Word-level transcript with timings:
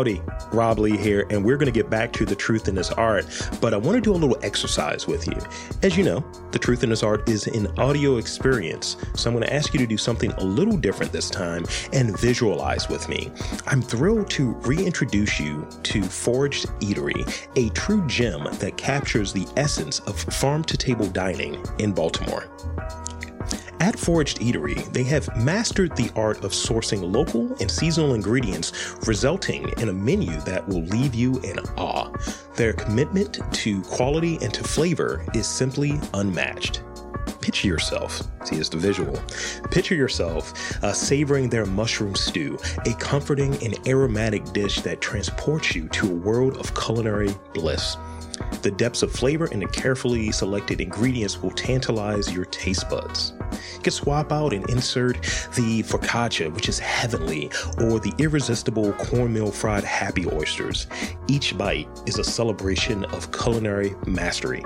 Howdy, 0.00 0.22
Rob 0.50 0.78
Lee 0.78 0.96
here, 0.96 1.26
and 1.28 1.44
we're 1.44 1.58
going 1.58 1.70
to 1.70 1.78
get 1.78 1.90
back 1.90 2.10
to 2.14 2.24
the 2.24 2.34
truth 2.34 2.68
in 2.68 2.74
this 2.74 2.90
art. 2.92 3.26
But 3.60 3.74
I 3.74 3.76
want 3.76 3.96
to 3.96 4.00
do 4.00 4.12
a 4.12 4.16
little 4.16 4.38
exercise 4.42 5.06
with 5.06 5.26
you. 5.26 5.36
As 5.82 5.94
you 5.94 6.04
know, 6.04 6.24
the 6.52 6.58
truth 6.58 6.82
in 6.82 6.88
this 6.88 7.02
art 7.02 7.28
is 7.28 7.46
an 7.48 7.66
audio 7.78 8.16
experience. 8.16 8.96
So 9.14 9.28
I'm 9.28 9.36
going 9.36 9.46
to 9.46 9.52
ask 9.52 9.74
you 9.74 9.78
to 9.78 9.86
do 9.86 9.98
something 9.98 10.32
a 10.32 10.42
little 10.42 10.78
different 10.78 11.12
this 11.12 11.28
time 11.28 11.66
and 11.92 12.18
visualize 12.18 12.88
with 12.88 13.10
me. 13.10 13.30
I'm 13.66 13.82
thrilled 13.82 14.30
to 14.30 14.52
reintroduce 14.62 15.38
you 15.38 15.68
to 15.82 16.02
Foraged 16.02 16.68
Eatery, 16.80 17.46
a 17.56 17.68
true 17.74 18.06
gem 18.06 18.44
that 18.54 18.78
captures 18.78 19.34
the 19.34 19.46
essence 19.58 19.98
of 20.00 20.18
farm 20.18 20.64
to 20.64 20.78
table 20.78 21.08
dining 21.08 21.62
in 21.78 21.92
Baltimore. 21.92 22.48
At 23.80 23.98
Foraged 23.98 24.40
Eatery, 24.40 24.92
they 24.92 25.04
have 25.04 25.34
mastered 25.38 25.96
the 25.96 26.10
art 26.14 26.44
of 26.44 26.52
sourcing 26.52 27.10
local 27.10 27.56
and 27.60 27.70
seasonal 27.70 28.12
ingredients, 28.12 28.94
resulting 29.06 29.70
in 29.78 29.88
a 29.88 29.92
menu 29.92 30.38
that 30.42 30.68
will 30.68 30.82
leave 30.82 31.14
you 31.14 31.40
in 31.40 31.58
awe. 31.78 32.12
Their 32.56 32.74
commitment 32.74 33.40
to 33.52 33.80
quality 33.82 34.38
and 34.42 34.52
to 34.52 34.62
flavor 34.62 35.24
is 35.34 35.46
simply 35.46 35.98
unmatched. 36.12 36.82
Picture 37.40 37.68
yourself, 37.68 38.22
see, 38.44 38.56
it's 38.56 38.68
the 38.68 38.76
visual. 38.76 39.18
Picture 39.70 39.94
yourself 39.94 40.52
uh, 40.84 40.92
savoring 40.92 41.48
their 41.48 41.64
mushroom 41.64 42.14
stew, 42.14 42.58
a 42.84 42.92
comforting 42.94 43.54
and 43.64 43.78
aromatic 43.88 44.44
dish 44.52 44.82
that 44.82 45.00
transports 45.00 45.74
you 45.74 45.88
to 45.88 46.06
a 46.06 46.14
world 46.14 46.58
of 46.58 46.74
culinary 46.74 47.34
bliss. 47.54 47.96
The 48.62 48.70
depths 48.70 49.02
of 49.02 49.10
flavor 49.10 49.48
and 49.50 49.62
the 49.62 49.66
carefully 49.66 50.30
selected 50.32 50.80
ingredients 50.80 51.40
will 51.42 51.50
tantalize 51.50 52.32
your 52.32 52.44
taste 52.46 52.88
buds. 52.90 53.32
You 53.74 53.80
can 53.82 53.92
swap 53.92 54.32
out 54.32 54.52
and 54.52 54.68
insert 54.68 55.22
the 55.54 55.82
focaccia, 55.82 56.52
which 56.52 56.68
is 56.68 56.78
heavenly, 56.78 57.50
or 57.78 58.00
the 58.00 58.12
irresistible 58.18 58.92
cornmeal 58.92 59.50
fried 59.50 59.84
happy 59.84 60.26
oysters. 60.30 60.86
Each 61.26 61.56
bite 61.56 61.88
is 62.06 62.18
a 62.18 62.24
celebration 62.24 63.04
of 63.06 63.32
culinary 63.32 63.94
mastery. 64.06 64.64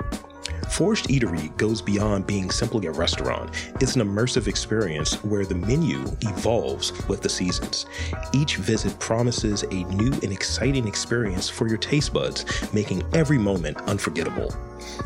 Foraged 0.69 1.07
Eatery 1.07 1.55
goes 1.57 1.81
beyond 1.81 2.27
being 2.27 2.51
simply 2.51 2.87
a 2.87 2.91
restaurant. 2.91 3.49
It's 3.79 3.95
an 3.95 4.01
immersive 4.01 4.47
experience 4.47 5.23
where 5.23 5.45
the 5.45 5.55
menu 5.55 6.03
evolves 6.21 6.91
with 7.07 7.21
the 7.21 7.29
seasons. 7.29 7.85
Each 8.33 8.57
visit 8.57 8.97
promises 8.99 9.63
a 9.63 9.83
new 9.85 10.11
and 10.11 10.31
exciting 10.31 10.87
experience 10.87 11.49
for 11.49 11.67
your 11.67 11.77
taste 11.77 12.13
buds, 12.13 12.45
making 12.73 13.03
every 13.13 13.37
moment 13.37 13.77
unforgettable. 13.83 14.53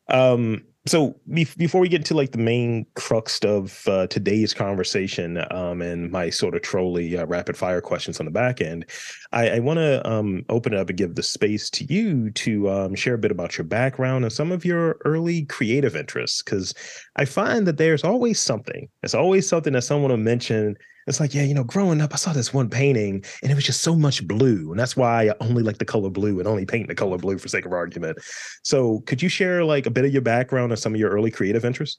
Um, 0.08 0.64
so 0.86 1.14
be- 1.32 1.46
before 1.56 1.80
we 1.80 1.88
get 1.88 2.00
into 2.00 2.14
like 2.14 2.32
the 2.32 2.38
main 2.38 2.86
crux 2.96 3.38
of 3.44 3.86
uh, 3.86 4.08
today's 4.08 4.52
conversation 4.52 5.44
um, 5.52 5.80
and 5.80 6.10
my 6.10 6.28
sort 6.28 6.56
of 6.56 6.62
trolley 6.62 7.16
uh, 7.16 7.24
rapid 7.26 7.56
fire 7.56 7.80
questions 7.80 8.18
on 8.18 8.26
the 8.26 8.32
back 8.32 8.60
end, 8.60 8.86
I, 9.32 9.50
I 9.50 9.58
want 9.60 9.78
to 9.78 10.08
um, 10.08 10.44
open 10.48 10.72
it 10.72 10.80
up 10.80 10.88
and 10.88 10.98
give 10.98 11.14
the 11.14 11.22
space 11.22 11.70
to 11.70 11.84
you 11.84 12.30
to 12.32 12.68
um, 12.68 12.94
share 12.96 13.14
a 13.14 13.18
bit 13.18 13.30
about 13.30 13.56
your 13.56 13.64
background 13.64 14.24
and 14.24 14.32
some 14.32 14.50
of 14.50 14.64
your 14.64 14.98
early 15.04 15.44
creative 15.44 15.94
interests. 15.94 16.42
Because 16.42 16.74
I 17.14 17.26
find 17.26 17.66
that 17.68 17.76
there's 17.76 18.02
always 18.02 18.40
something. 18.40 18.88
There's 19.02 19.14
always 19.14 19.48
something 19.48 19.74
that 19.74 19.82
someone 19.82 20.10
will 20.10 20.16
mention. 20.16 20.76
It's 21.06 21.20
like, 21.20 21.34
yeah, 21.34 21.42
you 21.42 21.54
know, 21.54 21.64
growing 21.64 22.00
up, 22.00 22.12
I 22.12 22.16
saw 22.16 22.32
this 22.32 22.54
one 22.54 22.70
painting 22.70 23.24
and 23.42 23.50
it 23.50 23.54
was 23.54 23.64
just 23.64 23.82
so 23.82 23.96
much 23.96 24.26
blue. 24.26 24.70
And 24.70 24.78
that's 24.78 24.96
why 24.96 25.28
I 25.28 25.34
only 25.40 25.62
like 25.62 25.78
the 25.78 25.84
color 25.84 26.10
blue 26.10 26.38
and 26.38 26.46
only 26.46 26.64
paint 26.64 26.88
the 26.88 26.94
color 26.94 27.18
blue 27.18 27.38
for 27.38 27.48
sake 27.48 27.66
of 27.66 27.72
argument. 27.72 28.18
So 28.62 29.00
could 29.00 29.20
you 29.20 29.28
share 29.28 29.64
like 29.64 29.86
a 29.86 29.90
bit 29.90 30.04
of 30.04 30.12
your 30.12 30.22
background 30.22 30.72
and 30.72 30.78
some 30.78 30.94
of 30.94 31.00
your 31.00 31.10
early 31.10 31.30
creative 31.30 31.64
interests? 31.64 31.98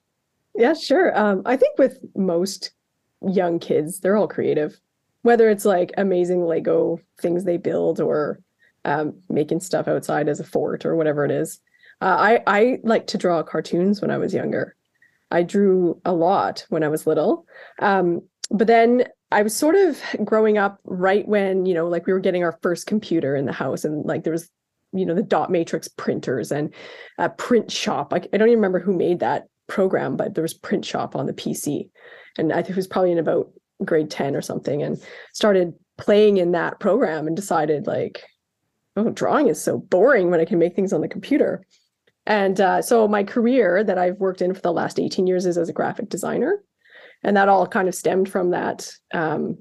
Yeah, 0.55 0.73
sure. 0.73 1.17
Um, 1.17 1.41
I 1.45 1.57
think 1.57 1.77
with 1.77 1.99
most 2.15 2.71
young 3.21 3.59
kids, 3.59 3.99
they're 3.99 4.15
all 4.15 4.27
creative, 4.27 4.79
whether 5.23 5.49
it's 5.49 5.65
like 5.65 5.91
amazing 5.97 6.45
Lego 6.45 6.99
things 7.19 7.43
they 7.43 7.57
build 7.57 7.99
or 7.99 8.39
um, 8.85 9.15
making 9.29 9.61
stuff 9.61 9.87
outside 9.87 10.29
as 10.29 10.39
a 10.39 10.43
fort 10.43 10.85
or 10.85 10.95
whatever 10.95 11.25
it 11.25 11.31
is. 11.31 11.59
Uh, 12.01 12.17
I 12.19 12.43
I 12.47 12.79
like 12.83 13.07
to 13.07 13.17
draw 13.17 13.41
cartoons 13.43 14.01
when 14.01 14.11
I 14.11 14.17
was 14.17 14.33
younger. 14.33 14.75
I 15.31 15.41
drew 15.41 15.99
a 16.05 16.13
lot 16.13 16.65
when 16.69 16.83
I 16.83 16.89
was 16.89 17.07
little, 17.07 17.47
um, 17.79 18.21
but 18.53 18.67
then 18.67 19.05
I 19.31 19.41
was 19.41 19.55
sort 19.55 19.75
of 19.75 19.99
growing 20.23 20.59
up 20.59 20.79
right 20.85 21.27
when 21.27 21.65
you 21.65 21.73
know, 21.73 21.87
like 21.87 22.05
we 22.05 22.13
were 22.13 22.19
getting 22.19 22.43
our 22.43 22.57
first 22.61 22.85
computer 22.85 23.35
in 23.35 23.45
the 23.45 23.51
house, 23.51 23.83
and 23.83 24.05
like 24.05 24.23
there 24.23 24.31
was, 24.31 24.49
you 24.93 25.05
know, 25.05 25.15
the 25.15 25.23
dot 25.23 25.51
matrix 25.51 25.87
printers 25.87 26.51
and 26.51 26.73
a 27.17 27.29
print 27.29 27.71
shop. 27.71 28.13
I, 28.13 28.17
I 28.17 28.37
don't 28.37 28.47
even 28.47 28.59
remember 28.59 28.79
who 28.79 28.93
made 28.93 29.19
that 29.19 29.47
program, 29.67 30.15
but 30.15 30.35
there 30.35 30.43
was 30.43 30.53
print 30.53 30.85
shop 30.85 31.15
on 31.15 31.25
the 31.25 31.33
PC, 31.33 31.89
and 32.37 32.53
I 32.53 32.57
think 32.57 32.71
it 32.71 32.75
was 32.75 32.87
probably 32.87 33.11
in 33.11 33.17
about 33.17 33.51
grade 33.83 34.11
ten 34.11 34.35
or 34.35 34.41
something, 34.41 34.83
and 34.83 35.01
started 35.33 35.73
playing 35.97 36.37
in 36.37 36.51
that 36.51 36.79
program 36.79 37.25
and 37.25 37.35
decided 37.35 37.87
like, 37.87 38.23
oh, 38.95 39.09
drawing 39.09 39.47
is 39.47 39.61
so 39.61 39.79
boring 39.79 40.29
when 40.29 40.39
I 40.39 40.45
can 40.45 40.59
make 40.59 40.75
things 40.75 40.93
on 40.93 41.01
the 41.01 41.07
computer. 41.07 41.65
And 42.25 42.61
uh, 42.61 42.81
so 42.81 43.07
my 43.07 43.23
career 43.23 43.83
that 43.83 43.97
I've 43.97 44.17
worked 44.17 44.41
in 44.41 44.53
for 44.53 44.61
the 44.61 44.71
last 44.71 44.99
18 44.99 45.27
years 45.27 45.45
is 45.45 45.57
as 45.57 45.69
a 45.69 45.73
graphic 45.73 46.09
designer. 46.09 46.63
And 47.23 47.37
that 47.37 47.49
all 47.49 47.67
kind 47.67 47.87
of 47.87 47.95
stemmed 47.95 48.29
from 48.29 48.51
that, 48.51 48.89
um, 49.13 49.57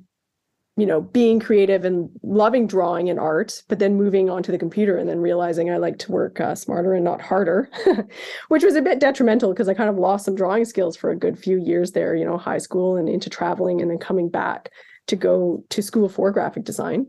you 0.76 0.86
know, 0.86 1.00
being 1.00 1.38
creative 1.38 1.84
and 1.84 2.08
loving 2.22 2.66
drawing 2.66 3.10
and 3.10 3.20
art, 3.20 3.62
but 3.68 3.78
then 3.78 3.96
moving 3.96 4.30
onto 4.30 4.50
the 4.50 4.58
computer 4.58 4.96
and 4.96 5.08
then 5.08 5.20
realizing 5.20 5.70
I 5.70 5.76
like 5.76 5.98
to 6.00 6.12
work 6.12 6.40
uh, 6.40 6.54
smarter 6.54 6.94
and 6.94 7.04
not 7.04 7.20
harder, 7.20 7.68
which 8.48 8.64
was 8.64 8.74
a 8.74 8.82
bit 8.82 8.98
detrimental 8.98 9.52
because 9.52 9.68
I 9.68 9.74
kind 9.74 9.90
of 9.90 9.98
lost 9.98 10.24
some 10.24 10.34
drawing 10.34 10.64
skills 10.64 10.96
for 10.96 11.10
a 11.10 11.16
good 11.16 11.38
few 11.38 11.58
years 11.58 11.92
there, 11.92 12.14
you 12.14 12.24
know, 12.24 12.38
high 12.38 12.58
school 12.58 12.96
and 12.96 13.08
into 13.08 13.28
traveling 13.28 13.82
and 13.82 13.90
then 13.90 13.98
coming 13.98 14.30
back 14.30 14.70
to 15.08 15.16
go 15.16 15.62
to 15.68 15.82
school 15.82 16.08
for 16.08 16.30
graphic 16.30 16.64
design. 16.64 17.06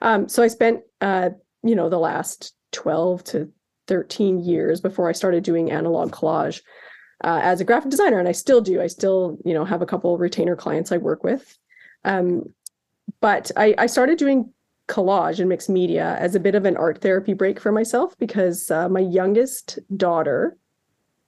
Um, 0.00 0.28
so 0.28 0.42
I 0.42 0.48
spent, 0.48 0.80
uh, 1.00 1.30
you 1.62 1.76
know, 1.76 1.88
the 1.88 1.98
last 1.98 2.54
12 2.72 3.24
to 3.24 3.52
13 3.86 4.40
years 4.40 4.80
before 4.80 5.08
I 5.08 5.12
started 5.12 5.44
doing 5.44 5.70
analog 5.70 6.10
collage 6.10 6.62
uh, 7.24 7.40
as 7.42 7.60
a 7.60 7.64
graphic 7.64 7.90
designer, 7.90 8.18
and 8.18 8.28
I 8.28 8.32
still 8.32 8.60
do. 8.60 8.80
I 8.80 8.86
still, 8.86 9.38
you 9.44 9.54
know, 9.54 9.64
have 9.64 9.82
a 9.82 9.86
couple 9.86 10.16
retainer 10.18 10.56
clients 10.56 10.92
I 10.92 10.98
work 10.98 11.24
with. 11.24 11.58
Um, 12.04 12.52
but 13.20 13.50
I, 13.56 13.74
I 13.78 13.86
started 13.86 14.18
doing 14.18 14.52
collage 14.88 15.40
and 15.40 15.48
mixed 15.48 15.68
media 15.68 16.16
as 16.20 16.34
a 16.34 16.40
bit 16.40 16.54
of 16.54 16.64
an 16.64 16.76
art 16.76 17.00
therapy 17.00 17.34
break 17.34 17.58
for 17.58 17.72
myself 17.72 18.16
because 18.18 18.70
uh, 18.70 18.88
my 18.88 19.00
youngest 19.00 19.78
daughter, 19.96 20.56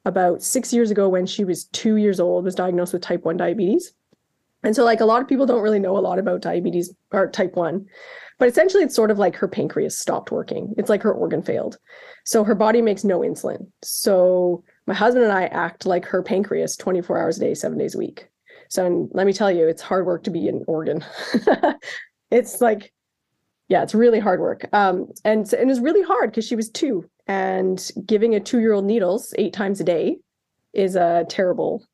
about 0.04 0.42
six 0.42 0.72
years 0.72 0.90
ago, 0.90 1.08
when 1.08 1.26
she 1.26 1.44
was 1.44 1.64
two 1.66 1.96
years 1.96 2.20
old, 2.20 2.44
was 2.44 2.54
diagnosed 2.54 2.92
with 2.92 3.02
type 3.02 3.24
1 3.24 3.36
diabetes. 3.36 3.92
And 4.62 4.74
so, 4.74 4.84
like, 4.84 5.00
a 5.00 5.04
lot 5.04 5.22
of 5.22 5.28
people 5.28 5.46
don't 5.46 5.62
really 5.62 5.78
know 5.78 5.96
a 5.96 6.00
lot 6.00 6.18
about 6.18 6.40
diabetes 6.40 6.92
or 7.12 7.30
type 7.30 7.54
1, 7.54 7.86
but 8.38 8.48
essentially, 8.48 8.82
it's 8.82 8.94
sort 8.94 9.10
of 9.10 9.18
like 9.18 9.36
her 9.36 9.48
pancreas 9.48 9.98
stopped 9.98 10.30
working. 10.30 10.74
It's 10.76 10.88
like 10.88 11.02
her 11.02 11.12
organ 11.12 11.42
failed. 11.42 11.78
So, 12.24 12.42
her 12.44 12.54
body 12.54 12.82
makes 12.82 13.04
no 13.04 13.20
insulin. 13.20 13.68
So, 13.82 14.64
my 14.88 14.94
husband 14.94 15.24
and 15.24 15.32
I 15.32 15.44
act 15.44 15.84
like 15.84 16.06
her 16.06 16.22
pancreas 16.22 16.74
24 16.76 17.18
hours 17.18 17.36
a 17.36 17.40
day, 17.40 17.54
seven 17.54 17.76
days 17.76 17.94
a 17.94 17.98
week. 17.98 18.26
So, 18.70 18.86
and 18.86 19.10
let 19.12 19.26
me 19.26 19.34
tell 19.34 19.50
you, 19.50 19.68
it's 19.68 19.82
hard 19.82 20.06
work 20.06 20.24
to 20.24 20.30
be 20.30 20.48
an 20.48 20.64
organ. 20.66 21.04
it's 22.30 22.62
like, 22.62 22.90
yeah, 23.68 23.82
it's 23.82 23.94
really 23.94 24.18
hard 24.18 24.40
work. 24.40 24.66
Um, 24.72 25.08
and, 25.26 25.40
and 25.52 25.62
it 25.62 25.66
was 25.66 25.80
really 25.80 26.02
hard 26.02 26.30
because 26.30 26.46
she 26.46 26.56
was 26.56 26.70
two 26.70 27.08
and 27.26 27.90
giving 28.06 28.34
a 28.34 28.40
two 28.40 28.60
year 28.60 28.72
old 28.72 28.86
needles 28.86 29.34
eight 29.36 29.52
times 29.52 29.78
a 29.78 29.84
day 29.84 30.16
is 30.72 30.96
a 30.96 31.26
terrible, 31.28 31.84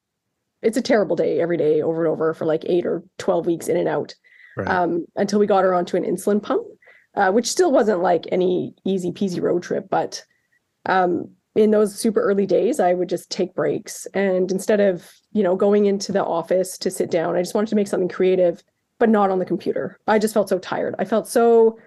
it's 0.63 0.77
a 0.77 0.83
terrible 0.83 1.17
day 1.17 1.41
every 1.41 1.57
day 1.57 1.83
over 1.83 2.05
and 2.05 2.13
over 2.13 2.33
for 2.33 2.47
like 2.47 2.65
eight 2.67 2.87
or 2.87 3.03
12 3.19 3.47
weeks 3.47 3.67
in 3.69 3.77
and 3.77 3.89
out 3.89 4.15
Right. 4.57 4.69
um, 4.69 5.05
until 5.17 5.41
we 5.41 5.47
got 5.49 5.65
her 5.65 5.75
onto 5.75 5.97
an 5.97 6.05
insulin 6.05 6.41
pump, 6.41 6.65
uh, 7.17 7.33
which 7.33 7.49
still 7.51 7.73
wasn't 7.73 8.03
like 8.03 8.27
any 8.31 8.73
easy 8.85 9.11
peasy 9.11 9.43
road 9.43 9.65
trip. 9.65 9.89
But 9.91 10.25
um, 10.87 11.33
in 11.55 11.71
those 11.71 11.95
super 11.95 12.21
early 12.21 12.47
days, 12.47 12.81
I 12.81 12.95
would 12.95 13.09
just 13.09 13.31
take 13.31 13.55
breaks. 13.55 14.07
And 14.15 14.51
instead 14.51 14.81
of, 14.81 15.11
you 15.33 15.43
know, 15.43 15.55
going 15.55 15.87
into 15.87 16.13
the 16.13 16.25
office 16.25 16.77
to 16.79 16.91
sit 16.91 17.11
down, 17.11 17.37
I 17.37 17.43
just 17.43 17.55
wanted 17.55 17.71
to 17.71 17.77
make 17.77 17.87
something 17.87 18.09
creative, 18.09 18.63
but 18.99 19.09
not 19.09 19.31
on 19.31 19.39
the 19.39 19.45
computer. 19.45 19.99
I 20.09 20.19
just 20.19 20.35
felt 20.35 20.49
so 20.49 20.59
tired. 20.59 20.97
I 20.99 21.05
felt 21.05 21.29
so 21.29 21.79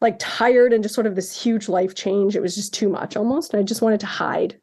like 0.00 0.16
tired 0.18 0.72
and 0.72 0.82
just 0.82 0.94
sort 0.94 1.06
of 1.06 1.14
this 1.14 1.40
huge 1.40 1.68
life 1.68 1.94
change. 1.94 2.36
It 2.36 2.42
was 2.42 2.54
just 2.54 2.74
too 2.74 2.88
much 2.88 3.16
almost. 3.16 3.52
And 3.52 3.60
I 3.60 3.62
just 3.62 3.82
wanted 3.82 4.00
to 4.00 4.06
hide. 4.06 4.58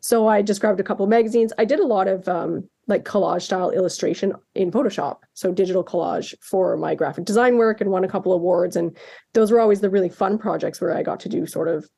So 0.00 0.26
I 0.26 0.42
just 0.42 0.60
grabbed 0.60 0.80
a 0.80 0.84
couple 0.84 1.04
of 1.04 1.10
magazines. 1.10 1.52
I 1.58 1.64
did 1.64 1.78
a 1.78 1.86
lot 1.86 2.08
of 2.08 2.26
um, 2.28 2.68
like 2.88 3.04
collage 3.04 3.42
style 3.42 3.70
illustration 3.70 4.34
in 4.54 4.70
Photoshop. 4.70 5.18
So 5.34 5.52
digital 5.52 5.84
collage 5.84 6.34
for 6.40 6.76
my 6.76 6.94
graphic 6.94 7.24
design 7.24 7.56
work 7.56 7.80
and 7.80 7.90
won 7.90 8.04
a 8.04 8.08
couple 8.08 8.32
awards. 8.32 8.76
And 8.76 8.96
those 9.32 9.50
were 9.52 9.60
always 9.60 9.80
the 9.80 9.90
really 9.90 10.08
fun 10.08 10.38
projects 10.38 10.80
where 10.80 10.96
I 10.96 11.02
got 11.02 11.20
to 11.20 11.28
do 11.28 11.46
sort 11.46 11.68
of 11.68 11.88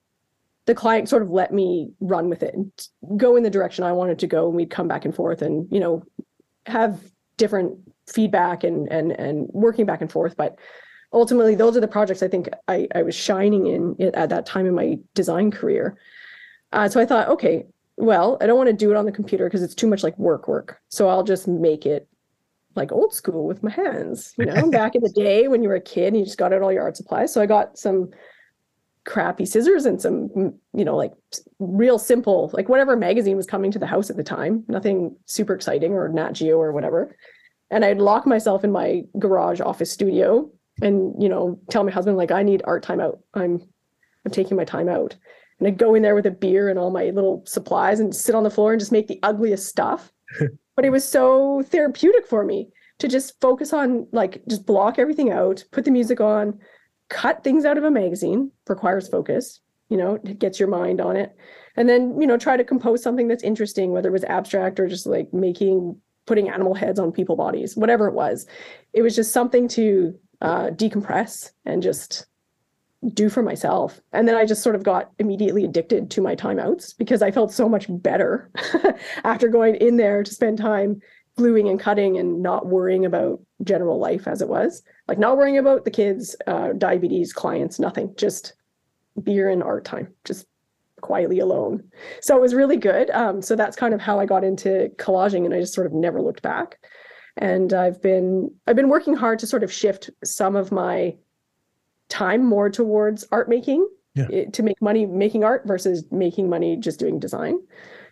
the 0.66 0.74
client 0.74 1.08
sort 1.08 1.22
of 1.22 1.30
let 1.30 1.52
me 1.52 1.90
run 2.00 2.28
with 2.28 2.42
it 2.42 2.54
and 2.54 2.70
go 3.16 3.36
in 3.36 3.42
the 3.42 3.50
direction 3.50 3.84
I 3.84 3.92
wanted 3.92 4.18
to 4.20 4.26
go. 4.26 4.46
And 4.46 4.56
we'd 4.56 4.70
come 4.70 4.88
back 4.88 5.04
and 5.04 5.14
forth 5.14 5.42
and, 5.42 5.68
you 5.70 5.80
know, 5.80 6.02
have 6.66 7.00
different 7.36 7.78
feedback 8.06 8.64
and 8.64 8.90
and 8.90 9.12
and 9.12 9.48
working 9.52 9.86
back 9.86 10.00
and 10.00 10.10
forth. 10.10 10.36
But 10.36 10.58
ultimately 11.12 11.54
those 11.54 11.76
are 11.76 11.80
the 11.80 11.88
projects 11.88 12.22
I 12.22 12.28
think 12.28 12.48
I, 12.68 12.88
I 12.94 13.02
was 13.02 13.14
shining 13.14 13.66
in 13.66 14.14
at 14.14 14.30
that 14.30 14.46
time 14.46 14.66
in 14.66 14.74
my 14.74 14.98
design 15.14 15.50
career. 15.50 15.98
Uh, 16.72 16.88
so 16.88 17.00
I 17.00 17.06
thought, 17.06 17.28
okay, 17.28 17.66
well, 17.96 18.36
I 18.40 18.46
don't 18.46 18.56
want 18.56 18.68
to 18.68 18.72
do 18.72 18.90
it 18.90 18.96
on 18.96 19.06
the 19.06 19.12
computer 19.12 19.44
because 19.44 19.62
it's 19.62 19.74
too 19.74 19.86
much 19.86 20.02
like 20.02 20.18
work 20.18 20.48
work. 20.48 20.80
So 20.88 21.08
I'll 21.08 21.22
just 21.22 21.46
make 21.46 21.86
it 21.86 22.08
like 22.74 22.90
old 22.90 23.14
school 23.14 23.46
with 23.46 23.62
my 23.62 23.70
hands, 23.70 24.34
you 24.36 24.46
know, 24.46 24.70
back 24.70 24.94
in 24.94 25.02
the 25.02 25.10
day 25.10 25.46
when 25.46 25.62
you 25.62 25.68
were 25.68 25.76
a 25.76 25.80
kid 25.80 26.08
and 26.08 26.18
you 26.18 26.24
just 26.24 26.38
got 26.38 26.52
out 26.52 26.62
all 26.62 26.72
your 26.72 26.82
art 26.82 26.96
supplies. 26.96 27.32
So 27.32 27.40
I 27.40 27.46
got 27.46 27.78
some 27.78 28.10
crappy 29.04 29.44
scissors 29.44 29.84
and 29.84 30.00
some, 30.00 30.30
you 30.72 30.84
know, 30.84 30.96
like 30.96 31.12
real 31.58 31.98
simple, 31.98 32.50
like 32.54 32.68
whatever 32.68 32.96
magazine 32.96 33.36
was 33.36 33.46
coming 33.46 33.70
to 33.70 33.78
the 33.78 33.86
house 33.86 34.10
at 34.10 34.16
the 34.16 34.24
time, 34.24 34.64
nothing 34.68 35.14
super 35.26 35.54
exciting 35.54 35.92
or 35.92 36.08
Nat 36.08 36.32
Geo 36.32 36.58
or 36.58 36.72
whatever. 36.72 37.16
And 37.70 37.84
I'd 37.84 37.98
lock 37.98 38.26
myself 38.26 38.64
in 38.64 38.72
my 38.72 39.02
garage 39.18 39.60
office 39.60 39.90
studio 39.90 40.50
and, 40.82 41.14
you 41.22 41.28
know, 41.28 41.58
tell 41.70 41.84
my 41.84 41.90
husband, 41.90 42.16
like, 42.16 42.30
I 42.30 42.42
need 42.42 42.62
art 42.64 42.82
time 42.82 43.00
out. 43.00 43.20
I'm, 43.34 43.60
I'm 44.24 44.32
taking 44.32 44.56
my 44.56 44.64
time 44.64 44.88
out. 44.88 45.16
And 45.58 45.68
I'd 45.68 45.78
go 45.78 45.94
in 45.94 46.02
there 46.02 46.14
with 46.14 46.26
a 46.26 46.30
beer 46.30 46.68
and 46.68 46.78
all 46.78 46.90
my 46.90 47.04
little 47.10 47.42
supplies 47.46 48.00
and 48.00 48.14
sit 48.14 48.34
on 48.34 48.42
the 48.42 48.50
floor 48.50 48.72
and 48.72 48.80
just 48.80 48.92
make 48.92 49.06
the 49.06 49.20
ugliest 49.22 49.68
stuff. 49.68 50.12
but 50.76 50.84
it 50.84 50.90
was 50.90 51.06
so 51.06 51.62
therapeutic 51.62 52.26
for 52.26 52.44
me 52.44 52.70
to 52.98 53.08
just 53.08 53.40
focus 53.40 53.72
on 53.72 54.06
like 54.12 54.42
just 54.48 54.66
block 54.66 54.98
everything 54.98 55.30
out, 55.30 55.64
put 55.72 55.84
the 55.84 55.90
music 55.90 56.20
on, 56.20 56.58
cut 57.08 57.44
things 57.44 57.64
out 57.64 57.78
of 57.78 57.84
a 57.84 57.90
magazine, 57.90 58.50
requires 58.68 59.08
focus, 59.08 59.60
you 59.88 59.96
know, 59.96 60.14
it 60.24 60.38
gets 60.38 60.58
your 60.58 60.68
mind 60.68 61.00
on 61.00 61.16
it. 61.16 61.36
And 61.76 61.88
then, 61.88 62.20
you 62.20 62.26
know, 62.26 62.36
try 62.36 62.56
to 62.56 62.64
compose 62.64 63.02
something 63.02 63.28
that's 63.28 63.42
interesting, 63.42 63.92
whether 63.92 64.08
it 64.08 64.12
was 64.12 64.24
abstract 64.24 64.80
or 64.80 64.88
just 64.88 65.06
like 65.06 65.32
making 65.32 66.00
putting 66.26 66.48
animal 66.48 66.74
heads 66.74 66.98
on 66.98 67.12
people 67.12 67.36
bodies, 67.36 67.76
whatever 67.76 68.06
it 68.08 68.14
was. 68.14 68.46
It 68.92 69.02
was 69.02 69.14
just 69.14 69.32
something 69.32 69.68
to 69.68 70.18
uh, 70.40 70.70
decompress 70.70 71.50
and 71.66 71.82
just 71.82 72.26
do 73.12 73.28
for 73.28 73.42
myself. 73.42 74.00
And 74.12 74.26
then 74.26 74.34
I 74.34 74.46
just 74.46 74.62
sort 74.62 74.74
of 74.74 74.82
got 74.82 75.10
immediately 75.18 75.64
addicted 75.64 76.10
to 76.12 76.22
my 76.22 76.34
timeouts 76.34 76.96
because 76.96 77.20
I 77.20 77.30
felt 77.30 77.52
so 77.52 77.68
much 77.68 77.86
better 77.88 78.50
after 79.24 79.48
going 79.48 79.74
in 79.76 79.98
there 79.98 80.22
to 80.22 80.32
spend 80.32 80.58
time 80.58 81.00
gluing 81.36 81.68
and 81.68 81.78
cutting 81.78 82.16
and 82.16 82.42
not 82.42 82.66
worrying 82.66 83.04
about 83.04 83.40
general 83.62 83.98
life 83.98 84.26
as 84.26 84.40
it 84.40 84.48
was. 84.48 84.82
Like 85.08 85.18
not 85.18 85.36
worrying 85.36 85.58
about 85.58 85.84
the 85.84 85.90
kids, 85.90 86.34
uh, 86.46 86.72
diabetes, 86.72 87.32
clients, 87.32 87.78
nothing, 87.78 88.14
just 88.16 88.54
beer 89.22 89.50
and 89.50 89.62
art 89.62 89.84
time, 89.84 90.08
just 90.24 90.46
quietly 91.02 91.40
alone. 91.40 91.82
So 92.22 92.36
it 92.36 92.40
was 92.40 92.54
really 92.54 92.78
good. 92.78 93.10
Um, 93.10 93.42
so 93.42 93.54
that's 93.54 93.76
kind 93.76 93.92
of 93.92 94.00
how 94.00 94.18
I 94.18 94.24
got 94.26 94.44
into 94.44 94.90
collaging 94.96 95.44
and 95.44 95.52
I 95.52 95.60
just 95.60 95.74
sort 95.74 95.86
of 95.86 95.92
never 95.92 96.22
looked 96.22 96.40
back. 96.42 96.78
And 97.36 97.72
I've 97.74 98.00
been 98.00 98.50
I've 98.66 98.76
been 98.76 98.88
working 98.88 99.14
hard 99.14 99.38
to 99.40 99.46
sort 99.46 99.62
of 99.62 99.72
shift 99.72 100.08
some 100.24 100.56
of 100.56 100.72
my 100.72 101.14
time 102.08 102.44
more 102.44 102.70
towards 102.70 103.26
art 103.32 103.48
making 103.48 103.86
Yeah. 104.14 104.28
eh, 104.32 104.44
to 104.52 104.62
make 104.62 104.80
money 104.80 105.04
making 105.04 105.44
art 105.44 105.62
versus 105.66 106.04
making 106.10 106.48
money 106.48 106.76
just 106.76 106.98
doing 107.00 107.18
design. 107.18 107.58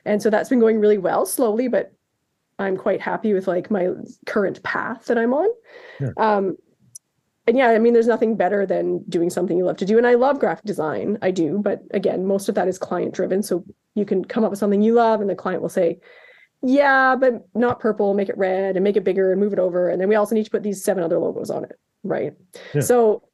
And 0.04 0.20
so 0.20 0.28
that's 0.28 0.48
been 0.50 0.60
going 0.60 0.80
really 0.80 0.98
well 0.98 1.24
slowly, 1.24 1.68
but 1.68 1.92
I'm 2.58 2.76
quite 2.76 3.00
happy 3.00 3.32
with 3.32 3.46
like 3.48 3.70
my 3.70 3.88
current 4.26 4.62
path 4.62 5.06
that 5.06 5.16
I'm 5.16 5.32
on. 5.32 5.48
Yeah. 6.00 6.10
Um, 6.18 6.56
and 7.46 7.56
yeah, 7.56 7.68
I 7.68 7.78
mean, 7.78 7.92
there's 7.92 8.06
nothing 8.06 8.36
better 8.36 8.64
than 8.64 9.02
doing 9.08 9.28
something 9.28 9.58
you 9.58 9.64
love 9.64 9.76
to 9.78 9.84
do. 9.84 9.98
And 9.98 10.06
I 10.06 10.14
love 10.14 10.38
graphic 10.38 10.64
design. 10.64 11.18
I 11.22 11.32
do. 11.32 11.58
But 11.58 11.82
again, 11.90 12.24
most 12.24 12.48
of 12.48 12.54
that 12.54 12.68
is 12.68 12.78
client 12.78 13.14
driven. 13.14 13.42
So 13.42 13.64
you 13.94 14.04
can 14.04 14.24
come 14.24 14.44
up 14.44 14.50
with 14.50 14.60
something 14.60 14.80
you 14.80 14.94
love 14.94 15.20
and 15.20 15.28
the 15.28 15.34
client 15.34 15.60
will 15.60 15.68
say, 15.68 15.98
yeah, 16.62 17.16
but 17.16 17.48
not 17.54 17.80
purple, 17.80 18.14
make 18.14 18.28
it 18.28 18.38
red 18.38 18.76
and 18.76 18.84
make 18.84 18.96
it 18.96 19.02
bigger 19.02 19.32
and 19.32 19.40
move 19.40 19.52
it 19.52 19.58
over. 19.58 19.88
And 19.88 20.00
then 20.00 20.08
we 20.08 20.14
also 20.14 20.36
need 20.36 20.44
to 20.44 20.50
put 20.50 20.62
these 20.62 20.84
seven 20.84 21.02
other 21.02 21.18
logos 21.18 21.50
on 21.50 21.64
it. 21.64 21.72
Right. 22.04 22.34
Yeah. 22.74 22.82
So 22.82 23.24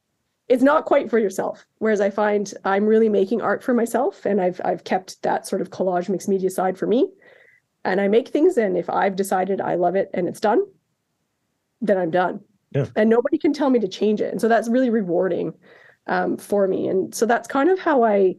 it's 0.47 0.63
not 0.63 0.85
quite 0.85 1.11
for 1.11 1.19
yourself. 1.19 1.63
Whereas 1.77 2.01
I 2.01 2.09
find 2.09 2.51
I'm 2.65 2.87
really 2.87 3.09
making 3.09 3.43
art 3.43 3.63
for 3.63 3.75
myself 3.75 4.25
and 4.25 4.41
I've 4.41 4.59
I've 4.65 4.83
kept 4.83 5.21
that 5.21 5.45
sort 5.47 5.61
of 5.61 5.69
collage 5.69 6.09
mixed 6.09 6.27
media 6.27 6.49
side 6.49 6.79
for 6.79 6.87
me. 6.87 7.07
And 7.85 8.01
I 8.01 8.07
make 8.07 8.29
things 8.29 8.57
and 8.57 8.75
if 8.75 8.89
I've 8.89 9.15
decided 9.15 9.61
I 9.61 9.75
love 9.75 9.95
it 9.95 10.09
and 10.15 10.27
it's 10.27 10.39
done, 10.39 10.65
then 11.81 11.99
I'm 11.99 12.09
done. 12.09 12.41
Yeah. 12.71 12.85
And 12.95 13.09
nobody 13.09 13.37
can 13.37 13.53
tell 13.53 13.69
me 13.69 13.79
to 13.79 13.87
change 13.87 14.21
it. 14.21 14.31
And 14.31 14.39
so 14.39 14.47
that's 14.47 14.69
really 14.69 14.89
rewarding 14.89 15.53
um, 16.07 16.37
for 16.37 16.67
me. 16.67 16.87
And 16.87 17.13
so 17.13 17.25
that's 17.25 17.47
kind 17.47 17.69
of 17.69 17.79
how 17.79 18.03
I, 18.03 18.35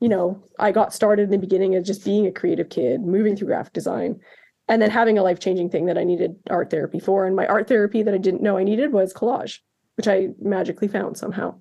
you 0.00 0.08
know, 0.08 0.42
I 0.58 0.72
got 0.72 0.94
started 0.94 1.24
in 1.24 1.30
the 1.30 1.38
beginning 1.38 1.74
as 1.74 1.86
just 1.86 2.04
being 2.04 2.26
a 2.26 2.32
creative 2.32 2.68
kid, 2.68 3.00
moving 3.02 3.36
through 3.36 3.48
graphic 3.48 3.72
design, 3.72 4.20
and 4.68 4.80
then 4.80 4.90
having 4.90 5.18
a 5.18 5.22
life 5.22 5.40
changing 5.40 5.70
thing 5.70 5.86
that 5.86 5.98
I 5.98 6.04
needed 6.04 6.36
art 6.50 6.70
therapy 6.70 7.00
for. 7.00 7.26
And 7.26 7.36
my 7.36 7.46
art 7.46 7.68
therapy 7.68 8.02
that 8.02 8.14
I 8.14 8.18
didn't 8.18 8.42
know 8.42 8.56
I 8.56 8.64
needed 8.64 8.92
was 8.92 9.12
collage, 9.12 9.58
which 9.96 10.08
I 10.08 10.28
magically 10.40 10.88
found 10.88 11.16
somehow. 11.16 11.60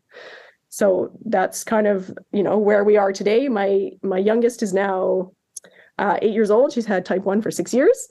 So 0.69 1.11
that's 1.25 1.63
kind 1.65 1.85
of 1.85 2.11
you 2.31 2.43
know 2.43 2.57
where 2.57 2.83
we 2.83 2.97
are 2.97 3.11
today. 3.11 3.49
My 3.49 3.91
my 4.01 4.17
youngest 4.17 4.63
is 4.63 4.73
now 4.73 5.33
uh, 5.97 6.17
eight 6.21 6.33
years 6.33 6.49
old. 6.49 6.71
She's 6.71 6.85
had 6.85 7.05
type 7.05 7.23
one 7.23 7.41
for 7.41 7.51
six 7.51 7.73
years. 7.73 8.07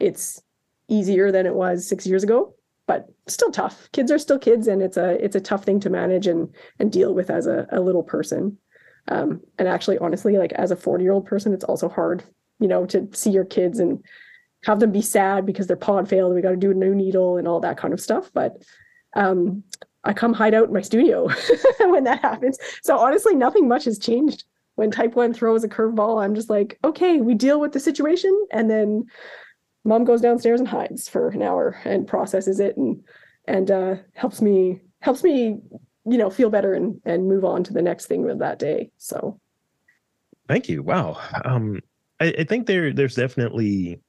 It's 0.00 0.42
easier 0.88 1.30
than 1.30 1.46
it 1.46 1.54
was 1.54 1.88
six 1.88 2.06
years 2.06 2.24
ago, 2.24 2.54
but 2.86 3.08
still 3.26 3.50
tough. 3.50 3.88
Kids 3.92 4.10
are 4.10 4.18
still 4.18 4.38
kids, 4.38 4.66
and 4.66 4.82
it's 4.82 4.96
a 4.96 5.22
it's 5.24 5.36
a 5.36 5.40
tough 5.40 5.64
thing 5.64 5.80
to 5.80 5.90
manage 5.90 6.26
and 6.26 6.54
and 6.78 6.90
deal 6.92 7.14
with 7.14 7.30
as 7.30 7.46
a, 7.46 7.66
a 7.70 7.80
little 7.80 8.02
person. 8.02 8.58
Um, 9.08 9.40
and 9.58 9.68
actually, 9.68 9.98
honestly, 9.98 10.36
like 10.38 10.52
as 10.52 10.70
a 10.70 10.76
forty 10.76 11.04
year 11.04 11.12
old 11.12 11.26
person, 11.26 11.52
it's 11.52 11.64
also 11.64 11.88
hard, 11.88 12.24
you 12.58 12.68
know, 12.68 12.86
to 12.86 13.08
see 13.12 13.30
your 13.30 13.44
kids 13.44 13.78
and 13.78 14.02
have 14.64 14.80
them 14.80 14.92
be 14.92 15.02
sad 15.02 15.44
because 15.46 15.66
their 15.66 15.76
pod 15.76 16.08
failed. 16.08 16.34
We 16.34 16.40
got 16.40 16.50
to 16.50 16.56
do 16.56 16.70
a 16.70 16.74
new 16.74 16.94
needle 16.94 17.36
and 17.36 17.48
all 17.48 17.60
that 17.60 17.76
kind 17.76 17.94
of 17.94 18.00
stuff. 18.00 18.30
But 18.32 18.62
um, 19.14 19.64
I 20.04 20.12
come 20.12 20.32
hide 20.32 20.54
out 20.54 20.68
in 20.68 20.74
my 20.74 20.80
studio 20.80 21.28
when 21.80 22.04
that 22.04 22.20
happens. 22.20 22.58
So 22.82 22.98
honestly, 22.98 23.34
nothing 23.34 23.68
much 23.68 23.84
has 23.84 23.98
changed. 23.98 24.44
When 24.74 24.90
type 24.90 25.14
one 25.14 25.34
throws 25.34 25.64
a 25.64 25.68
curveball, 25.68 26.22
I'm 26.22 26.34
just 26.34 26.48
like, 26.48 26.78
okay, 26.82 27.20
we 27.20 27.34
deal 27.34 27.60
with 27.60 27.72
the 27.72 27.80
situation, 27.80 28.34
and 28.52 28.70
then 28.70 29.04
mom 29.84 30.04
goes 30.04 30.20
downstairs 30.20 30.60
and 30.60 30.68
hides 30.68 31.08
for 31.08 31.28
an 31.30 31.42
hour 31.42 31.76
and 31.84 32.06
processes 32.06 32.60
it 32.60 32.76
and 32.76 33.02
and 33.46 33.70
uh, 33.70 33.96
helps 34.14 34.40
me 34.40 34.80
helps 35.00 35.24
me 35.24 35.58
you 36.04 36.18
know 36.18 36.30
feel 36.30 36.50
better 36.50 36.74
and 36.74 37.00
and 37.04 37.28
move 37.28 37.44
on 37.44 37.64
to 37.64 37.72
the 37.72 37.82
next 37.82 38.06
thing 38.06 38.28
of 38.30 38.38
that 38.38 38.58
day. 38.58 38.90
So 38.98 39.40
Thank 40.48 40.68
you. 40.68 40.82
Wow. 40.82 41.18
Um, 41.44 41.80
I, 42.20 42.34
I 42.40 42.44
think 42.44 42.66
there 42.66 42.92
there's 42.92 43.14
definitely 43.14 44.00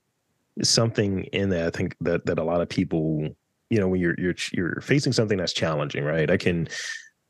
something 0.62 1.24
in 1.26 1.50
that. 1.50 1.68
I 1.68 1.70
think 1.70 1.96
that 2.02 2.26
that 2.26 2.40
a 2.40 2.44
lot 2.44 2.62
of 2.62 2.70
people 2.70 3.30
you 3.70 3.80
know 3.80 3.88
when 3.88 4.02
you're 4.02 4.16
you're 4.18 4.36
you're 4.52 4.82
facing 4.82 5.14
something 5.14 5.38
that's 5.38 5.54
challenging, 5.54 6.04
right? 6.04 6.30
I 6.30 6.38
can 6.38 6.68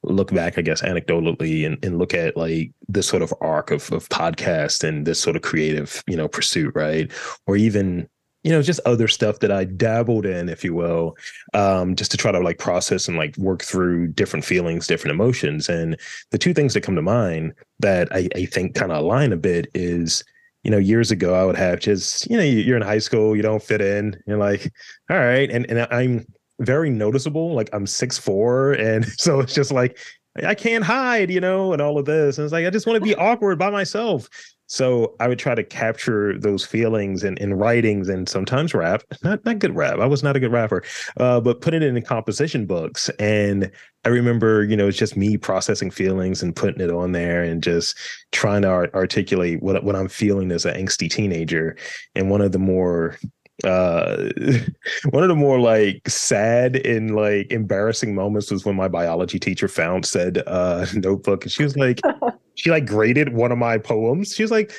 look 0.06 0.34
back, 0.34 0.58
I 0.58 0.62
guess, 0.62 0.82
anecdotally 0.82 1.66
and, 1.66 1.84
and 1.84 1.98
look 1.98 2.14
at 2.14 2.36
like 2.36 2.72
this 2.90 3.08
sort 3.08 3.22
of 3.22 3.34
arc 3.40 3.72
of 3.72 3.92
of 3.92 4.10
podcast 4.10 4.84
and 4.84 5.06
this 5.06 5.20
sort 5.20 5.36
of 5.36 5.42
creative, 5.42 6.04
you 6.08 6.18
know, 6.18 6.28
pursuit, 6.28 6.74
right? 6.76 7.12
Or 7.48 7.56
even 7.56 8.10
you 8.44 8.52
know 8.52 8.62
just 8.62 8.80
other 8.86 9.08
stuff 9.08 9.40
that 9.40 9.52
i 9.52 9.64
dabbled 9.64 10.26
in 10.26 10.50
if 10.50 10.64
you 10.64 10.74
will 10.74 11.16
um, 11.54 11.96
just 11.96 12.12
to 12.12 12.18
try 12.18 12.32
to 12.32 12.40
like 12.40 12.58
process 12.60 13.08
and 13.08 13.18
like 13.18 13.36
work 13.38 13.64
through 13.64 14.08
different 14.08 14.46
feelings 14.46 14.88
different 14.88 15.14
emotions 15.14 15.70
and 15.70 15.98
the 16.32 16.38
two 16.38 16.54
things 16.54 16.74
that 16.74 16.82
come 16.82 16.96
to 16.96 17.02
mind 17.02 17.54
that 17.80 18.08
i, 18.12 18.28
I 18.36 18.46
think 18.46 18.76
kind 18.76 18.92
of 18.92 19.00
align 19.00 19.34
a 19.34 19.38
bit 19.38 19.68
is 19.74 20.24
you 20.64 20.72
know 20.72 20.78
years 20.78 21.12
ago 21.12 21.34
i 21.34 21.46
would 21.46 21.58
have 21.58 21.80
just 21.80 22.30
you 22.30 22.38
know 22.38 22.44
you're 22.44 22.78
in 22.78 22.84
high 22.84 23.00
school 23.00 23.36
you 23.36 23.42
don't 23.42 23.64
fit 23.64 23.82
in 23.82 24.22
you're 24.28 24.38
like 24.38 24.72
all 25.10 25.18
right 25.18 25.50
and 25.50 25.66
and 25.70 25.88
i'm 25.92 26.26
very 26.60 26.90
noticeable 26.90 27.54
like 27.54 27.70
i'm 27.74 27.88
six 27.88 28.18
four 28.18 28.74
and 28.74 29.06
so 29.18 29.40
it's 29.40 29.54
just 29.54 29.72
like 29.72 29.98
I 30.44 30.56
can't 30.56 30.84
hide, 30.84 31.30
you 31.30 31.40
know, 31.40 31.74
and 31.74 31.82
all 31.82 32.00
of 32.00 32.06
this. 32.06 32.38
And 32.38 32.46
it's 32.46 32.52
like, 32.52 32.66
I 32.66 32.70
just 32.72 32.88
want 32.88 32.98
to 32.98 33.08
be 33.08 33.16
awkward 33.16 33.60
by 33.60 33.70
myself. 33.70 34.28
So 34.74 35.13
I 35.20 35.27
would 35.27 35.38
try 35.38 35.53
to 35.53 35.63
capture 35.63 36.36
those 36.39 36.65
feelings 36.65 37.24
in, 37.24 37.38
in 37.38 37.53
writings 37.53 38.10
and 38.10 38.27
sometimes 38.27 38.74
rap, 38.74 39.03
not 39.24 39.46
not 39.46 39.60
good 39.60 39.75
rap. 39.75 40.00
I 40.00 40.08
was 40.08 40.24
not 40.24 40.36
a 40.36 40.39
good 40.39 40.51
rapper, 40.51 40.82
uh, 41.18 41.39
but 41.42 41.62
put 41.62 41.75
it 41.75 41.84
in 41.84 42.01
composition 42.01 42.65
books. 42.65 43.08
And 43.20 43.72
I 44.03 44.10
remember, 44.10 44.63
you 44.63 44.75
know, 44.75 44.88
it's 44.88 44.98
just 44.98 45.15
me 45.15 45.38
processing 45.38 45.92
feelings 45.92 46.42
and 46.42 46.56
putting 46.56 46.82
it 46.82 46.89
on 46.89 47.12
there 47.12 47.44
and 47.44 47.62
just 47.62 47.96
trying 48.32 48.63
to 48.63 48.68
art- 48.68 48.96
articulate 48.96 49.62
what 49.62 49.84
what 49.84 49.96
I'm 49.96 50.08
feeling 50.08 50.51
as 50.51 50.65
an 50.65 50.74
angsty 50.74 51.08
teenager. 51.08 51.77
And 52.15 52.32
one 52.32 52.42
of 52.42 52.51
the 52.51 52.58
more 52.58 53.20
uh 53.63 54.29
one 55.12 55.24
of 55.24 55.29
the 55.29 55.36
more 55.36 55.60
like 55.60 56.07
sad 56.10 56.75
and 56.77 57.15
like 57.15 57.51
embarrassing 57.51 58.15
moments 58.15 58.50
was 58.50 58.65
when 58.65 58.75
my 58.75 58.88
biology 58.88 59.39
teacher 59.39 59.67
found 59.67 60.05
said 60.05 60.41
uh 60.48 60.86
notebook 60.95 61.43
and 61.43 61.51
she 61.51 61.63
was 61.63 61.77
like 61.77 62.01
she 62.55 62.72
like 62.72 62.86
graded 62.86 63.33
one 63.33 63.51
of 63.51 63.57
my 63.57 63.77
poems. 63.77 64.33
She 64.36 64.43
was 64.43 64.51
like 64.51 64.74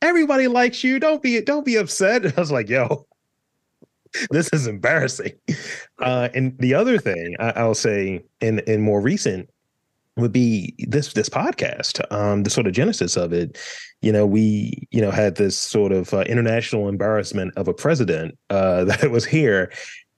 everybody 0.00 0.46
likes 0.46 0.84
you. 0.84 0.98
Don't 0.98 1.22
be 1.22 1.40
don't 1.40 1.64
be 1.64 1.76
upset. 1.76 2.26
I 2.36 2.40
was 2.40 2.52
like 2.52 2.68
yo 2.68 3.06
this 4.30 4.48
is 4.52 4.66
embarrassing. 4.66 5.32
Uh 6.00 6.28
and 6.34 6.56
the 6.58 6.74
other 6.74 6.98
thing 6.98 7.36
I, 7.40 7.50
i'll 7.56 7.74
say 7.74 8.22
in 8.40 8.60
in 8.60 8.80
more 8.80 9.00
recent 9.00 9.48
would 10.20 10.32
be 10.32 10.74
this 10.78 11.12
this 11.12 11.28
podcast 11.28 12.00
um 12.12 12.42
the 12.42 12.50
sort 12.50 12.66
of 12.66 12.72
genesis 12.72 13.16
of 13.16 13.32
it. 13.32 13.58
You 14.02 14.12
know 14.12 14.26
we 14.26 14.88
you 14.90 15.00
know 15.00 15.10
had 15.10 15.36
this 15.36 15.58
sort 15.58 15.92
of 15.92 16.12
uh, 16.14 16.20
international 16.20 16.88
embarrassment 16.88 17.52
of 17.56 17.68
a 17.68 17.74
president 17.74 18.38
uh 18.50 18.84
that 18.90 19.10
was 19.10 19.24
here 19.24 19.72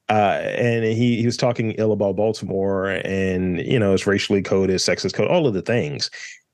uh 0.09 0.41
and 0.43 0.85
he 0.85 1.17
he 1.19 1.27
was 1.27 1.37
talking 1.37 1.73
ill 1.73 1.93
about 1.93 2.17
baltimore 2.17 2.89
and 3.05 3.61
you 3.61 3.79
know 3.79 3.95
it's 3.95 4.07
racially 4.07 4.43
coded 4.43 4.77
sexist 4.77 5.15
code 5.15 5.29
all 5.29 5.47
of 5.47 5.55
the 5.55 5.63
things. 5.63 6.11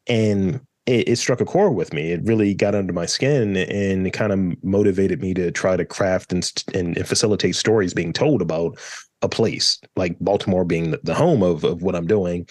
And 0.06 0.60
it, 0.86 1.08
it 1.08 1.16
struck 1.16 1.42
a 1.42 1.44
chord 1.44 1.74
with 1.74 1.92
me. 1.92 2.12
It 2.12 2.24
really 2.24 2.54
got 2.54 2.74
under 2.74 2.94
my 2.94 3.04
skin 3.04 3.56
and 3.56 4.06
it 4.06 4.12
kind 4.12 4.32
of 4.32 4.64
motivated 4.64 5.20
me 5.20 5.34
to 5.34 5.50
try 5.50 5.76
to 5.76 5.84
craft 5.84 6.32
and, 6.32 6.50
and, 6.72 6.96
and 6.96 7.06
facilitate 7.06 7.56
stories 7.56 7.92
being 7.92 8.14
told 8.14 8.40
about 8.40 8.78
a 9.22 9.28
place 9.28 9.80
like 9.96 10.18
baltimore 10.20 10.64
being 10.64 10.92
the, 10.92 11.00
the 11.02 11.14
home 11.14 11.42
of, 11.42 11.64
of 11.64 11.82
what 11.82 11.94
i'm 11.94 12.06
doing 12.06 12.46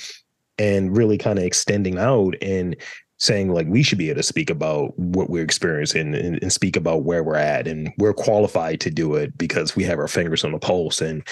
and 0.57 0.95
really 0.95 1.17
kind 1.17 1.39
of 1.39 1.45
extending 1.45 1.97
out 1.97 2.35
and 2.41 2.75
saying 3.19 3.51
like 3.51 3.67
we 3.67 3.83
should 3.83 3.97
be 3.97 4.09
able 4.09 4.19
to 4.19 4.23
speak 4.23 4.49
about 4.49 4.97
what 4.97 5.29
we're 5.29 5.43
experiencing 5.43 6.13
and, 6.13 6.41
and, 6.41 6.53
speak 6.53 6.75
about 6.75 7.03
where 7.03 7.23
we're 7.23 7.35
at 7.35 7.67
and 7.67 7.91
we're 7.97 8.13
qualified 8.13 8.79
to 8.79 8.91
do 8.91 9.15
it 9.15 9.35
because 9.37 9.75
we 9.75 9.83
have 9.83 9.97
our 9.97 10.07
fingers 10.07 10.43
on 10.43 10.51
the 10.51 10.59
pulse 10.59 11.01
and 11.01 11.27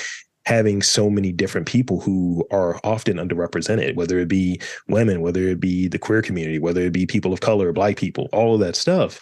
having 0.47 0.81
so 0.81 1.09
many 1.09 1.31
different 1.31 1.67
people 1.67 1.99
who 1.99 2.45
are 2.51 2.79
often 2.83 3.17
underrepresented 3.17 3.95
whether 3.95 4.17
it 4.19 4.27
be 4.27 4.59
women 4.87 5.21
whether 5.21 5.41
it 5.41 5.59
be 5.59 5.87
the 5.87 5.99
queer 5.99 6.21
community 6.21 6.59
whether 6.59 6.81
it 6.81 6.93
be 6.93 7.05
people 7.05 7.33
of 7.33 7.41
color 7.41 7.71
black 7.71 7.97
people 7.97 8.29
all 8.33 8.55
of 8.55 8.59
that 8.59 8.75
stuff. 8.75 9.19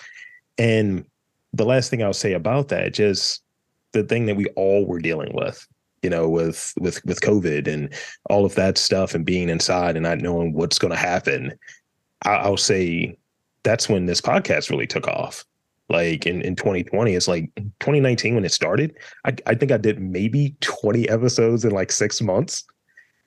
And 0.57 1.05
the 1.53 1.65
last 1.65 1.89
thing 1.89 2.01
i'll 2.03 2.13
say 2.13 2.33
about 2.33 2.69
that 2.69 2.93
just 2.93 3.41
the 3.91 4.03
thing 4.03 4.25
that 4.25 4.36
we 4.36 4.45
all 4.55 4.86
were 4.86 5.00
dealing 5.00 5.31
with 5.33 5.67
you 6.03 6.10
know, 6.10 6.29
with 6.29 6.74
with 6.77 7.03
with 7.05 7.22
COVID 7.22 7.67
and 7.67 7.93
all 8.29 8.45
of 8.45 8.55
that 8.55 8.77
stuff 8.77 9.15
and 9.15 9.25
being 9.25 9.50
inside 9.50 9.95
and 9.95 10.03
not 10.03 10.19
knowing 10.19 10.53
what's 10.53 10.77
going 10.77 10.91
to 10.91 10.98
happen, 11.00 11.57
I, 12.24 12.48
will 12.48 12.57
say 12.57 13.17
that's 13.63 13.89
when 13.89 14.05
this 14.05 14.22
podcast 14.22 14.69
really 14.69 14.88
took 14.88 15.07
off. 15.07 15.45
Like 15.89 16.25
in, 16.25 16.41
in 16.41 16.55
2020, 16.55 17.13
it's 17.13 17.27
like 17.27 17.53
2019 17.55 18.36
when 18.36 18.45
it 18.45 18.51
started. 18.51 18.95
I, 19.25 19.36
I 19.45 19.55
think 19.55 19.72
I 19.72 19.77
did 19.77 20.00
maybe 20.00 20.55
20 20.62 21.10
episodes 21.10 21.65
in 21.65 21.72
like 21.72 21.91
six 21.91 22.22
months. 22.22 22.65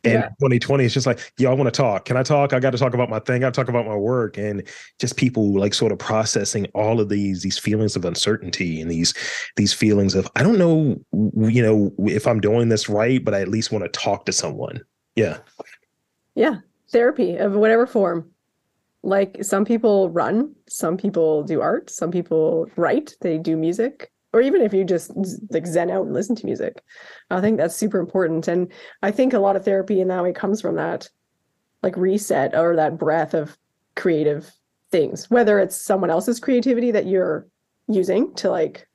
And 0.04 0.14
yeah. 0.14 0.28
2020 0.40 0.84
it's 0.84 0.94
just 0.94 1.06
like, 1.06 1.32
yo, 1.38 1.50
I 1.50 1.54
want 1.54 1.72
to 1.72 1.76
talk. 1.76 2.04
Can 2.04 2.16
I 2.16 2.22
talk? 2.22 2.52
I 2.52 2.60
got 2.60 2.70
to 2.70 2.78
talk 2.78 2.94
about 2.94 3.10
my 3.10 3.18
thing. 3.18 3.44
I 3.44 3.50
talk 3.50 3.68
about 3.68 3.86
my 3.86 3.96
work. 3.96 4.36
And 4.36 4.62
just 5.00 5.16
people 5.16 5.58
like 5.58 5.74
sort 5.74 5.92
of 5.92 5.98
processing 5.98 6.66
all 6.74 7.00
of 7.00 7.08
these 7.08 7.42
these 7.42 7.58
feelings 7.58 7.96
of 7.96 8.04
uncertainty 8.04 8.80
and 8.80 8.90
these 8.90 9.14
these 9.56 9.72
feelings 9.72 10.14
of 10.14 10.28
I 10.36 10.42
don't 10.42 10.58
know, 10.58 10.96
you 11.12 11.62
know, 11.62 11.92
if 12.06 12.26
I'm 12.26 12.40
doing 12.40 12.68
this 12.68 12.88
right, 12.88 13.24
but 13.24 13.34
I 13.34 13.40
at 13.40 13.48
least 13.48 13.72
want 13.72 13.84
to 13.84 14.00
talk 14.00 14.26
to 14.26 14.32
someone. 14.32 14.80
Yeah. 15.16 15.38
Yeah. 16.34 16.56
Therapy 16.92 17.36
of 17.36 17.54
whatever 17.54 17.86
form. 17.86 18.30
Like 19.02 19.42
some 19.42 19.64
people 19.64 20.10
run, 20.10 20.54
some 20.68 20.96
people 20.96 21.42
do 21.44 21.60
art, 21.60 21.90
some 21.90 22.10
people 22.10 22.68
write, 22.76 23.14
they 23.20 23.38
do 23.38 23.56
music 23.56 24.10
or 24.36 24.42
even 24.42 24.60
if 24.60 24.74
you 24.74 24.84
just 24.84 25.10
like 25.48 25.66
zen 25.66 25.90
out 25.90 26.04
and 26.04 26.12
listen 26.12 26.36
to 26.36 26.44
music. 26.44 26.82
I 27.30 27.40
think 27.40 27.56
that's 27.56 27.74
super 27.74 27.98
important 27.98 28.46
and 28.48 28.70
i 29.02 29.10
think 29.10 29.32
a 29.32 29.38
lot 29.38 29.56
of 29.56 29.64
therapy 29.64 30.00
in 30.00 30.08
that 30.08 30.22
way 30.22 30.32
comes 30.32 30.60
from 30.60 30.76
that 30.76 31.08
like 31.82 31.96
reset 31.96 32.54
or 32.54 32.76
that 32.76 32.98
breath 32.98 33.32
of 33.32 33.56
creative 33.94 34.52
things 34.92 35.30
whether 35.30 35.58
it's 35.58 35.80
someone 35.80 36.10
else's 36.10 36.38
creativity 36.38 36.90
that 36.90 37.06
you're 37.06 37.46
using 37.88 38.34
to 38.34 38.50
like 38.50 38.86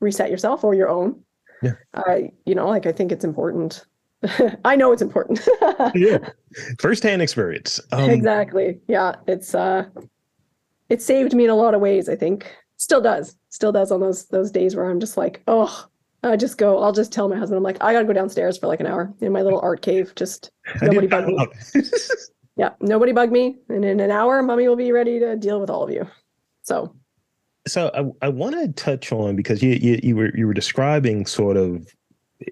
reset 0.00 0.30
yourself 0.30 0.64
or 0.64 0.74
your 0.74 0.88
own. 0.88 1.22
Yeah. 1.62 1.72
Uh, 1.92 2.18
you 2.46 2.54
know 2.54 2.68
like 2.68 2.86
i 2.86 2.92
think 2.92 3.12
it's 3.12 3.24
important. 3.24 3.84
I 4.64 4.74
know 4.74 4.92
it's 4.92 5.02
important. 5.02 5.46
Yeah. 5.94 6.30
Firsthand 6.80 7.22
experience. 7.22 7.78
Um, 7.92 8.10
exactly. 8.10 8.80
Yeah 8.88 9.16
it's 9.26 9.54
uh 9.54 9.84
it 10.88 11.02
saved 11.02 11.34
me 11.34 11.44
in 11.44 11.50
a 11.50 11.54
lot 11.54 11.74
of 11.74 11.80
ways 11.82 12.08
i 12.08 12.16
think. 12.16 12.56
Still 12.78 13.00
does 13.00 13.36
still 13.50 13.72
does 13.72 13.90
on 13.90 14.00
those 14.00 14.26
those 14.26 14.50
days 14.50 14.76
where 14.76 14.88
i'm 14.88 15.00
just 15.00 15.16
like 15.16 15.42
oh 15.48 15.86
i 16.22 16.36
just 16.36 16.58
go 16.58 16.82
i'll 16.82 16.92
just 16.92 17.12
tell 17.12 17.28
my 17.28 17.36
husband 17.36 17.56
i'm 17.56 17.62
like 17.62 17.82
i 17.82 17.92
gotta 17.92 18.04
go 18.04 18.12
downstairs 18.12 18.58
for 18.58 18.66
like 18.66 18.80
an 18.80 18.86
hour 18.86 19.12
in 19.20 19.32
my 19.32 19.42
little 19.42 19.60
art 19.60 19.82
cave 19.82 20.12
just 20.14 20.50
nobody 20.82 21.06
bug 21.06 21.26
me. 21.26 21.46
yeah 22.56 22.70
nobody 22.80 23.12
bug 23.12 23.30
me 23.30 23.56
and 23.68 23.84
in 23.84 24.00
an 24.00 24.10
hour 24.10 24.42
mommy 24.42 24.68
will 24.68 24.76
be 24.76 24.92
ready 24.92 25.18
to 25.18 25.36
deal 25.36 25.60
with 25.60 25.70
all 25.70 25.84
of 25.84 25.90
you. 25.90 26.06
So 26.62 26.94
so 27.66 28.14
i, 28.22 28.26
I 28.26 28.28
want 28.28 28.54
to 28.56 28.68
touch 28.72 29.12
on 29.12 29.36
because 29.36 29.62
you, 29.62 29.70
you 29.70 30.00
you 30.02 30.16
were 30.16 30.36
you 30.36 30.46
were 30.46 30.54
describing 30.54 31.26
sort 31.26 31.56
of 31.56 31.86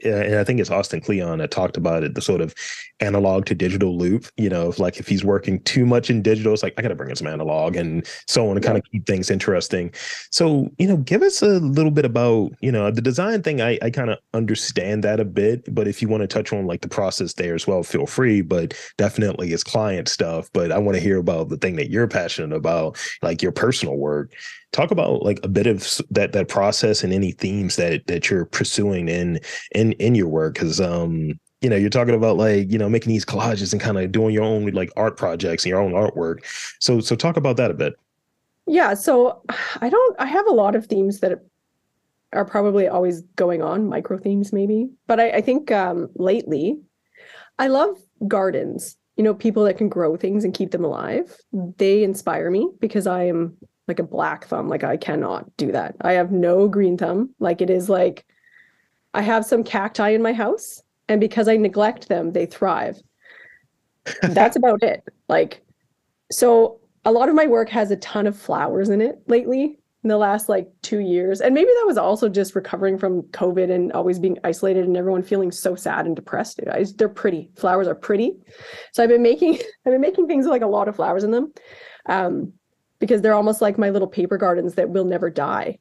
and 0.05 0.37
I 0.37 0.45
think 0.45 0.61
it's 0.61 0.71
Austin 0.71 1.01
Kleon 1.01 1.39
that 1.39 1.51
talked 1.51 1.77
about 1.77 2.03
it, 2.03 2.15
the 2.15 2.21
sort 2.21 2.41
of 2.41 2.55
analog 3.01 3.45
to 3.47 3.55
digital 3.55 3.97
loop, 3.97 4.27
you 4.37 4.49
know, 4.49 4.69
if 4.69 4.79
like 4.79 4.99
if 4.99 5.07
he's 5.07 5.25
working 5.25 5.61
too 5.61 5.87
much 5.87 6.11
in 6.11 6.23
digital, 6.23 6.53
it's 6.53 6.63
like 6.63 6.75
I 6.77 6.83
gotta 6.83 6.95
bring 6.95 7.11
in 7.11 7.17
some 7.17 7.27
analog 7.27 7.77
and 7.77 8.07
so 8.27 8.49
on 8.49 8.57
to 8.57 8.61
yeah. 8.61 8.67
kind 8.67 8.79
of 8.79 8.85
keep 8.91 9.07
things 9.07 9.31
interesting. 9.31 9.93
So, 10.31 10.71
you 10.79 10.89
know, 10.89 10.97
give 10.97 11.23
us 11.23 11.43
a 11.43 11.61
little 11.61 11.91
bit 11.91 12.05
about, 12.05 12.53
you 12.61 12.73
know, 12.73 12.91
the 12.91 13.03
design 13.03 13.43
thing. 13.43 13.61
I, 13.61 13.79
I 13.83 13.91
kind 13.91 14.11
of 14.11 14.19
understand 14.35 15.05
that 15.05 15.21
a 15.21 15.25
bit, 15.25 15.73
but 15.75 15.87
if 15.87 16.03
you 16.03 16.09
want 16.09 16.23
to 16.23 16.27
touch 16.27 16.53
on 16.53 16.67
like 16.67 16.81
the 16.81 16.89
process 16.89 17.35
there 17.35 17.55
as 17.55 17.67
well, 17.67 17.83
feel 17.83 18.07
free. 18.07 18.41
But 18.41 18.75
definitely 18.99 19.53
it's 19.53 19.65
client 19.65 20.09
stuff. 20.09 20.49
But 20.53 20.73
I 20.73 20.79
want 20.79 20.97
to 20.97 21.03
hear 21.03 21.19
about 21.19 21.49
the 21.49 21.59
thing 21.59 21.77
that 21.77 21.91
you're 21.91 22.09
passionate 22.09 22.57
about, 22.57 22.99
like 23.23 23.43
your 23.43 23.53
personal 23.53 23.97
work 23.97 24.33
talk 24.77 24.91
about 24.91 25.23
like 25.23 25.41
a 25.43 25.49
bit 25.49 25.67
of 25.67 26.01
that 26.11 26.33
that 26.33 26.49
process 26.49 27.03
and 27.03 27.13
any 27.13 27.33
themes 27.33 27.77
that 27.77 28.07
that 28.07 28.29
you're 28.29 28.45
pursuing 28.45 29.09
in 29.09 29.41
in 29.75 29.93
in 29.93 30.15
your 30.15 30.29
work 30.29 30.55
because 30.55 30.81
um 30.81 31.33
you 31.63 31.71
know 31.71 31.77
you're 31.77 31.89
talking 31.89 32.15
about 32.15 32.37
like 32.37 32.71
you 32.71 32.79
know 32.79 32.89
making 32.89 33.11
these 33.11 33.25
collages 33.25 33.73
and 33.73 33.81
kind 33.81 33.97
of 33.99 34.13
doing 34.13 34.35
your 34.35 34.45
own 34.45 34.67
like 34.73 34.91
art 34.97 35.17
projects 35.17 35.65
and 35.65 35.71
your 35.71 35.81
own 35.81 35.93
artwork. 35.93 36.45
So 36.79 37.01
so 37.01 37.17
talk 37.17 37.39
about 37.39 37.57
that 37.57 37.71
a 37.71 37.75
bit. 37.75 37.95
Yeah 38.67 38.95
so 38.95 39.43
i 39.81 39.89
don't 39.89 40.17
i 40.19 40.27
have 40.27 40.47
a 40.49 40.53
lot 40.53 40.75
of 40.75 40.87
themes 40.87 41.21
that 41.21 41.41
are 42.33 42.45
probably 42.45 42.89
always 42.89 43.23
going 43.37 43.63
on 43.63 43.89
micro 43.89 44.19
themes 44.19 44.53
maybe 44.53 44.91
but 45.07 45.21
i, 45.21 45.31
I 45.31 45.41
think 45.41 45.71
um 45.71 46.09
lately 46.17 46.77
i 47.59 47.69
love 47.69 47.97
gardens. 48.27 48.97
You 49.17 49.23
know 49.25 49.35
people 49.35 49.63
that 49.65 49.79
can 49.79 49.89
grow 49.89 50.17
things 50.17 50.45
and 50.45 50.53
keep 50.53 50.73
them 50.73 50.85
alive 50.85 51.35
they 51.79 52.03
inspire 52.03 52.51
me 52.51 52.69
because 52.81 53.07
i 53.07 53.23
am 53.23 53.57
like 53.89 53.99
a 53.99 54.05
black 54.05 54.47
thumb. 54.47 54.69
Like 54.69 54.85
I 54.85 54.97
cannot 54.97 55.57
do 55.57 55.73
that. 55.73 55.97
I 56.01 56.13
have 56.13 56.33
no 56.33 56.69
green 56.69 56.97
thumb. 56.97 57.35
Like 57.39 57.61
it 57.61 57.71
is 57.71 57.89
like 57.89 58.27
I 59.15 59.23
have 59.23 59.45
some 59.45 59.65
cacti 59.65 60.11
in 60.11 60.23
my 60.23 60.33
house, 60.33 60.83
and 61.09 61.21
because 61.21 61.49
I 61.49 61.57
neglect 61.57 62.09
them, 62.09 62.33
they 62.33 62.47
thrive. 62.47 63.01
That's 64.23 64.57
about 64.57 64.83
it. 64.83 65.05
Like 65.29 65.63
so 66.31 66.81
a 67.05 67.13
lot 67.13 67.29
of 67.29 67.35
my 67.35 67.47
work 67.47 67.69
has 67.71 67.91
a 67.91 67.97
ton 67.97 68.27
of 68.27 68.37
flowers 68.37 68.89
in 68.89 69.01
it 69.01 69.23
lately. 69.29 69.79
in 70.03 70.09
the 70.09 70.17
last 70.17 70.49
like 70.49 70.69
two 70.83 71.01
years. 71.01 71.41
And 71.41 71.55
maybe 71.55 71.71
that 71.81 71.87
was 71.87 71.99
also 71.99 72.29
just 72.29 72.55
recovering 72.55 72.97
from 72.97 73.23
COVID 73.23 73.73
and 73.73 73.93
always 73.93 74.21
being 74.21 74.39
isolated 74.45 74.85
and 74.85 74.97
everyone 74.97 75.23
feeling 75.25 75.51
so 75.51 75.75
sad 75.75 76.07
and 76.07 76.15
depressed. 76.15 76.61
I, 76.71 76.85
they're 76.97 77.09
pretty. 77.09 77.51
Flowers 77.57 77.89
are 77.89 77.95
pretty. 77.95 78.37
So 78.93 79.03
I've 79.03 79.09
been 79.09 79.23
making 79.23 79.55
I've 79.87 79.93
been 79.93 80.01
making 80.01 80.29
things 80.29 80.45
with 80.45 80.53
like 80.53 80.63
a 80.63 80.67
lot 80.69 80.89
of 80.89 80.97
flowers 80.97 81.25
in 81.25 81.33
them. 81.33 81.53
Um, 82.07 82.53
because 82.99 83.23
they're 83.23 83.35
almost 83.35 83.61
like 83.61 83.79
my 83.79 83.91
little 83.91 84.09
paper 84.09 84.37
gardens 84.37 84.75
that 84.75 84.91
will 84.91 85.05
never 85.05 85.31
die. 85.31 85.79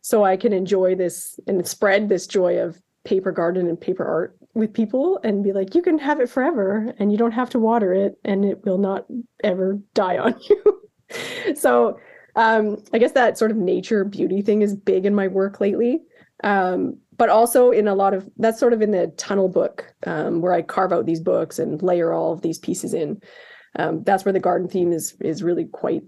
So 0.00 0.24
I 0.24 0.36
can 0.36 0.52
enjoy 0.52 0.94
this 0.94 1.38
and 1.46 1.66
spread 1.66 2.08
this 2.08 2.26
joy 2.26 2.58
of 2.58 2.80
paper 3.04 3.32
garden 3.32 3.68
and 3.68 3.80
paper 3.80 4.04
art 4.04 4.36
with 4.54 4.72
people 4.72 5.18
and 5.24 5.42
be 5.42 5.52
like, 5.52 5.74
you 5.74 5.82
can 5.82 5.98
have 5.98 6.20
it 6.20 6.28
forever 6.28 6.92
and 6.98 7.10
you 7.10 7.18
don't 7.18 7.32
have 7.32 7.50
to 7.50 7.58
water 7.58 7.92
it 7.92 8.18
and 8.24 8.44
it 8.44 8.64
will 8.64 8.78
not 8.78 9.06
ever 9.42 9.78
die 9.94 10.18
on 10.18 10.34
you. 10.48 11.54
so 11.54 11.98
um, 12.36 12.82
I 12.92 12.98
guess 12.98 13.12
that 13.12 13.38
sort 13.38 13.50
of 13.50 13.56
nature 13.56 14.04
beauty 14.04 14.42
thing 14.42 14.62
is 14.62 14.74
big 14.74 15.06
in 15.06 15.14
my 15.14 15.28
work 15.28 15.60
lately. 15.60 16.00
Um, 16.44 16.98
but 17.16 17.28
also 17.28 17.72
in 17.72 17.88
a 17.88 17.94
lot 17.94 18.14
of 18.14 18.28
that's 18.36 18.60
sort 18.60 18.72
of 18.72 18.80
in 18.80 18.92
the 18.92 19.08
tunnel 19.16 19.48
book 19.48 19.92
um, 20.06 20.40
where 20.40 20.52
I 20.52 20.62
carve 20.62 20.92
out 20.92 21.04
these 21.04 21.20
books 21.20 21.58
and 21.58 21.82
layer 21.82 22.12
all 22.12 22.32
of 22.32 22.42
these 22.42 22.58
pieces 22.58 22.94
in. 22.94 23.20
Um, 23.76 24.02
that's 24.04 24.24
where 24.24 24.32
the 24.32 24.40
garden 24.40 24.68
theme 24.68 24.92
is 24.92 25.16
is 25.20 25.42
really 25.42 25.66
quite 25.66 26.02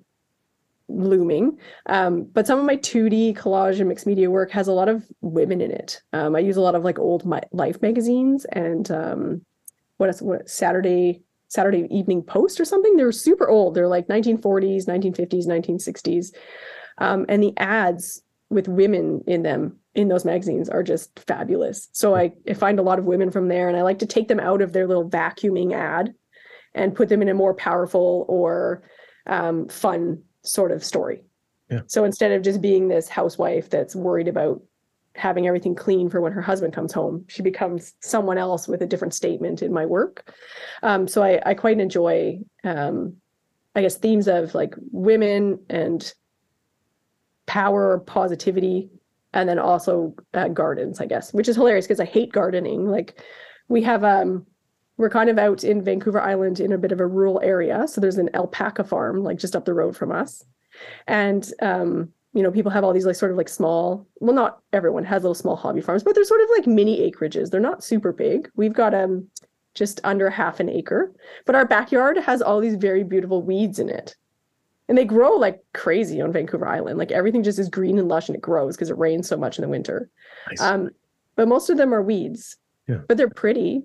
looming. 0.89 1.59
Um, 1.87 2.25
but 2.25 2.47
some 2.47 2.59
of 2.59 2.65
my 2.65 2.77
2D 2.77 3.37
collage 3.37 3.79
and 3.79 3.89
mixed 3.89 4.07
media 4.07 4.31
work 4.31 4.51
has 4.51 4.69
a 4.69 4.73
lot 4.73 4.89
of 4.89 5.07
women 5.21 5.61
in 5.61 5.71
it. 5.71 6.03
Um, 6.13 6.35
I 6.35 6.41
use 6.41 6.57
a 6.57 6.61
lot 6.61 6.75
of 6.75 6.85
like 6.85 6.99
old 6.99 7.25
my, 7.25 7.41
Life 7.53 7.81
magazines 7.81 8.45
and 8.47 8.91
um, 8.91 9.45
what 9.99 10.11
is 10.11 10.21
what 10.21 10.49
Saturday 10.49 11.23
Saturday 11.49 11.87
Evening 11.91 12.23
Post 12.23 12.61
or 12.61 12.65
something. 12.65 12.97
They're 12.97 13.13
super 13.13 13.49
old. 13.49 13.75
They're 13.75 13.89
like 13.89 14.07
1940s, 14.09 14.87
1950s, 14.87 15.47
1960s. 15.47 16.33
Um, 16.99 17.27
and 17.29 17.43
the 17.43 17.53
ads 17.57 18.23
with 18.51 18.69
women 18.69 19.23
in 19.27 19.43
them 19.43 19.77
in 19.95 20.09
those 20.09 20.25
magazines 20.25 20.69
are 20.69 20.85
just 20.85 21.19
fabulous. 21.19 21.89
So 21.93 22.15
I, 22.15 22.33
I 22.49 22.55
find 22.55 22.79
a 22.79 22.83
lot 22.83 23.01
of 23.01 23.05
women 23.05 23.31
from 23.31 23.49
there 23.49 23.69
and 23.69 23.77
I 23.77 23.83
like 23.83 23.99
to 24.01 24.07
take 24.07 24.29
them 24.29 24.39
out 24.39 24.63
of 24.63 24.73
their 24.73 24.87
little 24.87 25.09
vacuuming 25.09 25.73
ad 25.73 26.15
and 26.75 26.95
put 26.95 27.09
them 27.09 27.23
in 27.23 27.29
a 27.29 27.35
more 27.35 27.55
powerful 27.55 28.25
or 28.29 28.83
um, 29.27 29.69
fun 29.69 30.23
sort 30.43 30.73
of 30.73 30.85
story. 30.85 31.25
Yeah. 31.71 31.81
So 31.87 32.05
instead 32.05 32.33
of 32.33 32.43
just 32.43 32.61
being 32.61 32.89
this 32.89 33.09
housewife 33.09 33.71
that's 33.71 33.95
worried 33.95 34.29
about 34.29 34.63
having 35.17 35.47
everything 35.47 35.75
clean 35.75 36.09
for 36.09 36.21
when 36.21 36.33
her 36.33 36.41
husband 36.41 36.73
comes 36.73 36.93
home. 36.93 37.25
She 37.29 37.43
becomes 37.43 37.95
someone 38.01 38.39
else 38.39 38.69
with 38.69 38.83
a 38.83 38.87
different 38.87 39.15
statement 39.15 39.63
in 39.63 39.73
my 39.73 39.85
work. 39.85 40.35
Um, 40.83 41.09
so 41.09 41.23
I, 41.23 41.41
I 41.45 41.55
quite 41.55 41.81
enjoy, 41.81 42.39
um, 42.65 43.17
I 43.75 43.83
guess, 43.83 43.97
themes 43.97 44.29
of 44.29 44.55
like 44.55 44.75
women 44.93 45.59
and 45.69 46.13
power, 47.47 47.99
positivity, 47.99 48.91
and 49.33 49.49
then 49.49 49.59
also 49.59 50.15
uh, 50.35 50.49
gardens, 50.49 51.01
I 51.01 51.07
guess, 51.07 51.33
which 51.33 51.49
is 51.49 51.57
hilarious 51.57 51.87
because 51.87 52.01
I 52.01 52.05
hate 52.05 52.33
gardening. 52.33 52.89
Like 52.89 53.21
we 53.69 53.83
have, 53.83 54.05
um, 54.05 54.47
we're 55.01 55.09
kind 55.09 55.31
of 55.31 55.39
out 55.39 55.65
in 55.65 55.83
Vancouver 55.83 56.21
Island 56.21 56.61
in 56.61 56.73
a 56.73 56.79
bit 56.79 56.93
of 56.93 57.01
a 57.01 57.07
rural 57.07 57.41
area. 57.43 57.89
So 57.89 58.03
there's 58.03 58.19
an 58.19 58.29
alpaca 58.35 58.85
farm 58.85 59.25
like 59.25 59.39
just 59.39 59.57
up 59.57 59.65
the 59.65 59.73
road 59.73 59.97
from 59.97 60.13
us. 60.13 60.45
And 61.07 61.51
um, 61.63 62.11
you 62.35 62.43
know, 62.43 62.51
people 62.51 62.71
have 62.71 62.85
all 62.85 62.93
these 62.93 63.07
like 63.07 63.17
sort 63.17 63.33
of 63.33 63.39
like 63.39 63.49
small, 63.49 64.07
well, 64.21 64.35
not 64.35 64.61
everyone 64.75 65.05
has 65.05 65.23
little 65.23 65.35
small 65.35 65.57
hobby 65.57 65.81
farms, 65.81 66.03
but 66.03 66.15
they're 66.15 66.25
sort 66.25 66.43
of 66.43 66.51
like 66.55 66.67
mini 66.67 67.11
acreages. 67.11 67.51
They're 67.51 67.61
not 67.63 67.83
super 67.83 68.13
big. 68.13 68.51
We've 68.57 68.75
got 68.75 68.93
um 68.93 69.27
just 69.75 70.03
under 70.05 70.29
half 70.29 70.61
an 70.61 70.69
acre, 70.69 71.15
but 71.47 71.55
our 71.55 71.65
backyard 71.65 72.19
has 72.19 72.43
all 72.43 72.61
these 72.61 72.75
very 72.75 73.03
beautiful 73.03 73.43
weeds 73.43 73.79
in 73.79 73.89
it. 73.89 74.15
And 74.91 74.99
they 74.99 75.07
grow 75.07 75.31
like 75.31 75.65
crazy 75.73 76.21
on 76.21 76.31
Vancouver 76.31 76.69
Island. 76.69 76.99
Like 76.99 77.11
everything 77.11 77.43
just 77.43 77.59
is 77.59 77.71
green 77.71 77.99
and 77.99 78.09
lush 78.09 78.29
and 78.29 78.37
it 78.37 78.43
grows 78.43 78.77
because 78.77 78.91
it 78.91 78.99
rains 78.99 79.27
so 79.27 79.39
much 79.39 79.57
in 79.57 79.63
the 79.63 79.69
winter. 79.69 80.11
Nice. 80.51 80.61
Um, 80.61 80.91
but 81.37 81.49
most 81.49 81.71
of 81.71 81.79
them 81.79 81.95
are 81.95 82.03
weeds. 82.03 82.59
Yeah. 82.87 82.99
But 83.09 83.17
they're 83.17 83.31
pretty. 83.31 83.85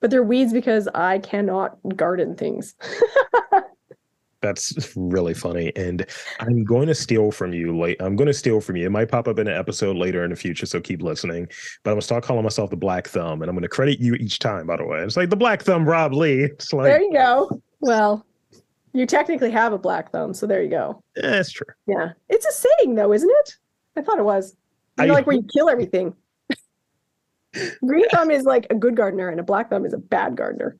But 0.00 0.10
they're 0.10 0.22
weeds 0.22 0.52
because 0.52 0.88
I 0.94 1.18
cannot 1.20 1.78
garden 1.96 2.36
things. 2.36 2.74
That's 4.42 4.92
really 4.96 5.34
funny. 5.34 5.74
And 5.74 6.06
I'm 6.40 6.62
going 6.64 6.86
to 6.86 6.94
steal 6.94 7.32
from 7.32 7.52
you 7.52 7.76
late. 7.76 7.96
I'm 8.00 8.14
going 8.14 8.26
to 8.28 8.34
steal 8.34 8.60
from 8.60 8.76
you. 8.76 8.86
It 8.86 8.90
might 8.90 9.08
pop 9.08 9.26
up 9.26 9.38
in 9.38 9.48
an 9.48 9.56
episode 9.58 9.96
later 9.96 10.22
in 10.24 10.30
the 10.30 10.36
future, 10.36 10.66
so 10.66 10.80
keep 10.80 11.02
listening. 11.02 11.46
But 11.82 11.90
I'm 11.90 11.94
going 11.94 12.00
to 12.00 12.04
start 12.06 12.22
calling 12.22 12.44
myself 12.44 12.70
the 12.70 12.76
Black 12.76 13.08
Thumb, 13.08 13.42
and 13.42 13.48
I'm 13.48 13.56
going 13.56 13.62
to 13.62 13.68
credit 13.68 13.98
you 13.98 14.14
each 14.14 14.38
time, 14.38 14.66
by 14.66 14.76
the 14.76 14.84
way. 14.84 14.98
It's 15.00 15.16
like 15.16 15.30
the 15.30 15.36
Black 15.36 15.62
Thumb 15.62 15.88
Rob 15.88 16.12
Lee. 16.12 16.44
It's 16.44 16.72
like, 16.72 16.84
there 16.84 17.00
you 17.02 17.12
go. 17.12 17.60
Well, 17.80 18.24
you 18.92 19.04
technically 19.06 19.50
have 19.50 19.72
a 19.72 19.78
black 19.78 20.12
thumb, 20.12 20.32
so 20.32 20.46
there 20.46 20.62
you 20.62 20.70
go. 20.70 21.02
yeah, 21.16 21.30
that's 21.30 21.50
true. 21.50 21.66
Yeah. 21.86 22.10
It's 22.28 22.46
a 22.46 22.52
saying 22.52 22.94
though, 22.94 23.12
isn't 23.12 23.30
it? 23.30 23.54
I 23.96 24.02
thought 24.02 24.18
it 24.18 24.24
was. 24.24 24.54
You 24.98 25.06
know, 25.06 25.12
I- 25.12 25.16
like 25.16 25.26
where 25.26 25.36
you 25.36 25.46
kill 25.52 25.68
everything. 25.68 26.14
Green 27.86 28.08
thumb 28.10 28.30
is 28.30 28.44
like 28.44 28.66
a 28.70 28.74
good 28.74 28.96
gardener 28.96 29.28
and 29.28 29.40
a 29.40 29.42
black 29.44 29.70
thumb 29.70 29.84
is 29.84 29.92
a 29.92 29.98
bad 29.98 30.36
gardener. 30.36 30.76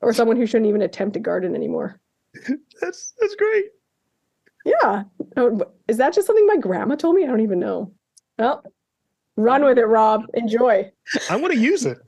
Or 0.00 0.12
someone 0.12 0.36
who 0.36 0.46
shouldn't 0.46 0.68
even 0.68 0.82
attempt 0.82 1.14
to 1.14 1.20
garden 1.20 1.54
anymore. 1.54 2.00
That's 2.80 3.14
that's 3.20 3.36
great. 3.36 3.66
Yeah. 4.64 5.04
Oh, 5.36 5.60
Is 5.88 5.98
that 5.98 6.14
just 6.14 6.26
something 6.26 6.46
my 6.46 6.56
grandma 6.56 6.96
told 6.96 7.14
me? 7.16 7.24
I 7.24 7.26
don't 7.28 7.40
even 7.40 7.60
know. 7.60 7.92
Well, 8.38 8.64
run 9.36 9.64
with 9.64 9.78
it, 9.78 9.86
Rob. 9.86 10.22
Enjoy. 10.34 10.90
I'm 11.30 11.40
going 11.40 11.52
to 11.52 11.58
use 11.58 11.86
it. 11.86 11.98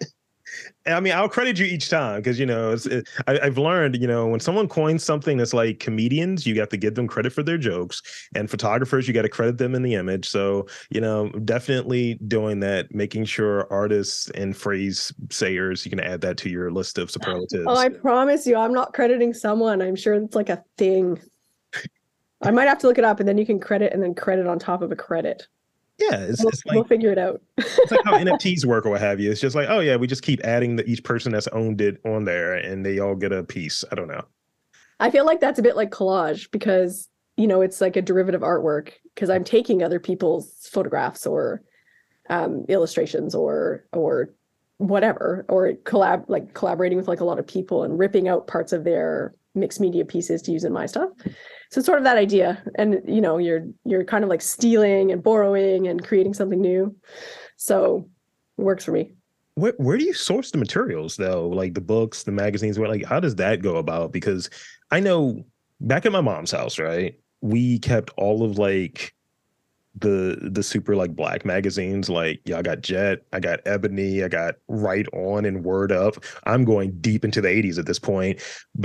I 0.86 1.00
mean, 1.00 1.12
I'll 1.12 1.28
credit 1.28 1.58
you 1.58 1.66
each 1.66 1.90
time 1.90 2.20
because 2.20 2.38
you 2.38 2.46
know 2.46 2.72
it's, 2.72 2.86
it, 2.86 3.08
I, 3.26 3.38
I've 3.40 3.58
learned. 3.58 3.96
You 3.96 4.06
know, 4.06 4.26
when 4.26 4.40
someone 4.40 4.68
coins 4.68 5.02
something 5.02 5.36
that's 5.36 5.52
like 5.52 5.80
comedians, 5.80 6.46
you 6.46 6.54
got 6.54 6.70
to 6.70 6.76
give 6.76 6.94
them 6.94 7.08
credit 7.08 7.32
for 7.32 7.42
their 7.42 7.58
jokes, 7.58 8.02
and 8.34 8.48
photographers, 8.48 9.08
you 9.08 9.14
got 9.14 9.22
to 9.22 9.28
credit 9.28 9.58
them 9.58 9.74
in 9.74 9.82
the 9.82 9.94
image. 9.94 10.28
So 10.28 10.66
you 10.90 11.00
know, 11.00 11.30
definitely 11.44 12.14
doing 12.26 12.60
that, 12.60 12.94
making 12.94 13.24
sure 13.24 13.66
artists 13.72 14.30
and 14.30 14.56
phrase 14.56 15.12
sayers, 15.30 15.84
you 15.84 15.90
can 15.90 16.00
add 16.00 16.20
that 16.20 16.36
to 16.38 16.48
your 16.48 16.70
list 16.70 16.98
of 16.98 17.10
superlatives. 17.10 17.66
Oh, 17.66 17.76
I 17.76 17.88
promise 17.88 18.46
you, 18.46 18.56
I'm 18.56 18.72
not 18.72 18.92
crediting 18.92 19.34
someone. 19.34 19.82
I'm 19.82 19.96
sure 19.96 20.14
it's 20.14 20.36
like 20.36 20.48
a 20.48 20.62
thing. 20.78 21.20
I 22.42 22.50
might 22.50 22.68
have 22.68 22.78
to 22.78 22.86
look 22.86 22.98
it 22.98 23.04
up 23.04 23.18
and 23.18 23.28
then 23.28 23.38
you 23.38 23.46
can 23.46 23.58
credit 23.58 23.92
and 23.92 24.02
then 24.02 24.14
credit 24.14 24.46
on 24.46 24.58
top 24.58 24.82
of 24.82 24.92
a 24.92 24.96
credit. 24.96 25.48
Yeah, 25.98 26.16
it's, 26.18 26.42
We'll, 26.42 26.50
it's 26.50 26.62
we'll 26.66 26.84
figure 26.84 27.10
it 27.10 27.18
out. 27.18 27.40
it's 27.56 27.90
like 27.90 28.04
how 28.04 28.18
NFTs 28.18 28.64
work 28.64 28.84
or 28.84 28.90
what 28.90 29.00
have 29.00 29.18
you. 29.18 29.30
It's 29.30 29.40
just 29.40 29.56
like, 29.56 29.68
oh 29.70 29.80
yeah, 29.80 29.96
we 29.96 30.06
just 30.06 30.22
keep 30.22 30.40
adding 30.44 30.76
the, 30.76 30.88
each 30.88 31.02
person 31.02 31.32
that's 31.32 31.48
owned 31.48 31.80
it 31.80 32.00
on 32.04 32.24
there, 32.24 32.54
and 32.54 32.84
they 32.84 32.98
all 32.98 33.14
get 33.14 33.32
a 33.32 33.42
piece. 33.42 33.84
I 33.90 33.94
don't 33.94 34.08
know. 34.08 34.24
I 35.00 35.10
feel 35.10 35.24
like 35.24 35.40
that's 35.40 35.58
a 35.58 35.62
bit 35.62 35.76
like 35.76 35.90
collage 35.90 36.50
because 36.50 37.08
you 37.36 37.46
know 37.46 37.62
it's 37.62 37.80
like 37.80 37.96
a 37.96 38.02
derivative 38.02 38.42
artwork 38.42 38.92
because 39.14 39.30
I'm 39.30 39.44
taking 39.44 39.82
other 39.82 40.00
people's 40.00 40.68
photographs 40.70 41.26
or 41.26 41.62
um, 42.28 42.64
illustrations 42.68 43.34
or 43.34 43.86
or 43.92 44.30
whatever 44.78 45.46
or 45.48 45.72
collab 45.84 46.24
like 46.28 46.52
collaborating 46.52 46.98
with 46.98 47.08
like 47.08 47.20
a 47.20 47.24
lot 47.24 47.38
of 47.38 47.46
people 47.46 47.82
and 47.82 47.98
ripping 47.98 48.28
out 48.28 48.46
parts 48.46 48.74
of 48.74 48.84
their 48.84 49.34
mixed 49.54 49.80
media 49.80 50.04
pieces 50.04 50.42
to 50.42 50.52
use 50.52 50.64
in 50.64 50.72
my 50.72 50.84
stuff. 50.84 51.10
So 51.70 51.80
sort 51.80 51.98
of 51.98 52.04
that 52.04 52.16
idea, 52.16 52.62
and 52.76 53.00
you 53.06 53.20
know 53.20 53.38
you're 53.38 53.66
you're 53.84 54.04
kind 54.04 54.24
of 54.24 54.30
like 54.30 54.42
stealing 54.42 55.10
and 55.10 55.22
borrowing 55.22 55.88
and 55.88 56.04
creating 56.04 56.34
something 56.34 56.60
new. 56.60 56.94
So 57.56 58.08
it 58.58 58.62
works 58.62 58.84
for 58.84 58.92
me. 58.92 59.12
Where 59.54 59.74
where 59.78 59.98
do 59.98 60.04
you 60.04 60.12
source 60.12 60.50
the 60.50 60.58
materials 60.58 61.16
though? 61.16 61.48
Like 61.48 61.74
the 61.74 61.80
books, 61.80 62.22
the 62.22 62.32
magazines, 62.32 62.78
what 62.78 62.90
like 62.90 63.04
how 63.04 63.20
does 63.20 63.36
that 63.36 63.62
go 63.62 63.76
about? 63.76 64.12
Because 64.12 64.50
I 64.90 65.00
know 65.00 65.44
back 65.80 66.06
at 66.06 66.12
my 66.12 66.20
mom's 66.20 66.52
house, 66.52 66.78
right? 66.78 67.18
We 67.40 67.78
kept 67.78 68.10
all 68.16 68.44
of 68.44 68.58
like 68.58 69.14
the 69.98 70.38
the 70.52 70.62
super 70.62 70.94
like 70.94 71.16
black 71.16 71.44
magazines 71.44 72.10
like 72.10 72.40
yeah 72.44 72.58
i 72.58 72.62
got 72.62 72.80
jet 72.80 73.22
i 73.32 73.40
got 73.40 73.60
ebony 73.66 74.22
i 74.22 74.28
got 74.28 74.56
right 74.68 75.06
on 75.12 75.44
and 75.44 75.64
word 75.64 75.90
up. 75.90 76.16
I'm 76.44 76.64
going 76.64 76.98
deep 77.00 77.24
into 77.24 77.40
the 77.40 77.48
80s 77.48 77.78
at 77.78 77.86
this 77.86 78.00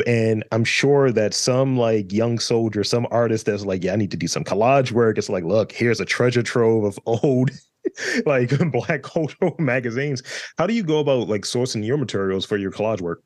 and 0.08 0.44
i'm 0.52 0.64
sure 0.64 1.12
that 1.12 1.34
some 1.34 1.78
like 1.78 2.12
young 2.12 2.40
soldier 2.40 2.84
some 2.84 3.08
artist 3.12 3.46
that's 3.46 3.66
like 3.66 3.84
yeah 3.84 3.94
i 3.94 3.96
need 3.96 4.12
to 4.12 4.18
do 4.18 4.28
some 4.28 4.44
collage 4.44 4.92
work 4.92 5.18
it's 5.18 5.30
like 5.30 5.44
look 5.44 5.72
here's 5.72 6.00
a 6.00 6.06
treasure 6.06 6.44
trove 6.44 6.84
of 6.84 7.00
old 7.06 7.52
like 8.26 8.52
black 8.72 9.04
cultural 9.04 9.56
magazines. 9.60 10.24
How 10.58 10.68
do 10.68 10.74
you 10.74 10.84
go 10.84 11.00
about 11.00 11.28
like 11.28 11.42
sourcing 11.42 11.86
your 11.86 11.98
materials 11.98 12.46
for 12.46 12.58
your 12.58 12.72
collage 12.72 13.02
work? 13.02 13.24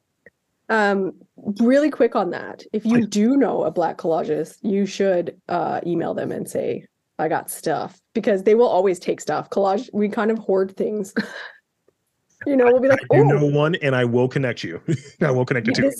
Um, 0.68 1.12
really 1.60 1.92
quick 1.92 2.16
on 2.16 2.32
that. 2.32 2.64
If 2.74 2.86
you 2.86 3.06
do 3.06 3.38
know 3.38 3.64
a 3.64 3.72
black 3.72 3.98
collagist, 3.98 4.58
you 4.64 4.88
should 4.88 5.40
uh, 5.48 5.80
email 5.86 6.16
them 6.16 6.32
and 6.32 6.50
say, 6.50 6.86
I 7.18 7.28
got 7.28 7.50
stuff 7.50 8.00
because 8.14 8.44
they 8.44 8.56
will 8.56 8.68
always 8.68 9.00
take 9.00 9.22
stuff. 9.22 9.50
Collage, 9.50 9.90
we 9.94 10.10
kind 10.10 10.32
of 10.32 10.38
hoard 10.38 10.76
things. 10.76 11.14
you 12.46 12.56
know, 12.56 12.66
we'll 12.66 12.82
be 12.82 12.90
like, 12.90 13.00
you 13.12 13.22
oh, 13.22 13.24
know 13.24 13.46
one 13.46 13.76
and 13.76 13.96
i 13.96 14.06
will 14.06 14.28
connect 14.28 14.64
you 14.64 14.82
i 15.22 15.32
will 15.32 15.46
connect 15.46 15.68
you 15.68 15.74
to 15.74 15.92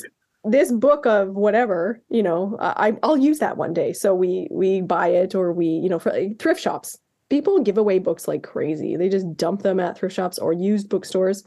this, 0.44 0.72
book 0.72 1.08
of 1.08 1.30
whatever, 1.30 2.02
you 2.10 2.22
know, 2.22 2.56
I, 2.60 2.90
I- 2.90 3.00
I'll 3.02 3.18
use 3.18 3.40
that 3.40 3.58
one 3.58 3.74
day. 3.74 3.94
So 3.94 4.14
we 4.14 4.48
we 4.52 4.82
buy 4.82 5.08
it 5.08 5.34
or 5.34 5.52
we, 5.52 5.66
you 5.66 5.90
know, 5.90 6.00
for 6.00 6.12
like, 6.12 6.40
thrift 6.40 6.62
shops. 6.62 6.98
People 7.30 7.60
give 7.62 7.80
away 7.80 7.98
books 7.98 8.28
like 8.28 8.44
crazy. 8.44 8.96
They 8.96 9.10
just 9.10 9.36
dump 9.36 9.64
them 9.64 9.80
at 9.80 9.98
thrift 9.98 10.16
shops 10.16 10.38
or 10.38 10.54
used 10.54 10.90
bookstores. 10.90 11.44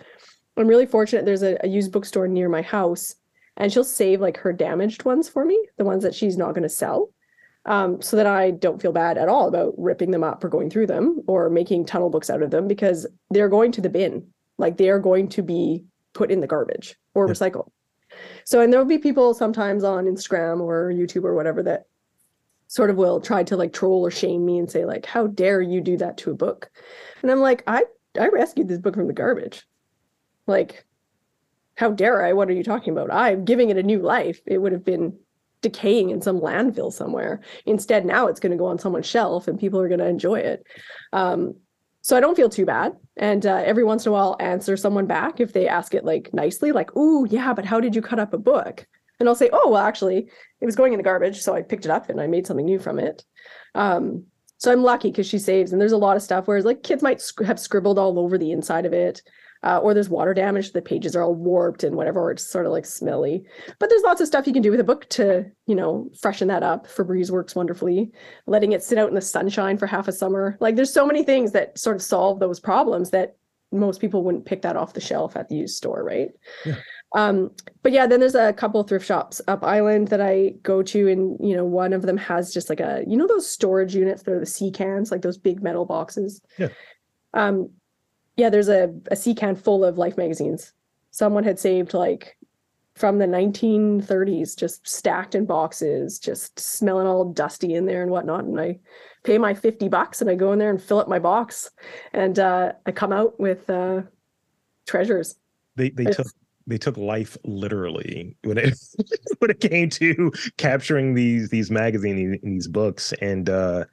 I'm 0.56 0.66
really 0.66 0.86
fortunate. 0.86 1.24
There's 1.24 1.44
a, 1.44 1.56
a 1.62 1.68
used 1.68 1.92
bookstore 1.92 2.26
near 2.26 2.48
my 2.48 2.62
house, 2.62 3.14
and 3.56 3.72
she'll 3.72 3.84
save 3.84 4.20
like 4.20 4.36
her 4.38 4.52
damaged 4.52 5.04
ones 5.04 5.28
for 5.28 5.44
me, 5.44 5.56
the 5.76 5.84
ones 5.84 6.02
that 6.02 6.16
she's 6.16 6.36
not 6.36 6.54
going 6.54 6.64
to 6.64 6.68
sell. 6.68 7.10
Um, 7.68 8.00
so 8.02 8.16
that 8.16 8.26
I 8.26 8.50
don't 8.50 8.80
feel 8.80 8.92
bad 8.92 9.18
at 9.18 9.28
all 9.28 9.46
about 9.46 9.74
ripping 9.76 10.10
them 10.10 10.24
up 10.24 10.42
or 10.42 10.48
going 10.48 10.70
through 10.70 10.86
them 10.86 11.20
or 11.26 11.50
making 11.50 11.84
tunnel 11.84 12.10
books 12.10 12.30
out 12.30 12.42
of 12.42 12.50
them 12.50 12.66
because 12.66 13.06
they're 13.30 13.48
going 13.48 13.70
to 13.72 13.80
the 13.80 13.90
bin. 13.90 14.26
Like 14.56 14.78
they 14.78 14.88
are 14.88 14.98
going 14.98 15.28
to 15.28 15.42
be 15.42 15.84
put 16.14 16.30
in 16.32 16.40
the 16.40 16.46
garbage 16.46 16.96
or 17.14 17.26
Yeah. 17.26 17.34
recycled. 17.34 17.70
So, 18.44 18.60
and 18.60 18.72
there 18.72 18.80
will 18.80 18.86
be 18.88 18.98
people 18.98 19.34
sometimes 19.34 19.84
on 19.84 20.06
Instagram 20.06 20.60
or 20.60 20.90
YouTube 20.90 21.24
or 21.24 21.34
whatever 21.34 21.62
that 21.64 21.84
sort 22.66 22.90
of 22.90 22.96
will 22.96 23.20
try 23.20 23.44
to 23.44 23.56
like 23.56 23.72
troll 23.72 24.04
or 24.04 24.10
shame 24.10 24.44
me 24.46 24.58
and 24.58 24.70
say 24.70 24.84
like, 24.86 25.04
"How 25.06 25.26
dare 25.26 25.60
you 25.60 25.80
do 25.80 25.96
that 25.98 26.16
to 26.18 26.30
a 26.30 26.34
book?" 26.34 26.70
And 27.22 27.30
I'm 27.30 27.40
like, 27.40 27.62
I 27.66 27.84
I 28.18 28.28
rescued 28.28 28.68
this 28.68 28.78
book 28.78 28.94
from 28.94 29.06
the 29.06 29.12
garbage. 29.12 29.66
Like, 30.46 30.84
how 31.76 31.90
dare 31.92 32.24
I? 32.24 32.32
What 32.32 32.48
are 32.48 32.54
you 32.54 32.64
talking 32.64 32.92
about? 32.92 33.12
I'm 33.12 33.44
giving 33.44 33.68
it 33.70 33.76
a 33.76 33.82
new 33.82 34.00
life. 34.00 34.40
It 34.46 34.58
would 34.58 34.72
have 34.72 34.84
been 34.84 35.18
decaying 35.60 36.10
in 36.10 36.20
some 36.20 36.40
landfill 36.40 36.92
somewhere. 36.92 37.40
Instead, 37.66 38.04
now 38.04 38.26
it's 38.26 38.40
going 38.40 38.52
to 38.52 38.58
go 38.58 38.66
on 38.66 38.78
someone's 38.78 39.06
shelf 39.06 39.48
and 39.48 39.58
people 39.58 39.80
are 39.80 39.88
going 39.88 40.00
to 40.00 40.06
enjoy 40.06 40.38
it. 40.38 40.64
Um, 41.12 41.54
so 42.00 42.16
I 42.16 42.20
don't 42.20 42.36
feel 42.36 42.48
too 42.48 42.64
bad. 42.64 42.96
And 43.16 43.44
uh, 43.44 43.62
every 43.64 43.84
once 43.84 44.06
in 44.06 44.10
a 44.10 44.12
while, 44.12 44.36
I'll 44.40 44.46
answer 44.46 44.76
someone 44.76 45.06
back 45.06 45.40
if 45.40 45.52
they 45.52 45.68
ask 45.68 45.94
it 45.94 46.04
like 46.04 46.32
nicely, 46.32 46.72
like, 46.72 46.96
"Ooh, 46.96 47.26
yeah, 47.28 47.52
but 47.52 47.64
how 47.64 47.80
did 47.80 47.94
you 47.94 48.02
cut 48.02 48.20
up 48.20 48.32
a 48.32 48.38
book?" 48.38 48.86
And 49.18 49.28
I'll 49.28 49.34
say, 49.34 49.50
"Oh, 49.52 49.70
well, 49.70 49.82
actually, 49.82 50.28
it 50.60 50.64
was 50.64 50.76
going 50.76 50.92
in 50.92 50.98
the 50.98 51.02
garbage, 51.02 51.40
so 51.40 51.54
I 51.54 51.62
picked 51.62 51.84
it 51.84 51.90
up 51.90 52.08
and 52.08 52.20
I 52.20 52.26
made 52.26 52.46
something 52.46 52.64
new 52.64 52.78
from 52.78 52.98
it." 52.98 53.24
Um, 53.74 54.24
so 54.58 54.72
I'm 54.72 54.82
lucky 54.82 55.10
because 55.10 55.26
she 55.26 55.38
saves. 55.38 55.72
And 55.72 55.80
there's 55.80 55.92
a 55.92 55.98
lot 55.98 56.16
of 56.16 56.22
stuff 56.22 56.46
whereas 56.46 56.64
like 56.64 56.82
kids 56.82 57.02
might 57.02 57.20
sc- 57.20 57.42
have 57.42 57.60
scribbled 57.60 57.98
all 57.98 58.18
over 58.18 58.38
the 58.38 58.52
inside 58.52 58.86
of 58.86 58.92
it, 58.92 59.22
uh, 59.62 59.78
or 59.78 59.94
there's 59.94 60.08
water 60.08 60.34
damage. 60.34 60.72
The 60.72 60.82
pages 60.82 61.16
are 61.16 61.22
all 61.22 61.34
warped 61.34 61.84
and 61.84 61.96
whatever, 61.96 62.20
or 62.20 62.30
it's 62.30 62.46
sort 62.46 62.66
of 62.66 62.72
like 62.72 62.86
smelly. 62.86 63.42
But 63.78 63.90
there's 63.90 64.02
lots 64.02 64.20
of 64.20 64.26
stuff 64.26 64.46
you 64.46 64.52
can 64.52 64.62
do 64.62 64.70
with 64.70 64.80
a 64.80 64.84
book 64.84 65.08
to, 65.10 65.46
you 65.66 65.74
know, 65.74 66.10
freshen 66.20 66.48
that 66.48 66.62
up. 66.62 66.86
Febreze 66.86 67.30
works 67.30 67.54
wonderfully. 67.54 68.12
Letting 68.46 68.72
it 68.72 68.82
sit 68.82 68.98
out 68.98 69.08
in 69.08 69.14
the 69.14 69.20
sunshine 69.20 69.78
for 69.78 69.86
half 69.86 70.08
a 70.08 70.12
summer. 70.12 70.56
Like 70.60 70.76
there's 70.76 70.92
so 70.92 71.06
many 71.06 71.24
things 71.24 71.52
that 71.52 71.78
sort 71.78 71.96
of 71.96 72.02
solve 72.02 72.40
those 72.40 72.60
problems 72.60 73.10
that 73.10 73.36
most 73.70 74.00
people 74.00 74.24
wouldn't 74.24 74.46
pick 74.46 74.62
that 74.62 74.76
off 74.76 74.94
the 74.94 75.00
shelf 75.00 75.36
at 75.36 75.48
the 75.48 75.56
used 75.56 75.76
store, 75.76 76.02
right? 76.02 76.30
Yeah. 76.64 76.76
Um, 77.14 77.50
but 77.82 77.92
yeah, 77.92 78.06
then 78.06 78.20
there's 78.20 78.34
a 78.34 78.52
couple 78.52 78.82
thrift 78.82 79.06
shops 79.06 79.40
up 79.48 79.64
island 79.64 80.08
that 80.08 80.20
I 80.20 80.54
go 80.62 80.82
to, 80.82 81.08
and 81.08 81.38
you 81.40 81.56
know, 81.56 81.64
one 81.64 81.92
of 81.92 82.02
them 82.02 82.16
has 82.18 82.52
just 82.52 82.68
like 82.68 82.80
a, 82.80 83.02
you 83.06 83.16
know, 83.16 83.26
those 83.26 83.48
storage 83.48 83.94
units 83.94 84.22
that 84.22 84.32
are 84.32 84.40
the 84.40 84.46
sea 84.46 84.70
cans, 84.70 85.10
like 85.10 85.22
those 85.22 85.38
big 85.38 85.62
metal 85.62 85.86
boxes. 85.86 86.42
Yeah. 86.58 86.68
Um, 87.34 87.70
yeah, 88.38 88.48
there's 88.48 88.68
a, 88.68 88.94
a 89.10 89.16
sea 89.16 89.34
can 89.34 89.56
full 89.56 89.84
of 89.84 89.98
life 89.98 90.16
magazines. 90.16 90.72
Someone 91.10 91.42
had 91.44 91.58
saved 91.58 91.92
like 91.92 92.36
from 92.94 93.18
the 93.18 93.26
1930s, 93.26 94.56
just 94.56 94.86
stacked 94.88 95.34
in 95.34 95.44
boxes, 95.44 96.18
just 96.18 96.58
smelling 96.58 97.06
all 97.06 97.24
dusty 97.32 97.74
in 97.74 97.84
there 97.86 98.00
and 98.02 98.10
whatnot. 98.10 98.44
And 98.44 98.58
I 98.58 98.78
pay 99.24 99.38
my 99.38 99.54
50 99.54 99.88
bucks 99.88 100.20
and 100.20 100.30
I 100.30 100.36
go 100.36 100.52
in 100.52 100.58
there 100.60 100.70
and 100.70 100.80
fill 100.80 101.00
up 101.00 101.08
my 101.08 101.18
box. 101.18 101.70
And 102.12 102.38
uh, 102.38 102.72
I 102.86 102.92
come 102.92 103.12
out 103.12 103.38
with 103.40 103.68
uh, 103.68 104.02
treasures. 104.86 105.34
They 105.76 105.90
they 105.90 106.04
It's- 106.04 106.16
took 106.16 106.26
they 106.68 106.76
took 106.78 106.98
life 106.98 107.36
literally 107.44 108.36
when 108.44 108.58
it 108.58 108.78
when 109.38 109.50
it 109.50 109.58
came 109.60 109.88
to 109.90 110.30
capturing 110.58 111.14
these 111.14 111.48
these 111.48 111.70
magazines 111.70 112.38
and 112.42 112.56
these 112.56 112.68
books 112.68 113.12
and 113.22 113.48
uh 113.48 113.84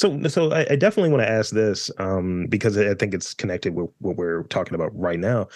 so 0.00 0.22
so 0.28 0.50
I, 0.50 0.66
I 0.70 0.76
definitely 0.76 1.10
want 1.10 1.22
to 1.22 1.30
ask 1.30 1.52
this 1.52 1.90
um 1.98 2.46
because 2.48 2.78
I 2.78 2.94
think 2.94 3.12
it's 3.12 3.34
connected 3.34 3.74
with 3.74 3.90
what 3.98 4.16
we're 4.16 4.44
talking 4.44 4.74
about 4.74 4.98
right 4.98 5.18
now. 5.18 5.48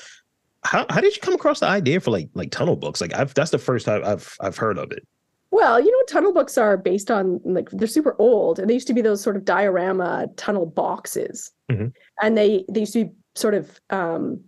How 0.65 0.85
how 0.91 1.01
did 1.01 1.15
you 1.17 1.21
come 1.23 1.35
across 1.35 1.61
the 1.61 1.67
idea 1.67 1.99
for 2.01 2.11
like 2.11 2.29
like 2.35 2.51
tunnel 2.51 2.77
books? 2.77 3.01
Like 3.01 3.15
I've 3.15 3.33
that's 3.35 3.51
the 3.51 3.59
first 3.59 3.87
time 3.87 4.03
I've 4.05 4.37
I've 4.41 4.57
heard 4.59 4.77
of 4.79 4.93
it. 4.93 5.07
Well, 5.51 5.79
you 5.81 5.91
know, 5.91 6.03
tunnel 6.09 6.33
books 6.33 6.59
are 6.59 6.77
based 6.77 7.11
on 7.11 7.41
like 7.45 7.71
they're 7.71 7.87
super 7.89 8.17
old, 8.19 8.59
and 8.59 8.69
they 8.69 8.75
used 8.75 8.89
to 8.89 8.95
be 8.95 9.03
those 9.03 9.23
sort 9.23 9.37
of 9.37 9.45
diorama 9.45 10.27
tunnel 10.37 10.67
boxes, 10.67 11.51
Mhm. 11.71 11.93
and 12.21 12.37
they 12.37 12.65
they 12.69 12.81
used 12.81 12.93
to 12.95 13.05
be 13.07 13.13
sort 13.35 13.55
of 13.55 13.81
um, 13.91 14.41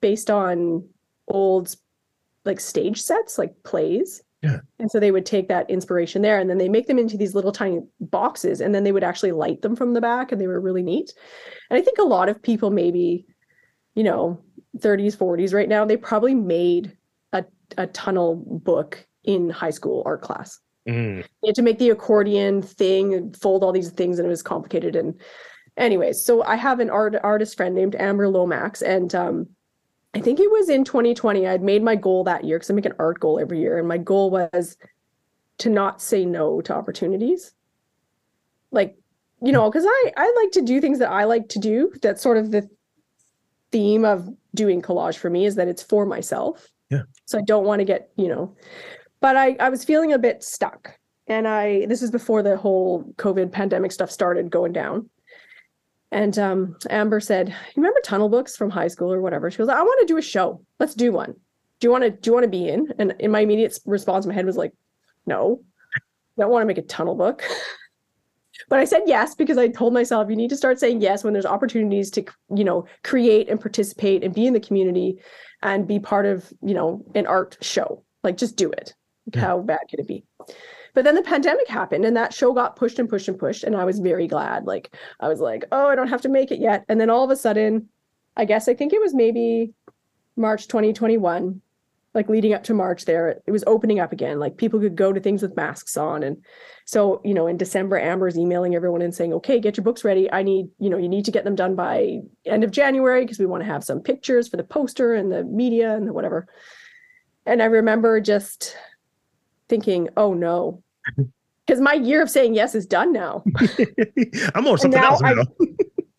based 0.00 0.30
on 0.30 0.86
old 1.28 1.74
like 2.44 2.60
stage 2.60 3.00
sets, 3.02 3.38
like 3.38 3.54
plays. 3.64 4.22
Yeah. 4.46 4.58
And 4.78 4.90
so 4.90 5.00
they 5.00 5.10
would 5.10 5.26
take 5.26 5.48
that 5.48 5.68
inspiration 5.68 6.22
there, 6.22 6.38
and 6.38 6.48
then 6.48 6.58
they 6.58 6.68
make 6.68 6.86
them 6.86 6.98
into 6.98 7.16
these 7.16 7.34
little 7.34 7.52
tiny 7.52 7.80
boxes, 8.00 8.60
and 8.60 8.74
then 8.74 8.84
they 8.84 8.92
would 8.92 9.04
actually 9.04 9.32
light 9.32 9.62
them 9.62 9.76
from 9.76 9.92
the 9.94 10.00
back, 10.00 10.32
and 10.32 10.40
they 10.40 10.46
were 10.46 10.60
really 10.60 10.82
neat. 10.82 11.12
And 11.70 11.78
I 11.78 11.82
think 11.82 11.98
a 11.98 12.02
lot 12.04 12.28
of 12.28 12.42
people, 12.42 12.70
maybe, 12.70 13.26
you 13.94 14.04
know, 14.04 14.42
30s, 14.78 15.16
40s, 15.16 15.54
right 15.54 15.68
now, 15.68 15.84
they 15.84 15.96
probably 15.96 16.34
made 16.34 16.96
a 17.32 17.44
a 17.76 17.86
tunnel 17.88 18.36
book 18.36 19.06
in 19.24 19.50
high 19.50 19.70
school 19.70 20.02
art 20.06 20.22
class. 20.22 20.60
Mm, 20.88 21.24
You 21.42 21.46
had 21.46 21.56
to 21.56 21.62
make 21.62 21.78
the 21.78 21.90
accordion 21.90 22.62
thing 22.62 23.14
and 23.14 23.36
fold 23.36 23.64
all 23.64 23.72
these 23.72 23.90
things, 23.90 24.18
and 24.18 24.26
it 24.26 24.30
was 24.30 24.42
complicated. 24.42 24.94
And 24.94 25.20
anyways, 25.76 26.24
so 26.24 26.42
I 26.44 26.56
have 26.56 26.78
an 26.80 26.90
art 26.90 27.16
artist 27.22 27.56
friend 27.56 27.74
named 27.74 27.96
Amber 27.98 28.28
Lomax, 28.28 28.82
and 28.82 29.12
um, 29.14 29.48
I 30.16 30.20
think 30.20 30.40
it 30.40 30.50
was 30.50 30.68
in 30.68 30.84
2020. 30.84 31.46
I'd 31.46 31.62
made 31.62 31.82
my 31.82 31.94
goal 31.94 32.24
that 32.24 32.44
year 32.44 32.58
because 32.58 32.70
I 32.70 32.74
make 32.74 32.86
an 32.86 32.94
art 32.98 33.20
goal 33.20 33.38
every 33.38 33.60
year, 33.60 33.78
and 33.78 33.86
my 33.86 33.98
goal 33.98 34.30
was 34.30 34.76
to 35.58 35.70
not 35.70 36.00
say 36.00 36.24
no 36.24 36.60
to 36.62 36.74
opportunities. 36.74 37.52
Like, 38.70 38.96
you 39.42 39.52
know, 39.52 39.70
because 39.70 39.84
I 39.86 40.12
I 40.16 40.34
like 40.42 40.52
to 40.52 40.62
do 40.62 40.80
things 40.80 40.98
that 40.98 41.10
I 41.10 41.24
like 41.24 41.48
to 41.50 41.58
do. 41.58 41.92
That's 42.02 42.22
sort 42.22 42.36
of 42.36 42.50
the 42.50 42.68
theme 43.72 44.04
of 44.04 44.28
doing 44.54 44.80
collage 44.80 45.16
for 45.18 45.28
me 45.28 45.44
is 45.44 45.56
that 45.56 45.68
it's 45.68 45.82
for 45.82 46.06
myself. 46.06 46.68
Yeah. 46.90 47.02
So 47.26 47.38
I 47.38 47.42
don't 47.42 47.64
want 47.64 47.80
to 47.80 47.84
get, 47.84 48.10
you 48.16 48.28
know, 48.28 48.56
but 49.20 49.36
I 49.36 49.56
I 49.60 49.68
was 49.68 49.84
feeling 49.84 50.12
a 50.12 50.18
bit 50.18 50.42
stuck. 50.42 50.98
And 51.26 51.46
I 51.46 51.86
this 51.86 52.02
is 52.02 52.10
before 52.10 52.42
the 52.42 52.56
whole 52.56 53.04
COVID 53.16 53.52
pandemic 53.52 53.92
stuff 53.92 54.10
started 54.10 54.50
going 54.50 54.72
down. 54.72 55.10
And 56.12 56.38
um 56.38 56.76
Amber 56.90 57.20
said, 57.20 57.48
You 57.48 57.54
remember 57.76 58.00
tunnel 58.00 58.28
books 58.28 58.56
from 58.56 58.70
high 58.70 58.88
school 58.88 59.12
or 59.12 59.20
whatever? 59.20 59.50
She 59.50 59.58
goes, 59.58 59.68
I 59.68 59.82
want 59.82 60.00
to 60.00 60.06
do 60.06 60.18
a 60.18 60.22
show. 60.22 60.62
Let's 60.78 60.94
do 60.94 61.12
one. 61.12 61.34
Do 61.80 61.86
you 61.86 61.90
want 61.90 62.04
to 62.04 62.10
do 62.10 62.30
you 62.30 62.32
want 62.32 62.44
to 62.44 62.50
be 62.50 62.68
in? 62.68 62.92
And 62.98 63.14
in 63.18 63.30
my 63.30 63.40
immediate 63.40 63.78
response 63.84 64.24
in 64.24 64.30
my 64.30 64.34
head 64.34 64.46
was 64.46 64.56
like, 64.56 64.72
No, 65.26 65.60
I 66.38 66.42
don't 66.42 66.50
want 66.50 66.62
to 66.62 66.66
make 66.66 66.78
a 66.78 66.82
tunnel 66.82 67.14
book. 67.14 67.42
but 68.68 68.78
I 68.78 68.84
said 68.84 69.02
yes 69.06 69.34
because 69.34 69.58
I 69.58 69.68
told 69.68 69.92
myself 69.92 70.30
you 70.30 70.36
need 70.36 70.50
to 70.50 70.56
start 70.56 70.78
saying 70.78 71.00
yes 71.00 71.24
when 71.24 71.32
there's 71.32 71.46
opportunities 71.46 72.10
to, 72.12 72.24
you 72.54 72.64
know, 72.64 72.86
create 73.04 73.48
and 73.48 73.60
participate 73.60 74.24
and 74.24 74.34
be 74.34 74.46
in 74.46 74.54
the 74.54 74.60
community 74.60 75.20
and 75.62 75.86
be 75.86 75.98
part 75.98 76.26
of, 76.26 76.52
you 76.62 76.74
know, 76.74 77.04
an 77.14 77.26
art 77.26 77.58
show. 77.60 78.04
Like 78.22 78.36
just 78.36 78.56
do 78.56 78.70
it. 78.70 78.94
Yeah. 79.34 79.40
How 79.40 79.60
bad 79.60 79.80
could 79.90 80.00
it 80.00 80.06
be? 80.06 80.24
But 80.96 81.04
then 81.04 81.14
the 81.14 81.20
pandemic 81.20 81.68
happened 81.68 82.06
and 82.06 82.16
that 82.16 82.32
show 82.32 82.54
got 82.54 82.74
pushed 82.74 82.98
and 82.98 83.06
pushed 83.06 83.28
and 83.28 83.38
pushed. 83.38 83.64
And 83.64 83.76
I 83.76 83.84
was 83.84 83.98
very 83.98 84.26
glad. 84.26 84.64
Like 84.64 84.96
I 85.20 85.28
was 85.28 85.40
like, 85.40 85.64
oh, 85.70 85.88
I 85.88 85.94
don't 85.94 86.08
have 86.08 86.22
to 86.22 86.30
make 86.30 86.50
it 86.50 86.58
yet. 86.58 86.86
And 86.88 86.98
then 86.98 87.10
all 87.10 87.22
of 87.22 87.28
a 87.28 87.36
sudden, 87.36 87.90
I 88.34 88.46
guess 88.46 88.66
I 88.66 88.72
think 88.72 88.94
it 88.94 89.00
was 89.02 89.12
maybe 89.12 89.74
March 90.36 90.68
2021, 90.68 91.60
like 92.14 92.30
leading 92.30 92.54
up 92.54 92.64
to 92.64 92.72
March 92.72 93.04
there, 93.04 93.42
it 93.46 93.50
was 93.50 93.62
opening 93.66 94.00
up 94.00 94.10
again. 94.10 94.38
Like 94.38 94.56
people 94.56 94.80
could 94.80 94.96
go 94.96 95.12
to 95.12 95.20
things 95.20 95.42
with 95.42 95.54
masks 95.54 95.98
on. 95.98 96.22
And 96.22 96.42
so, 96.86 97.20
you 97.26 97.34
know, 97.34 97.46
in 97.46 97.58
December, 97.58 97.98
Amber's 97.98 98.38
emailing 98.38 98.74
everyone 98.74 99.02
and 99.02 99.14
saying, 99.14 99.34
okay, 99.34 99.60
get 99.60 99.76
your 99.76 99.84
books 99.84 100.02
ready. 100.02 100.32
I 100.32 100.42
need, 100.42 100.70
you 100.78 100.88
know, 100.88 100.96
you 100.96 101.10
need 101.10 101.26
to 101.26 101.30
get 101.30 101.44
them 101.44 101.56
done 101.56 101.74
by 101.74 102.20
end 102.46 102.64
of 102.64 102.70
January 102.70 103.20
because 103.20 103.38
we 103.38 103.44
want 103.44 103.62
to 103.62 103.70
have 103.70 103.84
some 103.84 104.00
pictures 104.00 104.48
for 104.48 104.56
the 104.56 104.64
poster 104.64 105.12
and 105.12 105.30
the 105.30 105.44
media 105.44 105.94
and 105.94 106.08
the 106.08 106.14
whatever. 106.14 106.48
And 107.44 107.60
I 107.60 107.66
remember 107.66 108.18
just 108.18 108.74
thinking, 109.68 110.08
oh 110.16 110.32
no. 110.32 110.82
Because 111.66 111.80
my 111.80 111.94
year 111.94 112.22
of 112.22 112.30
saying 112.30 112.54
yes 112.54 112.74
is 112.74 112.86
done 112.86 113.12
now. 113.12 113.42
I'm 114.54 114.66
on 114.66 114.78
something 114.78 115.00
else 115.00 115.22
I- 115.22 115.34
now. 115.34 115.44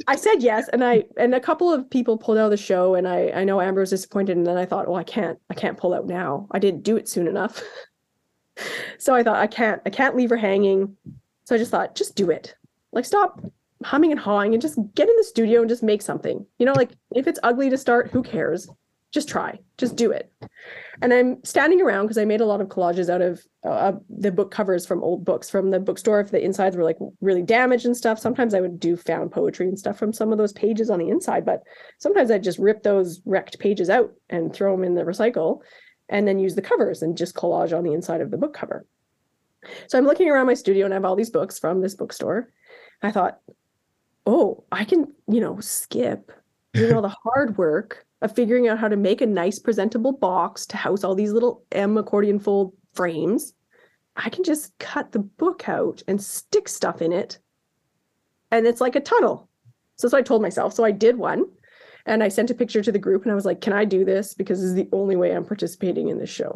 I 0.09 0.15
said 0.15 0.41
yes, 0.41 0.69
and 0.69 0.85
I 0.85 1.03
and 1.17 1.35
a 1.35 1.39
couple 1.39 1.71
of 1.71 1.89
people 1.89 2.17
pulled 2.17 2.37
out 2.37 2.45
of 2.45 2.51
the 2.51 2.57
show, 2.57 2.95
and 2.95 3.05
I 3.07 3.29
I 3.35 3.43
know 3.43 3.59
Amber 3.59 3.81
was 3.81 3.89
disappointed, 3.89 4.37
and 4.37 4.47
then 4.47 4.55
I 4.55 4.65
thought, 4.65 4.87
well, 4.87 4.95
I 4.95 5.03
can't 5.03 5.37
I 5.49 5.53
can't 5.53 5.77
pull 5.77 5.93
out 5.93 6.07
now. 6.07 6.47
I 6.51 6.59
didn't 6.59 6.83
do 6.83 6.95
it 6.95 7.09
soon 7.09 7.27
enough, 7.27 7.61
so 8.97 9.13
I 9.13 9.21
thought 9.21 9.35
I 9.35 9.47
can't 9.47 9.81
I 9.85 9.89
can't 9.89 10.15
leave 10.15 10.29
her 10.29 10.37
hanging. 10.37 10.95
So 11.43 11.55
I 11.55 11.57
just 11.57 11.71
thought, 11.71 11.95
just 11.95 12.15
do 12.15 12.29
it. 12.29 12.55
Like 12.93 13.03
stop 13.03 13.41
humming 13.83 14.11
and 14.11 14.19
hawing, 14.19 14.53
and 14.53 14.61
just 14.61 14.79
get 14.95 15.09
in 15.09 15.15
the 15.17 15.23
studio 15.25 15.59
and 15.59 15.69
just 15.69 15.83
make 15.83 16.01
something. 16.01 16.45
You 16.57 16.65
know, 16.65 16.73
like 16.73 16.91
if 17.13 17.27
it's 17.27 17.39
ugly 17.43 17.69
to 17.69 17.77
start, 17.77 18.09
who 18.09 18.23
cares? 18.23 18.69
Just 19.13 19.29
try, 19.29 19.59
just 19.77 19.95
do 19.95 20.11
it. 20.11 20.31
And 21.01 21.13
I'm 21.13 21.43
standing 21.43 21.81
around 21.81 22.05
because 22.05 22.17
I 22.17 22.25
made 22.25 22.41
a 22.41 22.45
lot 22.45 22.59
of 22.59 22.67
collages 22.67 23.09
out 23.09 23.21
of 23.21 23.41
uh, 23.63 23.93
the 24.09 24.31
book 24.31 24.51
covers 24.51 24.85
from 24.85 25.03
old 25.03 25.23
books 25.23 25.49
from 25.49 25.71
the 25.71 25.79
bookstore. 25.79 26.19
If 26.19 26.31
the 26.31 26.43
insides 26.43 26.75
were 26.75 26.83
like 26.83 26.97
really 27.21 27.43
damaged 27.43 27.85
and 27.85 27.95
stuff, 27.95 28.19
sometimes 28.19 28.53
I 28.53 28.61
would 28.61 28.79
do 28.79 28.97
found 28.97 29.31
poetry 29.31 29.67
and 29.67 29.79
stuff 29.79 29.97
from 29.97 30.11
some 30.11 30.31
of 30.31 30.37
those 30.37 30.53
pages 30.53 30.89
on 30.89 30.99
the 30.99 31.09
inside. 31.09 31.45
But 31.45 31.63
sometimes 31.99 32.31
I'd 32.31 32.43
just 32.43 32.59
rip 32.59 32.83
those 32.83 33.21
wrecked 33.25 33.59
pages 33.59 33.89
out 33.89 34.11
and 34.29 34.53
throw 34.53 34.75
them 34.75 34.83
in 34.83 34.95
the 34.95 35.03
recycle 35.03 35.61
and 36.09 36.27
then 36.27 36.39
use 36.39 36.55
the 36.55 36.61
covers 36.61 37.01
and 37.01 37.17
just 37.17 37.35
collage 37.35 37.77
on 37.77 37.83
the 37.83 37.93
inside 37.93 38.21
of 38.21 38.31
the 38.31 38.37
book 38.37 38.53
cover. 38.53 38.85
So 39.87 39.97
I'm 39.97 40.05
looking 40.05 40.29
around 40.29 40.47
my 40.47 40.53
studio 40.53 40.85
and 40.85 40.93
I 40.93 40.97
have 40.97 41.05
all 41.05 41.15
these 41.15 41.29
books 41.29 41.59
from 41.59 41.81
this 41.81 41.95
bookstore. 41.95 42.49
I 43.01 43.11
thought, 43.11 43.39
oh, 44.25 44.63
I 44.71 44.85
can, 44.85 45.13
you 45.27 45.41
know, 45.41 45.59
skip 45.59 46.31
doing 46.73 46.93
all 46.93 47.01
the 47.01 47.09
hard 47.23 47.57
work 47.57 48.06
of 48.21 48.35
figuring 48.35 48.67
out 48.67 48.79
how 48.79 48.87
to 48.87 48.97
make 48.97 49.21
a 49.21 49.25
nice 49.25 49.59
presentable 49.59 50.11
box 50.11 50.65
to 50.65 50.77
house 50.77 51.03
all 51.03 51.15
these 51.15 51.31
little 51.31 51.63
M 51.71 51.97
accordion 51.97 52.39
fold 52.39 52.73
frames 52.93 53.53
I 54.17 54.29
can 54.29 54.43
just 54.43 54.77
cut 54.79 55.11
the 55.11 55.19
book 55.19 55.69
out 55.69 56.01
and 56.07 56.21
stick 56.21 56.67
stuff 56.67 57.01
in 57.01 57.13
it. 57.13 57.37
And 58.51 58.65
it's 58.65 58.81
like 58.81 58.95
a 58.95 59.01
tunnel. 59.01 59.47
So, 59.95 60.07
so 60.07 60.17
I 60.17 60.21
told 60.21 60.41
myself. 60.41 60.73
So 60.73 60.83
I 60.83 60.91
did 60.91 61.17
one 61.17 61.45
and 62.05 62.23
I 62.23 62.29
sent 62.29 62.49
a 62.49 62.55
picture 62.55 62.81
to 62.81 62.91
the 62.91 62.99
group 62.99 63.23
and 63.23 63.31
I 63.31 63.35
was 63.35 63.45
like, 63.45 63.61
can 63.61 63.73
I 63.73 63.85
do 63.85 64.03
this? 64.03 64.33
Because 64.33 64.59
this 64.59 64.69
is 64.69 64.75
the 64.75 64.89
only 64.91 65.15
way 65.15 65.31
I'm 65.31 65.45
participating 65.45 66.09
in 66.09 66.17
this 66.17 66.29
show. 66.29 66.55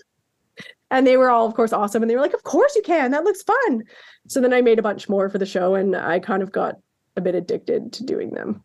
and 0.90 1.06
they 1.06 1.16
were 1.16 1.30
all, 1.30 1.46
of 1.46 1.54
course, 1.54 1.72
awesome. 1.72 2.02
And 2.02 2.10
they 2.10 2.16
were 2.16 2.22
like, 2.22 2.34
of 2.34 2.44
course 2.44 2.74
you 2.74 2.82
can. 2.82 3.10
That 3.10 3.24
looks 3.24 3.42
fun. 3.42 3.82
So 4.28 4.40
then 4.40 4.54
I 4.54 4.62
made 4.62 4.78
a 4.78 4.82
bunch 4.82 5.08
more 5.08 5.28
for 5.28 5.38
the 5.38 5.46
show 5.46 5.74
and 5.74 5.94
I 5.94 6.18
kind 6.18 6.42
of 6.42 6.50
got 6.50 6.76
a 7.16 7.20
bit 7.20 7.34
addicted 7.34 7.92
to 7.94 8.04
doing 8.04 8.30
them. 8.30 8.64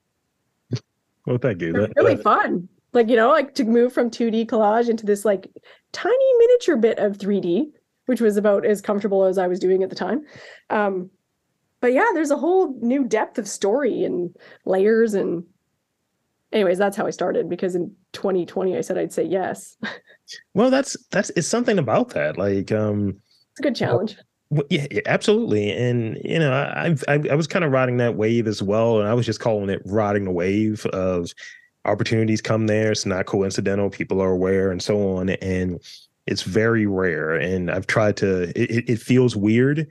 Well, 1.26 1.38
thank 1.38 1.62
you. 1.62 1.74
That- 1.74 1.94
really 1.96 2.16
that- 2.16 2.24
fun. 2.24 2.70
Like, 2.94 3.10
you 3.10 3.18
know, 3.18 3.30
like 3.30 3.54
to 3.56 3.66
move 3.66 3.92
from 3.92 4.10
2D 4.10 4.46
collage 4.46 4.88
into 4.88 5.06
this 5.06 5.26
like 5.26 5.52
tiny 5.92 6.38
miniature 6.38 6.78
bit 6.78 6.98
of 6.98 7.18
3D, 7.18 7.66
which 8.06 8.22
was 8.22 8.38
about 8.38 8.66
as 8.66 8.82
comfortable 8.82 9.26
as 9.26 9.38
I 9.38 9.48
was 9.48 9.60
doing 9.60 9.84
at 9.84 9.90
the 9.90 9.98
time. 9.98 10.22
Um, 10.70 11.10
but 11.82 11.92
yeah, 11.92 12.06
there's 12.14 12.32
a 12.32 12.38
whole 12.38 12.74
new 12.82 13.04
depth 13.06 13.38
of 13.38 13.50
story 13.50 14.06
and 14.06 14.34
layers 14.64 15.14
and 15.14 15.44
anyways, 16.54 16.78
that's 16.78 16.96
how 16.96 17.06
I 17.06 17.10
started 17.10 17.50
because 17.50 17.76
in 17.76 17.94
2020 18.14 18.78
I 18.78 18.82
said 18.82 18.98
I'd 18.98 19.14
say 19.14 19.24
yes. 19.24 19.78
Well, 20.56 20.72
that's 20.72 20.98
that's 21.12 21.30
it's 21.36 21.48
something 21.48 21.78
about 21.78 22.10
that. 22.16 22.36
Like, 22.36 22.72
um, 22.72 23.22
it's 23.52 23.60
a 23.60 23.62
good 23.62 23.76
challenge. 23.76 24.16
Well, 24.16 24.26
yeah, 24.70 24.88
yeah, 24.92 25.02
absolutely. 25.06 25.72
And 25.72 26.20
you 26.24 26.40
know, 26.40 26.52
I, 26.54 26.96
I 27.08 27.14
I 27.32 27.36
was 27.36 27.48
kind 27.48 27.66
of 27.66 27.72
riding 27.72 27.98
that 27.98 28.16
wave 28.16 28.48
as 28.48 28.62
well, 28.62 29.00
and 29.00 29.08
I 29.08 29.14
was 29.14 29.26
just 29.26 29.40
calling 29.40 29.70
it 29.70 29.82
riding 29.86 30.26
the 30.26 30.32
wave 30.32 30.86
of 30.88 31.32
opportunities 31.86 32.42
come 32.42 32.68
there. 32.68 32.92
It's 32.92 33.06
not 33.06 33.26
coincidental. 33.26 33.90
People 33.90 34.22
are 34.22 34.32
aware, 34.32 34.72
and 34.72 34.82
so 34.82 35.18
on. 35.18 35.30
And 35.30 35.80
it's 36.28 36.42
very 36.44 36.86
rare. 36.86 37.36
And 37.36 37.70
I've 37.72 37.88
tried 37.88 38.18
to. 38.18 38.44
It, 38.60 38.72
it- 38.72 38.90
it 38.90 39.00
feels 39.00 39.36
weird, 39.36 39.88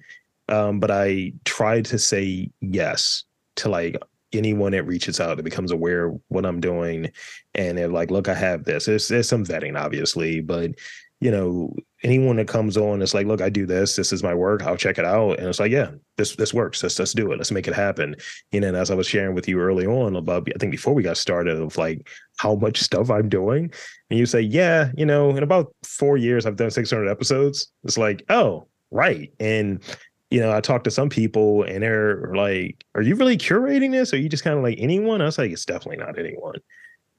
um, 0.49 0.81
but 0.81 0.91
I 0.91 1.33
try 1.45 1.81
to 1.83 1.99
say 1.99 2.51
yes 2.61 3.25
to 3.57 3.69
like 3.69 3.97
anyone 4.33 4.73
that 4.73 4.85
reaches 4.85 5.21
out 5.21 5.37
that 5.37 5.43
becomes 5.45 5.71
aware 5.71 6.07
of 6.07 6.21
what 6.29 6.47
I'm 6.47 6.61
doing, 6.61 7.11
and 7.55 7.77
they're 7.79 7.89
like, 7.89 8.11
"Look, 8.11 8.29
I 8.29 8.35
have 8.35 8.65
this." 8.65 8.87
There's 8.87 9.09
there's 9.09 9.29
some 9.29 9.45
vetting, 9.45 9.79
obviously, 9.79 10.41
but 10.41 10.73
you 11.21 11.31
know, 11.31 11.75
anyone 12.05 12.37
that 12.37 12.47
comes 12.47 12.77
on, 12.77 13.03
it's 13.03 13.15
like, 13.15 13.27
look, 13.27 13.41
I 13.41 13.49
do 13.49 13.67
this. 13.67 13.97
This 13.97 14.13
is 14.13 14.23
my 14.23 14.35
work. 14.35 14.63
I'll 14.63 14.77
check 14.77 14.99
it 14.99 15.05
out. 15.05 15.39
And 15.39 15.49
it's 15.49 15.59
like, 15.59 15.73
yeah, 15.73 15.91
this 16.17 16.37
this 16.37 16.55
works. 16.55 16.83
Let's 16.83 16.99
let's 16.99 17.15
do 17.15 17.33
it. 17.33 17.39
Let's 17.39 17.51
make 17.51 17.67
it 17.67 17.75
happen. 17.75 18.15
You 18.53 18.61
know, 18.61 18.69
and 18.69 18.77
as 18.77 18.91
I 18.91 18.95
was 18.95 19.09
sharing 19.09 19.35
with 19.35 19.49
you 19.49 19.59
early 19.59 19.87
on 19.87 20.15
about, 20.15 20.47
I 20.55 20.59
think 20.59 20.71
before 20.71 20.95
we 20.95 21.03
got 21.03 21.17
started, 21.17 21.57
of 21.61 21.77
like 21.77 22.09
how 22.37 22.55
much 22.55 22.81
stuff 22.81 23.11
I'm 23.11 23.29
doing, 23.29 23.73
and 24.11 24.19
you 24.19 24.27
say, 24.27 24.41
yeah, 24.43 24.93
you 24.97 25.07
know, 25.07 25.31
in 25.31 25.43
about 25.43 25.75
four 25.83 26.17
years, 26.17 26.47
I've 26.47 26.57
done 26.57 26.71
600 26.71 27.09
episodes. 27.09 27.73
It's 27.85 27.99
like, 27.99 28.23
oh, 28.29 28.69
right. 28.91 29.33
And 29.41 29.83
you 30.31 30.41
know, 30.41 30.53
I 30.53 30.61
talked 30.61 30.85
to 30.85 30.91
some 30.91 31.09
people, 31.09 31.63
and 31.63 31.83
they're 31.83 32.33
like, 32.35 32.85
"Are 32.95 33.03
you 33.03 33.15
really 33.15 33.37
curating 33.37 33.93
this? 33.93 34.13
Or 34.13 34.17
are 34.17 34.19
you 34.19 34.29
just 34.29 34.45
kind 34.45 34.57
of 34.57 34.63
like 34.63 34.77
anyone?" 34.79 35.21
I 35.21 35.27
was 35.27 35.39
like, 35.39 35.53
"It's 35.53 35.65
definitely 35.65 36.05
not 36.05 36.19
anyone." 36.19 36.57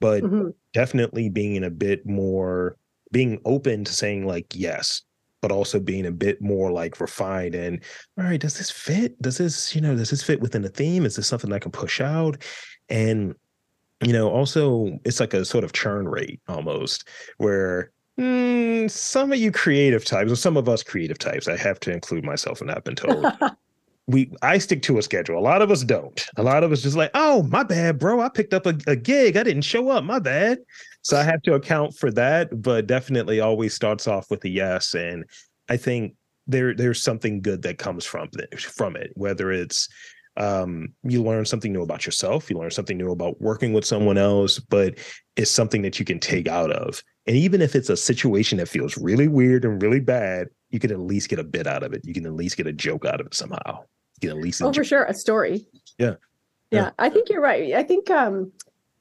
But 0.02 0.24
Mhm. 0.24 0.54
definitely 0.74 1.30
being 1.30 1.64
a 1.64 1.70
bit 1.70 2.06
more 2.06 2.76
being 3.16 3.40
open 3.46 3.86
to 3.86 3.94
saying 3.94 4.28
like 4.28 4.46
yes 4.54 5.02
but 5.42 5.50
also 5.50 5.80
being 5.80 6.06
a 6.06 6.12
bit 6.12 6.42
more 6.42 6.70
like 6.70 7.00
refined 7.00 7.56
and 7.56 7.82
all 8.18 8.26
right 8.26 8.42
does 8.42 8.58
this 8.58 8.70
fit? 8.70 9.22
Does 9.22 9.38
this 9.38 9.74
you 9.74 9.80
know 9.80 9.96
does 9.96 10.10
this 10.10 10.22
fit 10.22 10.42
within 10.42 10.64
the 10.64 10.70
theme? 10.70 11.06
Is 11.06 11.16
this 11.16 11.26
something 11.26 11.54
i 11.54 11.60
can 11.60 11.72
push 11.72 12.02
out? 12.02 12.44
And 12.90 13.34
you 14.04 14.12
know 14.12 14.30
also 14.30 15.00
it's 15.06 15.22
like 15.22 15.34
a 15.34 15.46
sort 15.46 15.64
of 15.64 15.72
churn 15.72 16.10
rate 16.10 16.42
almost 16.50 17.08
where 17.38 17.94
mm, 18.20 18.92
some 18.92 19.32
of 19.32 19.38
you 19.38 19.50
creative 19.50 20.04
types 20.04 20.30
or 20.30 20.36
some 20.36 20.58
of 20.58 20.68
us 20.68 20.84
creative 20.84 21.18
types 21.18 21.48
i 21.48 21.56
have 21.56 21.80
to 21.80 21.94
include 21.94 22.26
myself 22.26 22.60
in 22.60 22.68
that 22.68 22.76
i've 22.76 22.84
been 22.84 22.96
told 22.96 23.26
we 24.08 24.32
I 24.42 24.58
stick 24.60 24.82
to 24.84 24.98
a 24.98 25.02
schedule. 25.02 25.38
A 25.38 25.42
lot 25.42 25.62
of 25.62 25.72
us 25.72 25.84
don't. 25.84 26.26
A 26.38 26.44
lot 26.44 26.64
of 26.64 26.72
us 26.72 26.82
just 26.82 26.96
like, 26.96 27.12
oh, 27.14 27.44
my 27.44 27.64
bad, 27.64 28.00
bro. 28.00 28.22
I 28.22 28.30
picked 28.30 28.54
up 28.54 28.66
a, 28.66 28.78
a 28.88 28.96
gig. 28.96 29.36
I 29.36 29.44
didn't 29.44 29.64
show 29.64 29.90
up. 29.90 30.04
My 30.04 30.20
bad. 30.20 30.60
So 31.02 31.18
I 31.18 31.24
have 31.24 31.42
to 31.44 31.54
account 31.54 31.96
for 31.96 32.12
that, 32.12 32.62
but 32.62 32.88
definitely 32.88 33.40
always 33.40 33.74
starts 33.74 34.08
off 34.08 34.30
with 34.30 34.44
a 34.46 34.50
yes. 34.50 34.94
And 34.94 35.26
I 35.70 35.78
think 35.78 36.16
there 36.48 36.76
there's 36.76 37.02
something 37.02 37.42
good 37.42 37.64
that 37.64 37.80
comes 37.80 38.06
from 38.06 38.30
it, 38.34 38.60
from 38.60 38.96
it, 38.96 39.12
whether 39.16 39.52
it's 39.52 39.90
um, 40.38 40.90
you 41.04 41.24
learn 41.24 41.46
something 41.46 41.72
new 41.72 41.82
about 41.82 42.06
yourself, 42.06 42.50
you 42.50 42.58
learn 42.58 42.72
something 42.72 42.98
new 42.98 43.12
about 43.12 43.42
working 43.42 43.74
with 43.74 43.86
someone 43.86 44.18
else, 44.18 44.60
but 44.60 44.98
it's 45.36 45.50
something 45.50 45.82
that 45.82 45.98
you 45.98 46.06
can 46.06 46.20
take 46.20 46.48
out 46.48 46.72
of. 46.72 47.02
And 47.26 47.36
even 47.36 47.62
if 47.62 47.76
it's 47.76 47.90
a 47.90 47.98
situation 47.98 48.58
that 48.58 48.68
feels 48.68 48.98
really 48.98 49.28
weird 49.28 49.66
and 49.66 49.82
really 49.82 50.02
bad, 50.02 50.50
you 50.70 50.80
can 50.80 50.92
at 50.92 51.00
least 51.00 51.30
get 51.30 51.40
a 51.40 51.44
bit 51.44 51.68
out 51.68 51.84
of 51.84 51.94
it. 51.94 52.02
You 52.04 52.14
can 52.14 52.26
at 52.26 52.34
least 52.34 52.58
get 52.58 52.68
a 52.68 52.74
joke 52.74 53.06
out 53.06 53.22
of 53.22 53.28
it 53.28 53.34
somehow. 53.34 53.84
You 54.26 54.32
can 54.32 54.38
at 54.40 54.44
least 54.44 54.62
Oh, 54.62 54.74
for 54.74 54.84
sure. 54.84 55.04
A 55.06 55.14
story. 55.14 55.66
Yeah. 55.98 56.08
yeah. 56.08 56.16
Yeah. 56.72 56.92
I 57.00 57.10
think 57.10 57.30
you're 57.30 57.42
right. 57.42 57.74
I 57.74 57.84
think 57.84 58.10
um, 58.10 58.52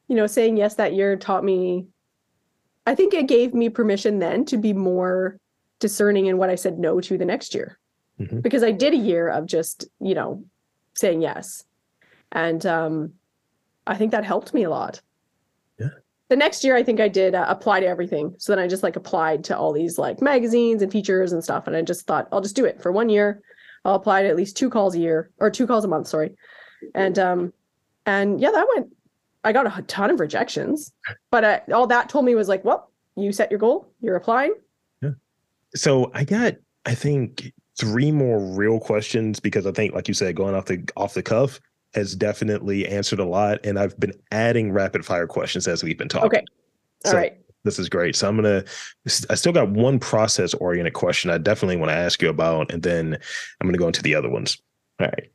you 0.09 0.17
know, 0.17 0.27
saying 0.27 0.57
yes 0.57 0.75
that 0.77 0.95
year 0.95 1.17
taught 1.17 1.45
me 1.45 1.87
I 2.87 2.95
think 2.95 3.15
it 3.15 3.27
gave 3.27 3.55
me 3.55 3.69
permission 3.71 4.19
then 4.19 4.45
to 4.47 4.59
be 4.59 4.73
more 4.75 5.39
discerning 5.81 6.27
in 6.27 6.37
what 6.37 6.51
I 6.51 6.55
said 6.55 6.79
no 6.79 7.01
to 7.01 7.17
the 7.19 7.25
next 7.25 7.55
year. 7.55 7.79
Mhm. 8.21 8.43
Because 8.43 8.63
I 8.63 8.71
did 8.73 8.93
a 8.93 8.99
year 8.99 9.29
of 9.29 9.47
just, 9.47 9.87
you 10.01 10.15
know, 10.15 10.45
saying 10.95 11.23
yes. 11.23 11.65
And 12.33 12.65
um 12.67 13.13
I 13.87 13.97
think 13.97 14.13
that 14.13 14.25
helped 14.25 14.55
me 14.55 14.65
a 14.65 14.71
lot. 14.71 15.01
Yeah. 15.79 15.89
The 16.29 16.37
next 16.37 16.63
year 16.65 16.77
I 16.77 16.83
think 16.83 17.01
I 17.01 17.09
did 17.09 17.35
uh, 17.35 17.45
apply 17.49 17.81
to 17.81 17.87
everything. 17.87 18.35
So 18.39 18.53
then 18.53 18.59
I 18.63 18.69
just 18.69 18.83
like 18.83 18.97
applied 18.97 19.45
to 19.45 19.57
all 19.59 19.73
these 19.73 19.99
like 19.99 20.21
magazines 20.23 20.83
and 20.83 20.93
features 20.93 21.33
and 21.33 21.43
stuff 21.43 21.67
and 21.67 21.75
I 21.75 21.83
just 21.83 22.07
thought 22.07 22.29
I'll 22.33 22.41
just 22.43 22.57
do 22.57 22.65
it 22.67 22.81
for 22.83 22.93
one 22.93 23.09
year. 23.09 23.41
I'll 23.85 23.94
apply 23.94 24.23
to 24.23 24.29
at 24.29 24.37
least 24.37 24.57
two 24.57 24.70
calls 24.70 24.94
a 24.94 24.99
year 24.99 25.31
or 25.38 25.51
two 25.51 25.66
calls 25.66 25.85
a 25.85 25.88
month, 25.88 26.09
sorry. 26.09 26.35
And 26.94 27.18
um 27.18 27.53
and 28.07 28.40
yeah, 28.40 28.51
that 28.51 28.66
went 28.75 28.88
I 29.44 29.53
got 29.53 29.66
a 29.66 29.83
ton 29.83 30.11
of 30.11 30.20
rejections, 30.20 30.92
but 31.31 31.44
uh, 31.44 31.61
all 31.73 31.87
that 31.88 32.09
told 32.09 32.25
me 32.25 32.35
was 32.35 32.49
like, 32.49 32.64
well, 32.64 32.90
you 33.14 33.31
set 33.31 33.51
your 33.51 33.59
goal, 33.59 33.92
you're 34.01 34.16
applying. 34.16 34.55
Yeah. 35.03 35.11
So 35.75 36.11
I 36.14 36.25
got, 36.25 36.55
I 36.87 36.94
think, 36.94 37.53
three 37.79 38.11
more 38.11 38.40
real 38.40 38.81
questions 38.81 39.40
because 39.40 39.66
I 39.66 39.73
think, 39.73 39.94
like 39.94 40.09
you 40.09 40.14
said, 40.14 40.35
going 40.35 40.55
off 40.55 40.64
the 40.64 40.83
off 40.97 41.14
the 41.14 41.23
cuff 41.23 41.61
has 41.92 42.16
definitely 42.16 42.88
answered 42.88 43.20
a 43.20 43.25
lot, 43.25 43.64
and 43.64 43.79
I've 43.79 43.99
been 44.01 44.14
adding 44.33 44.73
rapid 44.73 45.05
fire 45.05 45.27
questions 45.27 45.68
as 45.68 45.85
we've 45.85 45.99
been 45.99 46.09
talking. 46.09 46.27
Okay. 46.27 46.44
All 47.05 47.11
So 47.12 47.16
right. 47.18 47.38
This 47.64 47.79
is 47.79 47.88
great. 47.88 48.14
So 48.14 48.29
I'm 48.29 48.37
gonna. 48.37 48.64
I 49.31 49.35
still 49.35 49.53
got 49.53 49.70
one 49.70 49.98
process 49.98 50.55
oriented 50.55 50.92
question 50.92 51.31
I 51.31 51.38
definitely 51.38 51.77
want 51.77 51.90
to 51.90 51.96
ask 51.96 52.20
you 52.20 52.29
about, 52.29 52.70
and 52.70 52.83
then 52.83 53.18
I'm 53.61 53.66
gonna 53.66 53.79
go 53.79 53.87
into 53.87 54.03
the 54.03 54.14
other 54.14 54.29
ones. 54.29 54.59
All 55.00 55.07
right. 55.07 55.31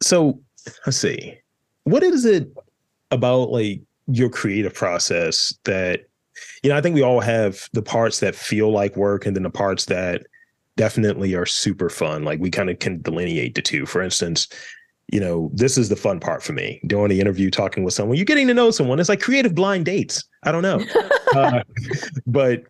So 0.00 0.40
let's 0.86 0.96
see. 0.96 1.38
What 1.84 2.02
is 2.02 2.24
it 2.24 2.50
about 3.10 3.50
like 3.50 3.82
your 4.06 4.30
creative 4.30 4.74
process 4.74 5.54
that 5.64 6.08
you 6.62 6.70
know? 6.70 6.76
I 6.76 6.80
think 6.80 6.94
we 6.94 7.02
all 7.02 7.20
have 7.20 7.68
the 7.74 7.82
parts 7.82 8.20
that 8.20 8.34
feel 8.34 8.72
like 8.72 8.96
work, 8.96 9.26
and 9.26 9.36
then 9.36 9.42
the 9.42 9.50
parts 9.50 9.84
that 9.86 10.26
definitely 10.76 11.34
are 11.34 11.46
super 11.46 11.90
fun. 11.90 12.24
Like 12.24 12.40
we 12.40 12.50
kind 12.50 12.70
of 12.70 12.78
can 12.78 13.02
delineate 13.02 13.54
the 13.54 13.62
two. 13.62 13.84
For 13.84 14.00
instance, 14.00 14.48
you 15.10 15.20
know, 15.20 15.50
this 15.54 15.78
is 15.78 15.88
the 15.88 15.96
fun 15.96 16.20
part 16.20 16.42
for 16.42 16.52
me 16.52 16.80
doing 16.86 17.08
the 17.08 17.20
interview, 17.20 17.50
talking 17.50 17.82
with 17.82 17.94
someone. 17.94 18.16
You're 18.16 18.24
getting 18.24 18.46
to 18.48 18.54
know 18.54 18.70
someone. 18.70 19.00
It's 19.00 19.08
like 19.08 19.20
creative 19.20 19.54
blind 19.54 19.86
dates. 19.86 20.24
I 20.42 20.52
don't 20.52 20.62
know. 20.62 20.84
Uh, 21.36 21.62
but 22.26 22.64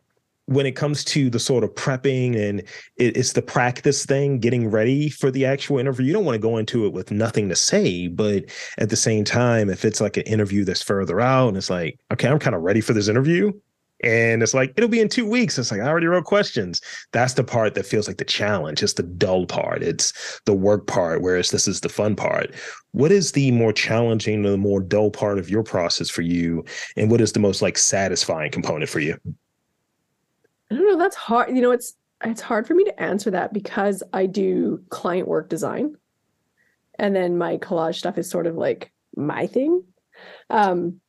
when 0.47 0.67
it 0.67 0.73
comes 0.73 1.05
to 1.05 1.31
the 1.31 1.39
sort 1.39 1.63
of 1.63 1.73
prepping 1.77 2.37
and 2.37 2.59
it, 2.97 3.17
it's 3.17 3.35
the 3.35 3.41
practice 3.41 4.05
thing, 4.05 4.41
getting 4.41 4.69
ready 4.69 5.09
for 5.09 5.31
the 5.31 5.47
actual 5.47 5.79
interview, 5.79 6.07
you 6.07 6.13
don't 6.13 6.25
want 6.25 6.35
to 6.35 6.41
go 6.41 6.57
into 6.57 6.85
it 6.87 6.93
with 6.93 7.13
nothing 7.13 7.49
to 7.51 7.55
say. 7.55 8.09
But 8.09 8.47
at 8.79 8.89
the 8.89 8.97
same 8.97 9.23
time, 9.23 9.71
if 9.71 9.85
it's 9.85 10.01
like 10.01 10.17
an 10.17 10.25
interview 10.25 10.65
that's 10.65 10.83
further 10.83 11.21
out 11.21 11.47
and 11.49 11.57
it's 11.57 11.71
like, 11.71 12.01
okay, 12.13 12.27
I'm 12.27 12.41
kind 12.41 12.57
of 12.57 12.63
ready 12.63 12.81
for 12.81 12.95
this 12.95 13.07
interview. 13.07 13.53
And 14.05 14.43
it's 14.43 14.55
like, 14.55 14.73
it'll 14.77 14.89
be 14.89 15.01
in 15.01 15.09
two 15.09 15.29
weeks. 15.29 15.59
It's 15.59 15.73
like, 15.73 15.81
I 15.81 15.89
already 15.89 16.07
wrote 16.07 16.25
questions. 16.25 16.81
That's 17.13 17.35
the 17.35 17.43
part 17.43 17.75
that 17.75 17.87
feels 17.87 18.07
like 18.07 18.19
the 18.19 18.25
challenge. 18.25 18.83
It's 18.83 18.93
the 18.93 19.03
dull 19.03 19.47
part. 19.47 19.83
It's 19.83 20.41
the 20.45 20.55
work 20.55 20.87
part, 20.87 21.21
whereas 21.21 21.51
this 21.51 21.67
is 21.67 21.81
the 21.81 21.89
fun 21.89 22.15
part. 22.15 22.55
What 22.93 23.11
is 23.11 23.33
the 23.33 23.51
more 23.51 23.73
challenging, 23.73 24.43
the 24.43 24.57
more 24.57 24.81
dull 24.81 25.11
part 25.11 25.39
of 25.39 25.51
your 25.51 25.65
process 25.65 26.09
for 26.09 26.23
you? 26.23 26.65
And 26.97 27.11
what 27.11 27.21
is 27.21 27.33
the 27.33 27.41
most 27.41 27.61
like 27.61 27.77
satisfying 27.77 28.53
component 28.53 28.89
for 28.89 29.01
you? 29.01 29.19
I 30.71 30.75
don't 30.75 30.87
know. 30.87 30.99
That's 30.99 31.17
hard. 31.17 31.55
You 31.55 31.63
know, 31.63 31.73
it's 31.73 31.95
it's 32.25 32.41
hard 32.41 32.67
for 32.67 32.75
me 32.75 32.85
to 32.85 33.01
answer 33.01 33.31
that 33.31 33.53
because 33.53 34.03
I 34.13 34.27
do 34.27 34.83
client 34.91 35.29
work 35.29 35.49
design, 35.49 35.97
and 36.99 37.15
then 37.15 37.39
my 37.39 37.57
collage 37.59 37.97
stuff 37.97 38.19
is 38.19 38.29
sort 38.29 38.47
of 38.47 38.57
like 38.57 38.93
my 39.17 39.47
thing. 39.47 39.85
Um, 40.51 41.01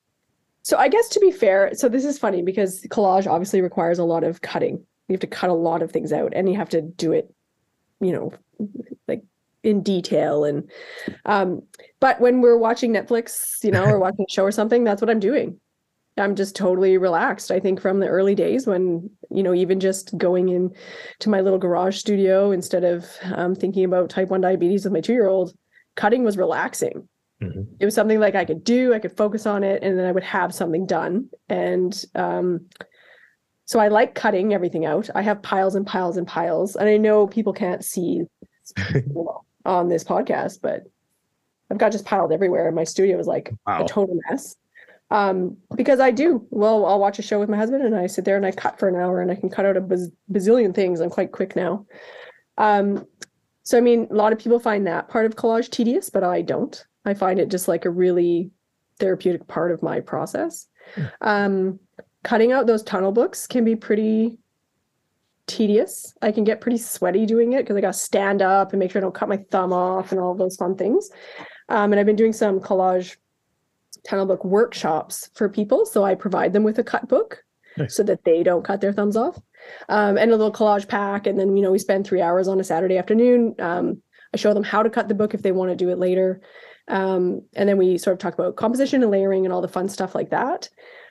so 0.70 0.78
I 0.78 0.88
guess 0.88 1.10
to 1.10 1.20
be 1.20 1.32
fair, 1.32 1.72
so 1.74 1.90
this 1.90 2.06
is 2.06 2.20
funny 2.20 2.44
because 2.44 2.86
collage 2.90 3.26
obviously 3.26 3.60
requires 3.60 3.98
a 3.98 4.04
lot 4.04 4.24
of 4.24 4.42
cutting. 4.42 4.86
You 5.08 5.14
have 5.14 5.20
to 5.22 5.28
cut 5.28 5.50
a 5.50 5.54
lot 5.54 5.82
of 5.82 5.92
things 5.92 6.14
out, 6.14 6.32
and 6.36 6.48
you 6.48 6.58
have 6.58 6.70
to 6.70 6.82
do 6.84 7.12
it, 7.12 7.34
you 8.00 8.12
know, 8.12 8.32
like 9.08 9.24
in 9.64 9.82
detail. 9.82 10.44
And 10.44 10.70
um, 11.26 11.64
but 12.00 12.22
when 12.22 12.42
we're 12.42 12.56
watching 12.56 12.94
Netflix, 12.94 13.64
you 13.64 13.72
know, 13.72 13.84
or 13.84 13.98
watching 14.06 14.28
a 14.30 14.32
show 14.32 14.44
or 14.44 14.52
something, 14.52 14.84
that's 14.84 15.02
what 15.02 15.10
I'm 15.10 15.20
doing. 15.20 15.60
I'm 16.18 16.36
just 16.36 16.56
totally 16.56 17.00
relaxed. 17.00 17.50
I 17.50 17.60
think 17.60 17.82
from 17.82 18.00
the 18.00 18.08
early 18.08 18.36
days 18.36 18.68
when, 18.68 19.10
you 19.32 19.42
know, 19.42 19.56
even 19.56 19.80
just 19.80 20.16
going 20.20 20.50
in 20.50 20.76
to 21.20 21.30
my 21.30 21.42
little 21.42 21.58
garage 21.58 21.98
studio 21.98 22.52
instead 22.52 22.84
of 22.84 23.10
um, 23.34 23.56
thinking 23.56 23.86
about 23.86 24.12
type 24.12 24.30
1 24.30 24.42
diabetes 24.42 24.84
with 24.84 24.94
my 24.94 25.02
two 25.02 25.14
year 25.14 25.30
old, 25.30 25.52
cutting 25.96 26.24
was 26.24 26.38
relaxing. 26.38 27.08
Mhm. 27.42 27.68
It 27.80 27.86
was 27.86 27.96
something 27.96 28.20
like 28.20 28.36
I 28.36 28.44
could 28.46 28.64
do, 28.64 28.94
I 28.94 29.00
could 29.00 29.16
focus 29.16 29.46
on 29.46 29.64
it, 29.64 29.82
and 29.84 29.98
then 29.98 30.06
I 30.06 30.12
would 30.12 30.24
have 30.24 30.54
something 30.54 30.86
done. 30.86 31.30
And 31.48 32.04
um, 32.16 32.66
so 33.66 33.80
I 33.80 33.88
like 33.88 34.16
cutting 34.16 34.54
everything 34.54 34.86
out. 34.86 35.10
I 35.16 35.22
have 35.22 35.42
piles 35.42 35.76
and 35.76 35.86
piles 35.88 36.18
and 36.18 36.28
piles. 36.28 36.76
And 36.76 36.90
I 36.90 36.98
know 36.98 37.28
people 37.28 37.54
can't 37.54 37.84
see 37.86 38.24
on 39.66 39.88
this 39.88 40.04
podcast, 40.04 40.60
but 40.62 40.84
I've 41.72 41.78
got 41.78 41.92
just 41.92 42.06
piled 42.06 42.32
everywhere. 42.32 42.72
My 42.72 42.84
studio 42.84 43.20
is 43.20 43.28
like 43.28 43.52
Wow. 43.66 43.86
a 43.86 43.88
total 43.88 44.20
mess. 44.30 44.56
Um, 45.12 45.58
because 45.76 46.00
I 46.00 46.12
do. 46.12 46.46
Well, 46.52 46.86
I'll 46.86 47.00
watch 47.00 47.20
a 47.20 47.24
show 47.24 47.40
with 47.40 47.50
my 47.50 47.58
husband 47.58 47.84
and 47.84 47.96
I 47.96 48.06
sit 48.08 48.26
there 48.26 48.38
and 48.38 48.46
I 48.46 48.52
cut 48.52 48.78
for 48.78 48.88
an 48.88 48.96
hour 48.96 49.22
and 49.22 49.32
I 49.32 49.36
can 49.36 49.50
cut 49.50 49.66
out 49.66 49.78
a 49.78 49.82
baz- 49.82 50.12
bazillion 50.32 50.74
things. 50.76 51.00
I'm 51.00 51.10
quite 51.10 51.32
quick 51.32 51.56
now. 51.56 51.86
Um, 52.58 53.08
so 53.64 53.78
I 53.78 53.82
mean, 53.82 54.08
a 54.12 54.14
lot 54.14 54.34
of 54.34 54.40
people 54.40 54.60
find 54.60 54.86
that 54.88 55.08
part 55.10 55.26
of 55.26 55.36
collage 55.36 55.70
tedious, 55.70 56.10
but 56.10 56.24
I 56.24 56.42
don't. 56.42 56.84
I 57.06 57.14
find 57.14 57.40
it 57.40 57.50
just 57.50 57.68
like 57.68 57.86
a 57.86 57.90
really 57.90 58.52
therapeutic 59.00 59.48
part 59.48 59.72
of 59.72 59.82
my 59.82 60.00
process. 60.00 60.68
Um, 61.22 61.80
cutting 62.24 62.52
out 62.52 62.68
those 62.68 62.84
tunnel 62.84 63.12
books 63.12 63.48
can 63.48 63.64
be 63.64 63.76
pretty 63.76 64.38
tedious. 65.48 66.14
I 66.22 66.32
can 66.32 66.44
get 66.44 66.62
pretty 66.62 66.78
sweaty 66.78 67.26
doing 67.26 67.54
it 67.54 67.64
because 67.64 67.76
I 67.76 67.82
got 67.82 67.94
to 67.94 68.00
stand 68.00 68.42
up 68.42 68.72
and 68.72 68.80
make 68.80 68.92
sure 68.92 69.00
I 69.00 69.04
don't 69.04 69.16
cut 69.16 69.30
my 69.30 69.38
thumb 69.50 69.74
off 69.74 70.12
and 70.12 70.22
all 70.22 70.36
those 70.36 70.56
fun 70.58 70.76
things. 70.76 71.10
Um, 71.70 71.92
and 71.92 72.00
I've 72.00 72.06
been 72.06 72.16
doing 72.16 72.34
some 72.34 72.60
collage 72.60 73.16
tunnel 74.08 74.26
book 74.26 74.46
workshops 74.46 75.30
for 75.34 75.50
people. 75.50 75.86
So 75.86 76.04
I 76.04 76.16
provide 76.16 76.54
them 76.54 76.64
with 76.64 76.80
a 76.80 76.84
cut 76.84 77.08
book 77.08 77.44
Nice. 77.78 77.96
so 77.96 78.04
that 78.04 78.24
they 78.24 78.44
don't 78.44 78.64
cut 78.64 78.82
their 78.82 78.94
thumbs 78.94 79.18
off. 79.18 79.40
Um, 79.90 80.18
and 80.18 80.32
a 80.32 80.36
little 80.36 80.52
collage 80.52 80.88
pack. 80.88 81.28
And 81.28 81.40
then, 81.40 81.56
you 81.56 81.64
know, 81.64 81.72
we 81.72 81.80
spend 81.80 82.06
three 82.06 82.22
hours 82.22 82.48
on 82.48 82.60
a 82.60 82.64
Saturday 82.64 82.98
afternoon. 82.98 83.56
Um, 83.60 84.02
I 84.34 84.38
show 84.38 84.54
them 84.54 84.64
how 84.64 84.84
to 84.84 84.90
cut 84.90 85.08
the 85.08 85.16
book 85.16 85.34
if 85.34 85.42
they 85.42 85.52
want 85.52 85.72
to 85.72 85.76
do 85.76 85.90
it 85.90 85.98
later. 85.98 86.42
Um, 86.90 87.44
and 87.56 87.70
then 87.70 87.78
we 87.78 87.98
sort 87.98 88.14
of 88.14 88.20
talk 88.20 88.34
about 88.34 88.56
composition 88.56 89.04
and 89.04 89.12
layering 89.12 89.46
and 89.46 89.54
all 89.54 89.62
the 89.62 89.68
fun 89.68 89.88
stuff 89.88 90.16
like 90.16 90.30
that. 90.32 90.70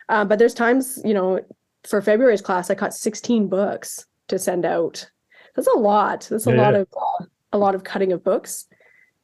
Uh, 0.08 0.24
but 0.24 0.38
there's 0.38 0.54
times, 0.54 1.00
you 1.04 1.14
know, 1.14 1.40
for 1.86 2.02
February's 2.02 2.42
class, 2.42 2.70
I 2.70 2.74
caught 2.74 2.94
16 2.94 3.48
books 3.48 4.06
to 4.28 4.38
send 4.38 4.64
out. 4.64 5.08
That's 5.54 5.68
a 5.68 5.78
lot. 5.78 6.26
That's 6.30 6.46
a 6.46 6.50
lot 6.50 6.74
of 6.74 6.88
uh, 6.96 7.24
a 7.52 7.58
lot 7.58 7.74
of 7.74 7.84
cutting 7.84 8.12
of 8.12 8.22
books. 8.22 8.66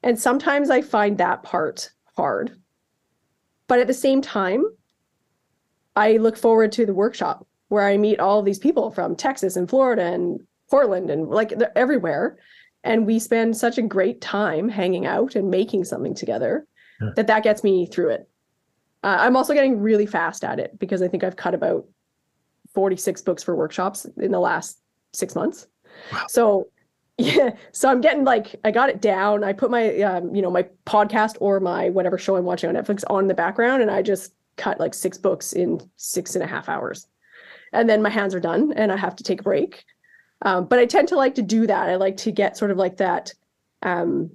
And 0.03 0.19
sometimes 0.19 0.71
I 0.71 0.83
find 0.83 1.19
that 1.19 1.43
part 1.43 1.90
hard. 2.17 2.57
But 3.67 3.81
at 3.81 3.87
the 3.87 3.95
same 3.95 4.21
time, 4.21 4.64
I 5.97 6.17
look 6.17 6.37
forward 6.37 6.73
to 6.73 6.87
the 6.87 6.95
workshop 6.95 7.47
where 7.69 7.87
I 7.87 7.97
meet 7.97 8.21
all 8.21 8.43
these 8.43 8.59
people 8.59 8.90
from 8.90 9.17
Texas 9.17 9.57
and 9.57 9.69
Florida 9.69 10.03
and 10.03 10.40
Portland 10.71 11.11
and 11.11 11.29
like 11.29 11.53
everywhere. 11.77 12.38
And 12.85 13.07
we 13.07 13.18
spend 13.18 13.57
such 13.57 13.79
a 13.79 13.83
great 13.83 14.20
time 14.20 14.68
hanging 14.68 15.07
out 15.07 15.35
and 15.35 15.51
making 15.51 15.85
something 15.85 16.14
together 16.14 16.66
Yeah. 17.01 17.11
that 17.16 17.27
that 17.27 17.42
gets 17.42 17.64
me 17.64 17.87
through 17.87 18.11
it. 18.11 18.29
Uh, 19.03 19.16
I'm 19.20 19.37
also 19.37 19.55
getting 19.55 19.81
really 19.81 20.07
fast 20.07 20.44
at 20.44 20.61
it 20.61 20.79
because 20.79 21.03
I 21.03 21.09
think 21.09 21.25
I've 21.25 21.37
cut 21.37 21.55
about 21.55 21.87
46 22.75 23.23
books 23.23 23.42
for 23.42 23.57
workshops 23.57 24.07
in 24.18 24.31
the 24.31 24.38
last 24.40 24.79
six 25.12 25.35
months. 25.35 25.66
Wow. 26.12 26.27
So 26.29 26.68
yeah, 27.18 27.51
so 27.70 27.88
I'm 27.88 28.01
getting 28.01 28.25
like 28.25 28.57
I 28.64 28.70
got 28.73 28.90
it 28.90 29.01
down. 29.01 29.44
I 29.44 29.53
put 29.53 29.70
my 29.70 30.01
um, 30.03 30.35
you 30.35 30.42
know, 30.42 30.51
my 30.51 30.66
podcast 30.85 31.37
or 31.40 31.61
my 31.61 31.88
whatever 31.90 32.18
show 32.18 32.37
I'm 32.37 32.44
watching 32.44 32.68
on 32.68 32.75
Netflix 32.75 33.05
on 33.09 33.29
the 33.29 33.35
background, 33.35 33.83
and 33.83 33.90
I 33.90 34.03
just 34.03 34.33
cut 34.57 34.81
like 34.81 34.94
six 34.94 35.16
books 35.16 35.53
in 35.53 35.81
six 35.97 36.35
and 36.35 36.42
a 36.42 36.47
half 36.47 36.68
hours. 36.68 37.07
And 37.73 37.88
then 37.88 38.03
my 38.03 38.09
hands 38.11 38.35
are 38.35 38.40
done 38.40 38.73
and 38.73 38.90
I 38.92 38.97
have 38.97 39.16
to 39.16 39.25
take 39.25 39.40
a 39.40 39.42
break. 39.44 39.85
Um, 40.44 40.66
but 40.66 40.78
I 40.78 40.87
tend 40.87 41.09
to 41.09 41.16
like 41.16 41.35
to 41.37 41.42
do 41.42 41.66
that. 41.66 41.88
I 41.88 41.96
like 41.96 42.18
to 42.18 42.30
get 42.30 42.57
sort 42.57 42.70
of 42.70 42.76
like 42.76 42.98
that 42.98 43.33
um 43.83 44.30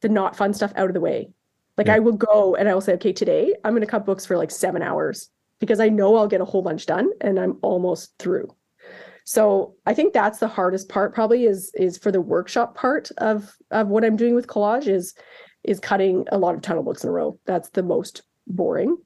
the 0.00 0.08
not 0.08 0.36
fun 0.36 0.52
stuff 0.52 0.72
out 0.76 0.88
of 0.88 0.94
the 0.94 1.00
way. 1.00 1.30
Like 1.76 1.86
Yeah. 1.86 1.96
I 1.96 1.98
will 2.00 2.12
go 2.12 2.54
and 2.56 2.68
I 2.68 2.74
will 2.74 2.80
say, 2.80 2.94
okay, 2.94 3.12
today 3.12 3.54
I'm 3.64 3.74
gonna 3.74 3.86
cut 3.86 4.06
books 4.06 4.26
for 4.26 4.36
like 4.36 4.50
seven 4.50 4.82
hours 4.82 5.30
because 5.60 5.80
I 5.80 5.88
know 5.88 6.16
I'll 6.16 6.28
get 6.28 6.40
a 6.40 6.44
whole 6.44 6.62
bunch 6.62 6.86
done 6.86 7.10
and 7.20 7.38
I'm 7.38 7.58
almost 7.62 8.12
through. 8.18 8.54
So 9.24 9.74
I 9.86 9.94
think 9.94 10.12
that's 10.12 10.38
the 10.38 10.48
hardest 10.48 10.88
part 10.88 11.14
probably 11.14 11.44
is 11.46 11.72
is 11.74 11.96
for 11.96 12.12
the 12.12 12.20
workshop 12.20 12.76
part 12.76 13.10
of 13.18 13.56
of 13.70 13.88
what 13.88 14.04
I'm 14.04 14.16
doing 14.16 14.34
with 14.34 14.46
collage 14.46 14.86
is 14.86 15.14
is 15.62 15.80
cutting 15.80 16.26
a 16.30 16.38
lot 16.38 16.54
of 16.54 16.60
tunnel 16.60 16.82
books 16.82 17.04
in 17.04 17.08
a 17.08 17.12
row. 17.12 17.38
That's 17.46 17.70
the 17.70 17.82
most 17.82 18.22
boring. 18.46 18.98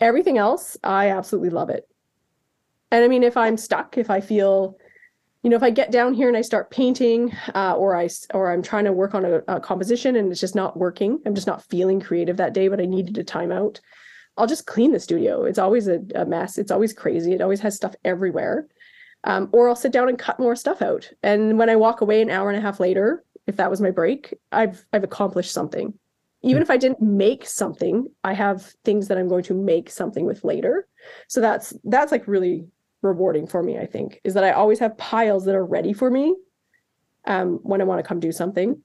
Everything 0.00 0.36
else, 0.36 0.76
I 0.82 1.10
absolutely 1.10 1.50
love 1.50 1.70
it. 1.70 1.86
And 2.90 3.04
I 3.04 3.08
mean, 3.08 3.22
if 3.22 3.36
I'm 3.36 3.56
stuck, 3.56 3.96
if 3.96 4.10
I 4.10 4.20
feel, 4.20 4.76
you 5.42 5.50
know, 5.50 5.56
if 5.56 5.62
I 5.62 5.70
get 5.70 5.90
down 5.90 6.14
here 6.14 6.28
and 6.28 6.36
I 6.36 6.42
start 6.42 6.70
painting, 6.70 7.32
uh, 7.54 7.74
or 7.76 7.96
i 7.96 8.08
or 8.32 8.52
I'm 8.52 8.62
trying 8.62 8.84
to 8.84 8.92
work 8.92 9.14
on 9.14 9.24
a, 9.24 9.38
a 9.48 9.60
composition 9.60 10.14
and 10.14 10.30
it's 10.30 10.40
just 10.40 10.54
not 10.54 10.76
working, 10.76 11.20
I'm 11.26 11.34
just 11.34 11.48
not 11.48 11.64
feeling 11.64 12.00
creative 12.00 12.36
that 12.36 12.52
day, 12.52 12.68
but 12.68 12.80
I 12.80 12.84
needed 12.84 13.18
a 13.18 13.24
timeout. 13.24 13.80
I'll 14.36 14.46
just 14.46 14.66
clean 14.66 14.92
the 14.92 15.00
studio. 15.00 15.44
It's 15.44 15.58
always 15.58 15.88
a, 15.88 16.00
a 16.14 16.24
mess. 16.24 16.58
It's 16.58 16.70
always 16.70 16.92
crazy. 16.92 17.32
It 17.32 17.42
always 17.42 17.60
has 17.60 17.74
stuff 17.74 17.94
everywhere. 18.04 18.68
Um, 19.24 19.48
or 19.52 19.68
I'll 19.68 19.76
sit 19.76 19.92
down 19.92 20.08
and 20.08 20.18
cut 20.18 20.40
more 20.40 20.56
stuff 20.56 20.80
out. 20.80 21.10
And 21.22 21.58
when 21.58 21.68
I 21.68 21.76
walk 21.76 22.00
away 22.00 22.22
an 22.22 22.30
hour 22.30 22.48
and 22.48 22.58
a 22.58 22.62
half 22.62 22.80
later, 22.80 23.24
if 23.46 23.56
that 23.56 23.70
was 23.70 23.80
my 23.80 23.90
break, 23.90 24.34
I've 24.52 24.84
I've 24.92 25.04
accomplished 25.04 25.52
something. 25.52 25.94
Even 26.44 26.62
if 26.62 26.70
I 26.70 26.76
didn't 26.76 27.00
make 27.00 27.46
something, 27.46 28.08
I 28.24 28.32
have 28.32 28.74
things 28.84 29.08
that 29.08 29.18
I'm 29.18 29.28
going 29.28 29.44
to 29.44 29.54
make 29.54 29.90
something 29.90 30.24
with 30.24 30.44
later. 30.44 30.88
So 31.28 31.40
that's 31.40 31.72
that's 31.84 32.10
like 32.12 32.26
really 32.26 32.66
rewarding 33.02 33.46
for 33.46 33.62
me, 33.62 33.78
I 33.78 33.86
think, 33.86 34.20
is 34.24 34.34
that 34.34 34.44
I 34.44 34.52
always 34.52 34.78
have 34.78 34.96
piles 34.96 35.44
that 35.44 35.54
are 35.54 35.64
ready 35.64 35.92
for 35.92 36.10
me 36.10 36.34
um, 37.26 37.58
when 37.62 37.80
I 37.80 37.84
want 37.84 37.98
to 37.98 38.06
come 38.06 38.20
do 38.20 38.32
something. 38.32 38.82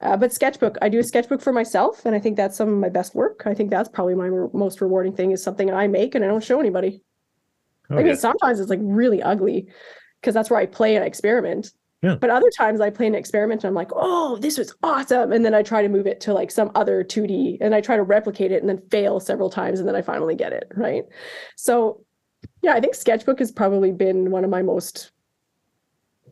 Uh, 0.00 0.16
but 0.16 0.32
sketchbook, 0.32 0.76
I 0.80 0.88
do 0.88 0.98
a 0.98 1.04
sketchbook 1.04 1.42
for 1.42 1.52
myself, 1.52 2.06
and 2.06 2.14
I 2.14 2.18
think 2.18 2.36
that's 2.36 2.56
some 2.56 2.68
of 2.68 2.78
my 2.78 2.88
best 2.88 3.14
work. 3.14 3.42
I 3.44 3.54
think 3.54 3.70
that's 3.70 3.88
probably 3.88 4.14
my 4.14 4.26
re- 4.26 4.48
most 4.52 4.80
rewarding 4.80 5.14
thing 5.14 5.30
is 5.30 5.42
something 5.42 5.70
I 5.70 5.88
make 5.88 6.14
and 6.14 6.24
I 6.24 6.28
don't 6.28 6.42
show 6.42 6.58
anybody. 6.58 7.02
Oh, 7.90 7.98
I 7.98 8.02
mean, 8.02 8.16
sometimes 8.16 8.60
it's 8.60 8.70
like 8.70 8.78
really 8.82 9.22
ugly 9.22 9.68
because 10.20 10.34
that's 10.34 10.48
where 10.48 10.60
I 10.60 10.66
play 10.66 10.94
and 10.94 11.04
I 11.04 11.06
experiment. 11.06 11.72
Yeah. 12.02 12.14
But 12.14 12.30
other 12.30 12.48
times 12.56 12.80
I 12.80 12.88
play 12.88 13.06
an 13.06 13.14
experiment 13.14 13.62
and 13.62 13.68
I'm 13.68 13.74
like, 13.74 13.90
oh, 13.94 14.38
this 14.40 14.56
was 14.56 14.74
awesome. 14.82 15.32
And 15.32 15.44
then 15.44 15.54
I 15.54 15.62
try 15.62 15.82
to 15.82 15.88
move 15.88 16.06
it 16.06 16.20
to 16.22 16.32
like 16.32 16.50
some 16.50 16.70
other 16.74 17.04
2D 17.04 17.58
and 17.60 17.74
I 17.74 17.82
try 17.82 17.96
to 17.96 18.02
replicate 18.02 18.52
it 18.52 18.62
and 18.62 18.68
then 18.70 18.80
fail 18.90 19.20
several 19.20 19.50
times 19.50 19.80
and 19.80 19.88
then 19.88 19.96
I 19.96 20.00
finally 20.00 20.34
get 20.34 20.54
it. 20.54 20.72
Right. 20.74 21.04
So 21.56 22.04
yeah, 22.62 22.74
I 22.74 22.80
think 22.80 22.94
sketchbook 22.94 23.38
has 23.38 23.50
probably 23.50 23.92
been 23.92 24.30
one 24.30 24.44
of 24.44 24.50
my 24.50 24.62
most 24.62 25.12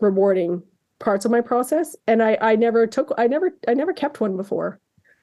rewarding 0.01 0.63
parts 0.99 1.25
of 1.25 1.31
my 1.31 1.41
process. 1.41 1.97
And 2.07 2.23
I 2.23 2.37
I 2.41 2.57
never 2.57 2.87
took 2.87 3.13
I 3.19 3.27
never 3.27 3.51
I 3.67 3.75
never 3.75 3.93
kept 3.93 4.21
one 4.21 4.37
before. 4.37 4.81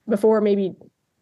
Before 0.08 0.42
maybe 0.42 0.76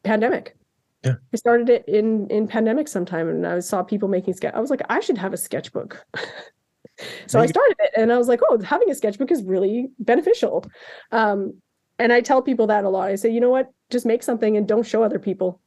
pandemic. 0.03 0.57
Yeah. 1.03 1.15
I 1.33 1.37
started 1.37 1.69
it 1.69 1.85
in 1.87 2.27
in 2.29 2.47
pandemic 2.47 2.87
sometime 2.87 3.27
and 3.27 3.45
I 3.45 3.59
saw 3.59 3.83
people 3.83 4.07
making 4.07 4.33
sketch. 4.33 4.53
I 4.53 4.59
was 4.59 4.69
like, 4.69 4.81
I 4.89 4.99
should 4.99 5.17
have 5.17 5.33
a 5.33 5.37
sketchbook. 5.37 6.05
so 7.27 7.39
I 7.39 7.45
started 7.45 7.75
it 7.79 7.91
and 7.97 8.11
I 8.11 8.17
was 8.17 8.27
like, 8.27 8.41
oh, 8.47 8.61
having 8.61 8.89
a 8.89 8.95
sketchbook 8.95 9.31
is 9.31 9.43
really 9.43 9.89
beneficial. 9.99 10.65
Um, 11.11 11.61
and 11.99 12.11
I 12.11 12.21
tell 12.21 12.41
people 12.41 12.67
that 12.67 12.85
a 12.85 12.89
lot. 12.89 13.09
I 13.09 13.15
say, 13.15 13.29
you 13.29 13.39
know 13.39 13.49
what? 13.49 13.71
Just 13.89 14.05
make 14.05 14.23
something 14.23 14.57
and 14.57 14.67
don't 14.67 14.85
show 14.85 15.03
other 15.03 15.19
people. 15.19 15.61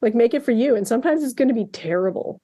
Like 0.00 0.14
make 0.14 0.34
it 0.34 0.44
for 0.44 0.52
you. 0.52 0.76
And 0.76 0.86
sometimes 0.86 1.22
it's 1.22 1.32
going 1.32 1.48
to 1.48 1.54
be 1.54 1.66
terrible. 1.66 2.40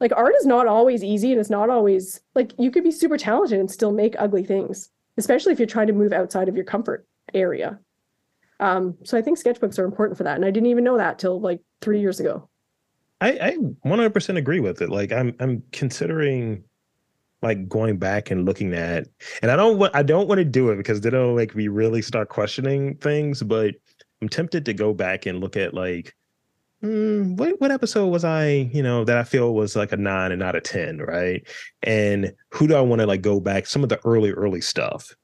Like 0.00 0.12
art 0.14 0.34
is 0.38 0.46
not 0.46 0.66
always 0.66 1.02
easy 1.02 1.32
and 1.32 1.40
it's 1.40 1.50
not 1.50 1.70
always 1.70 2.20
like 2.34 2.52
you 2.58 2.70
could 2.70 2.84
be 2.84 2.90
super 2.90 3.16
talented 3.16 3.58
and 3.58 3.70
still 3.70 3.92
make 3.92 4.14
ugly 4.18 4.44
things, 4.44 4.90
especially 5.16 5.52
if 5.52 5.58
you're 5.58 5.66
trying 5.66 5.86
to 5.86 5.92
move 5.92 6.12
outside 6.12 6.48
of 6.48 6.56
your 6.56 6.64
comfort 6.64 7.06
area. 7.32 7.78
Um, 8.60 8.96
so 9.04 9.16
I 9.16 9.22
think 9.22 9.38
sketchbooks 9.38 9.78
are 9.78 9.84
important 9.84 10.16
for 10.16 10.24
that. 10.24 10.36
And 10.36 10.44
I 10.44 10.50
didn't 10.50 10.68
even 10.68 10.84
know 10.84 10.96
that 10.96 11.18
till 11.18 11.40
like 11.40 11.60
three 11.80 12.00
years 12.00 12.20
ago. 12.20 12.48
I, 13.20 13.32
I 13.32 13.56
100% 13.86 14.36
agree 14.36 14.60
with 14.60 14.82
it. 14.82 14.90
Like 14.90 15.12
I'm 15.12 15.34
I'm 15.40 15.62
considering 15.72 16.62
like 17.42 17.68
going 17.68 17.98
back 17.98 18.30
and 18.30 18.44
looking 18.44 18.74
at 18.74 19.06
and 19.42 19.50
I 19.50 19.56
don't 19.56 19.78
want 19.78 19.94
I 19.94 20.02
don't 20.02 20.28
want 20.28 20.38
to 20.38 20.44
do 20.44 20.70
it 20.70 20.76
because 20.76 21.00
then 21.00 21.14
it'll 21.14 21.34
make 21.34 21.54
me 21.54 21.68
really 21.68 22.02
start 22.02 22.28
questioning 22.28 22.96
things, 22.96 23.42
but 23.42 23.74
I'm 24.20 24.28
tempted 24.28 24.64
to 24.66 24.74
go 24.74 24.92
back 24.92 25.26
and 25.26 25.40
look 25.40 25.56
at 25.56 25.74
like 25.74 26.14
hmm, 26.86 27.36
what 27.36 27.60
what 27.60 27.70
episode 27.70 28.06
was 28.06 28.24
I, 28.24 28.70
you 28.72 28.82
know, 28.82 29.04
that 29.04 29.18
I 29.18 29.24
feel 29.24 29.54
was 29.54 29.76
like 29.76 29.92
a 29.92 29.96
nine 29.96 30.32
and 30.32 30.38
not 30.40 30.56
a 30.56 30.60
10, 30.60 30.98
right? 30.98 31.46
And 31.82 32.32
who 32.52 32.66
do 32.68 32.74
I 32.76 32.80
want 32.80 33.00
to 33.00 33.06
like 33.06 33.22
go 33.22 33.40
back 33.40 33.66
some 33.66 33.82
of 33.82 33.88
the 33.88 34.00
early, 34.04 34.30
early 34.30 34.60
stuff? 34.60 35.14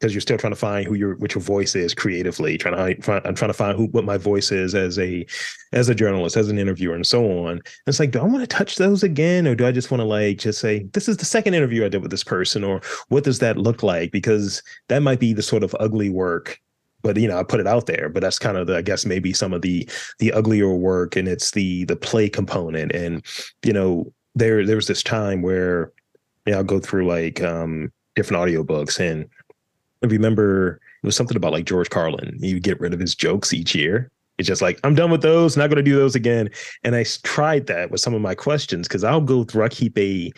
Because 0.00 0.12
you're 0.12 0.20
still 0.20 0.36
trying 0.36 0.52
to 0.52 0.58
find 0.58 0.86
who 0.86 0.94
your 0.94 1.16
what 1.16 1.34
your 1.34 1.42
voice 1.42 1.76
is 1.76 1.94
creatively, 1.94 2.58
trying 2.58 2.96
to 2.96 3.02
find 3.02 3.24
I'm 3.24 3.34
trying 3.34 3.50
to 3.50 3.54
find 3.54 3.76
who 3.78 3.86
what 3.86 4.04
my 4.04 4.16
voice 4.18 4.50
is 4.50 4.74
as 4.74 4.98
a 4.98 5.24
as 5.72 5.88
a 5.88 5.94
journalist, 5.94 6.36
as 6.36 6.48
an 6.48 6.58
interviewer, 6.58 6.94
and 6.94 7.06
so 7.06 7.24
on. 7.24 7.52
And 7.52 7.62
it's 7.86 8.00
like, 8.00 8.10
do 8.10 8.18
I 8.18 8.24
want 8.24 8.40
to 8.40 8.46
touch 8.46 8.76
those 8.76 9.02
again, 9.04 9.46
or 9.46 9.54
do 9.54 9.66
I 9.66 9.72
just 9.72 9.90
want 9.90 10.00
to 10.00 10.04
like 10.04 10.38
just 10.38 10.60
say, 10.60 10.88
this 10.94 11.08
is 11.08 11.18
the 11.18 11.24
second 11.24 11.54
interview 11.54 11.84
I 11.84 11.88
did 11.88 12.02
with 12.02 12.10
this 12.10 12.24
person, 12.24 12.64
or 12.64 12.80
what 13.08 13.24
does 13.24 13.38
that 13.38 13.56
look 13.56 13.82
like? 13.82 14.10
Because 14.10 14.62
that 14.88 15.00
might 15.00 15.20
be 15.20 15.32
the 15.32 15.42
sort 15.42 15.62
of 15.62 15.76
ugly 15.78 16.10
work 16.10 16.60
but 17.04 17.16
you 17.18 17.28
know, 17.28 17.38
I 17.38 17.44
put 17.44 17.60
it 17.60 17.66
out 17.68 17.86
there. 17.86 18.08
But 18.08 18.22
that's 18.22 18.38
kind 18.40 18.56
of 18.56 18.66
the, 18.66 18.76
I 18.76 18.82
guess 18.82 19.06
maybe 19.06 19.32
some 19.32 19.52
of 19.52 19.62
the 19.62 19.88
the 20.18 20.32
uglier 20.32 20.74
work, 20.74 21.14
and 21.14 21.28
it's 21.28 21.52
the 21.52 21.84
the 21.84 21.94
play 21.94 22.28
component. 22.28 22.90
And 22.92 23.22
you 23.64 23.72
know, 23.72 24.12
there 24.34 24.66
there 24.66 24.76
was 24.76 24.88
this 24.88 25.02
time 25.04 25.42
where 25.42 25.92
you 26.46 26.52
know, 26.52 26.58
I'll 26.58 26.64
go 26.64 26.80
through 26.80 27.06
like 27.06 27.40
um 27.42 27.92
different 28.16 28.42
audiobooks 28.42 28.98
and 29.00 29.28
I 30.02 30.06
remember 30.06 30.80
it 31.02 31.06
was 31.06 31.16
something 31.16 31.36
about 31.36 31.52
like 31.52 31.64
George 31.64 31.90
Carlin. 31.90 32.36
You 32.40 32.60
get 32.60 32.80
rid 32.80 32.94
of 32.94 33.00
his 33.00 33.14
jokes 33.14 33.52
each 33.52 33.74
year. 33.74 34.10
It's 34.38 34.48
just 34.48 34.62
like 34.62 34.80
I'm 34.82 34.94
done 34.94 35.10
with 35.10 35.22
those, 35.22 35.56
not 35.56 35.68
going 35.68 35.76
to 35.76 35.82
do 35.82 35.96
those 35.96 36.14
again. 36.14 36.50
And 36.82 36.96
i 36.96 37.04
tried 37.22 37.66
that 37.68 37.90
with 37.90 38.00
some 38.00 38.14
of 38.14 38.20
my 38.20 38.34
questions 38.34 38.88
because 38.88 39.04
I'll 39.04 39.20
go 39.20 39.44
through. 39.44 39.64
I 39.64 39.68
keep 39.68 39.96
a. 39.98 40.32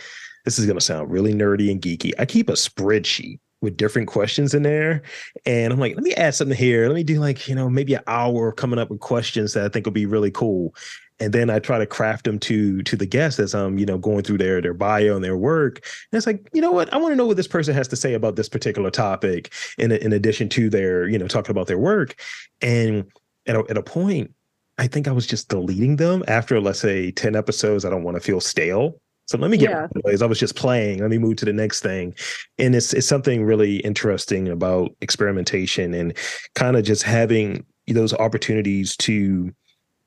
This 0.45 0.59
is 0.61 0.67
going 0.67 0.79
to 0.79 0.85
sound 0.85 1.11
really 1.11 1.35
nerdy 1.35 1.73
and 1.73 1.81
geeky. 1.81 2.13
I 2.21 2.25
keep 2.25 2.49
a 2.49 2.53
spreadsheet 2.53 3.41
with 3.67 3.77
different 3.77 4.09
questions 4.09 4.55
in 4.55 4.63
there, 4.63 5.03
and 5.45 5.73
I'm 5.73 5.79
like, 5.79 5.95
let 5.95 6.05
me 6.05 6.15
add 6.15 6.35
something 6.35 6.57
here. 6.57 6.87
Let 6.87 6.95
me 6.95 7.05
do 7.05 7.21
like 7.21 7.49
you 7.49 7.55
know 7.55 7.69
maybe 7.69 7.95
an 7.95 8.03
hour 8.07 8.53
coming 8.53 8.79
up 8.79 8.89
with 8.89 9.01
questions 9.01 9.53
that 9.53 9.65
I 9.65 9.69
think 9.69 9.85
will 9.85 9.93
be 9.93 10.07
really 10.07 10.31
cool. 10.31 10.75
And 11.19 11.33
then 11.33 11.49
I 11.49 11.59
try 11.59 11.79
to 11.79 11.87
craft 11.87 12.25
them 12.25 12.39
to 12.41 12.83
to 12.83 12.97
the 12.97 13.07
guests 13.07 13.41
as 13.41 13.55
I'm 13.55 13.79
you 13.79 13.87
know 13.87 13.99
going 13.99 14.23
through 14.23 14.39
their 14.39 14.63
their 14.63 14.75
bio 14.75 15.17
and 15.17 15.25
their 15.25 15.37
work. 15.37 15.81
And 16.11 16.17
it's 16.17 16.27
like 16.27 16.49
you 16.53 16.63
know 16.63 16.73
what 16.73 16.93
I 16.95 16.97
want 16.97 17.13
to 17.13 17.17
know 17.17 17.27
what 17.27 17.37
this 17.37 17.49
person 17.49 17.75
has 17.75 17.89
to 17.89 17.97
say 17.97 18.15
about 18.15 18.37
this 18.37 18.49
particular 18.49 18.91
topic 18.91 19.53
in 19.77 19.93
in 19.93 20.13
addition 20.13 20.49
to 20.51 20.71
their 20.71 21.09
you 21.09 21.19
know 21.19 21.29
talking 21.29 21.51
about 21.51 21.67
their 21.67 21.79
work 21.79 22.15
and 22.63 23.05
at 23.47 23.57
a, 23.57 23.65
at 23.69 23.77
a 23.77 23.83
point 23.83 24.33
i 24.79 24.87
think 24.87 25.09
i 25.09 25.13
was 25.13 25.27
just 25.27 25.49
deleting 25.49 25.97
them 25.97 26.23
after 26.29 26.61
let's 26.61 26.81
say 26.81 27.11
10 27.11 27.37
episodes 27.37 27.85
i 27.85 27.91
don't 27.91 28.03
want 28.03 28.17
to 28.17 28.21
feel 28.21 28.41
stale 28.41 29.01
so 29.27 29.37
let 29.39 29.51
me 29.51 29.57
get 29.57 29.71
Yeah. 29.71 29.87
those. 30.05 30.23
i 30.23 30.27
was 30.27 30.39
just 30.39 30.57
playing 30.57 31.01
let 31.01 31.11
me 31.11 31.19
move 31.19 31.37
to 31.37 31.45
the 31.45 31.53
next 31.53 31.81
thing 31.81 32.15
and 32.59 32.75
it's 32.75 32.93
it's 32.95 33.07
something 33.07 33.45
really 33.45 33.77
interesting 33.79 34.49
about 34.49 34.95
experimentation 35.01 35.95
and 35.95 36.17
kind 36.55 36.77
of 36.77 36.85
just 36.85 37.03
having 37.03 37.65
those 37.89 38.13
opportunities 38.15 38.97
to 38.99 39.53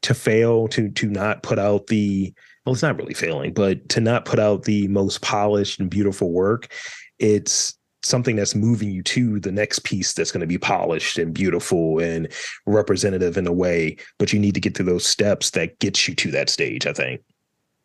to 0.01 0.13
fail 0.13 0.67
to 0.69 0.89
to 0.91 1.07
not 1.07 1.43
put 1.43 1.59
out 1.59 1.87
the 1.87 2.33
well 2.65 2.73
it's 2.73 2.81
not 2.83 2.97
really 2.97 3.13
failing 3.13 3.53
but 3.53 3.87
to 3.89 3.99
not 3.99 4.25
put 4.25 4.39
out 4.39 4.63
the 4.63 4.87
most 4.87 5.21
polished 5.21 5.79
and 5.79 5.89
beautiful 5.89 6.31
work 6.31 6.67
it's 7.19 7.75
something 8.01 8.37
that's 8.37 8.55
moving 8.55 8.89
you 8.89 9.03
to 9.03 9.41
the 9.41 9.51
next 9.51 9.79
piece 9.83 10.13
that's 10.13 10.31
going 10.31 10.39
to 10.39 10.47
be 10.47 10.57
polished 10.57 11.17
and 11.17 11.33
beautiful 11.33 11.99
and 11.99 12.31
representative 12.65 13.37
in 13.37 13.45
a 13.45 13.51
way 13.51 13.95
but 14.17 14.31
you 14.31 14.39
need 14.39 14.53
to 14.53 14.61
get 14.61 14.73
through 14.75 14.85
those 14.85 15.05
steps 15.05 15.49
that 15.51 15.77
gets 15.79 16.07
you 16.07 16.15
to 16.15 16.31
that 16.31 16.49
stage 16.49 16.87
i 16.87 16.93
think 16.93 17.21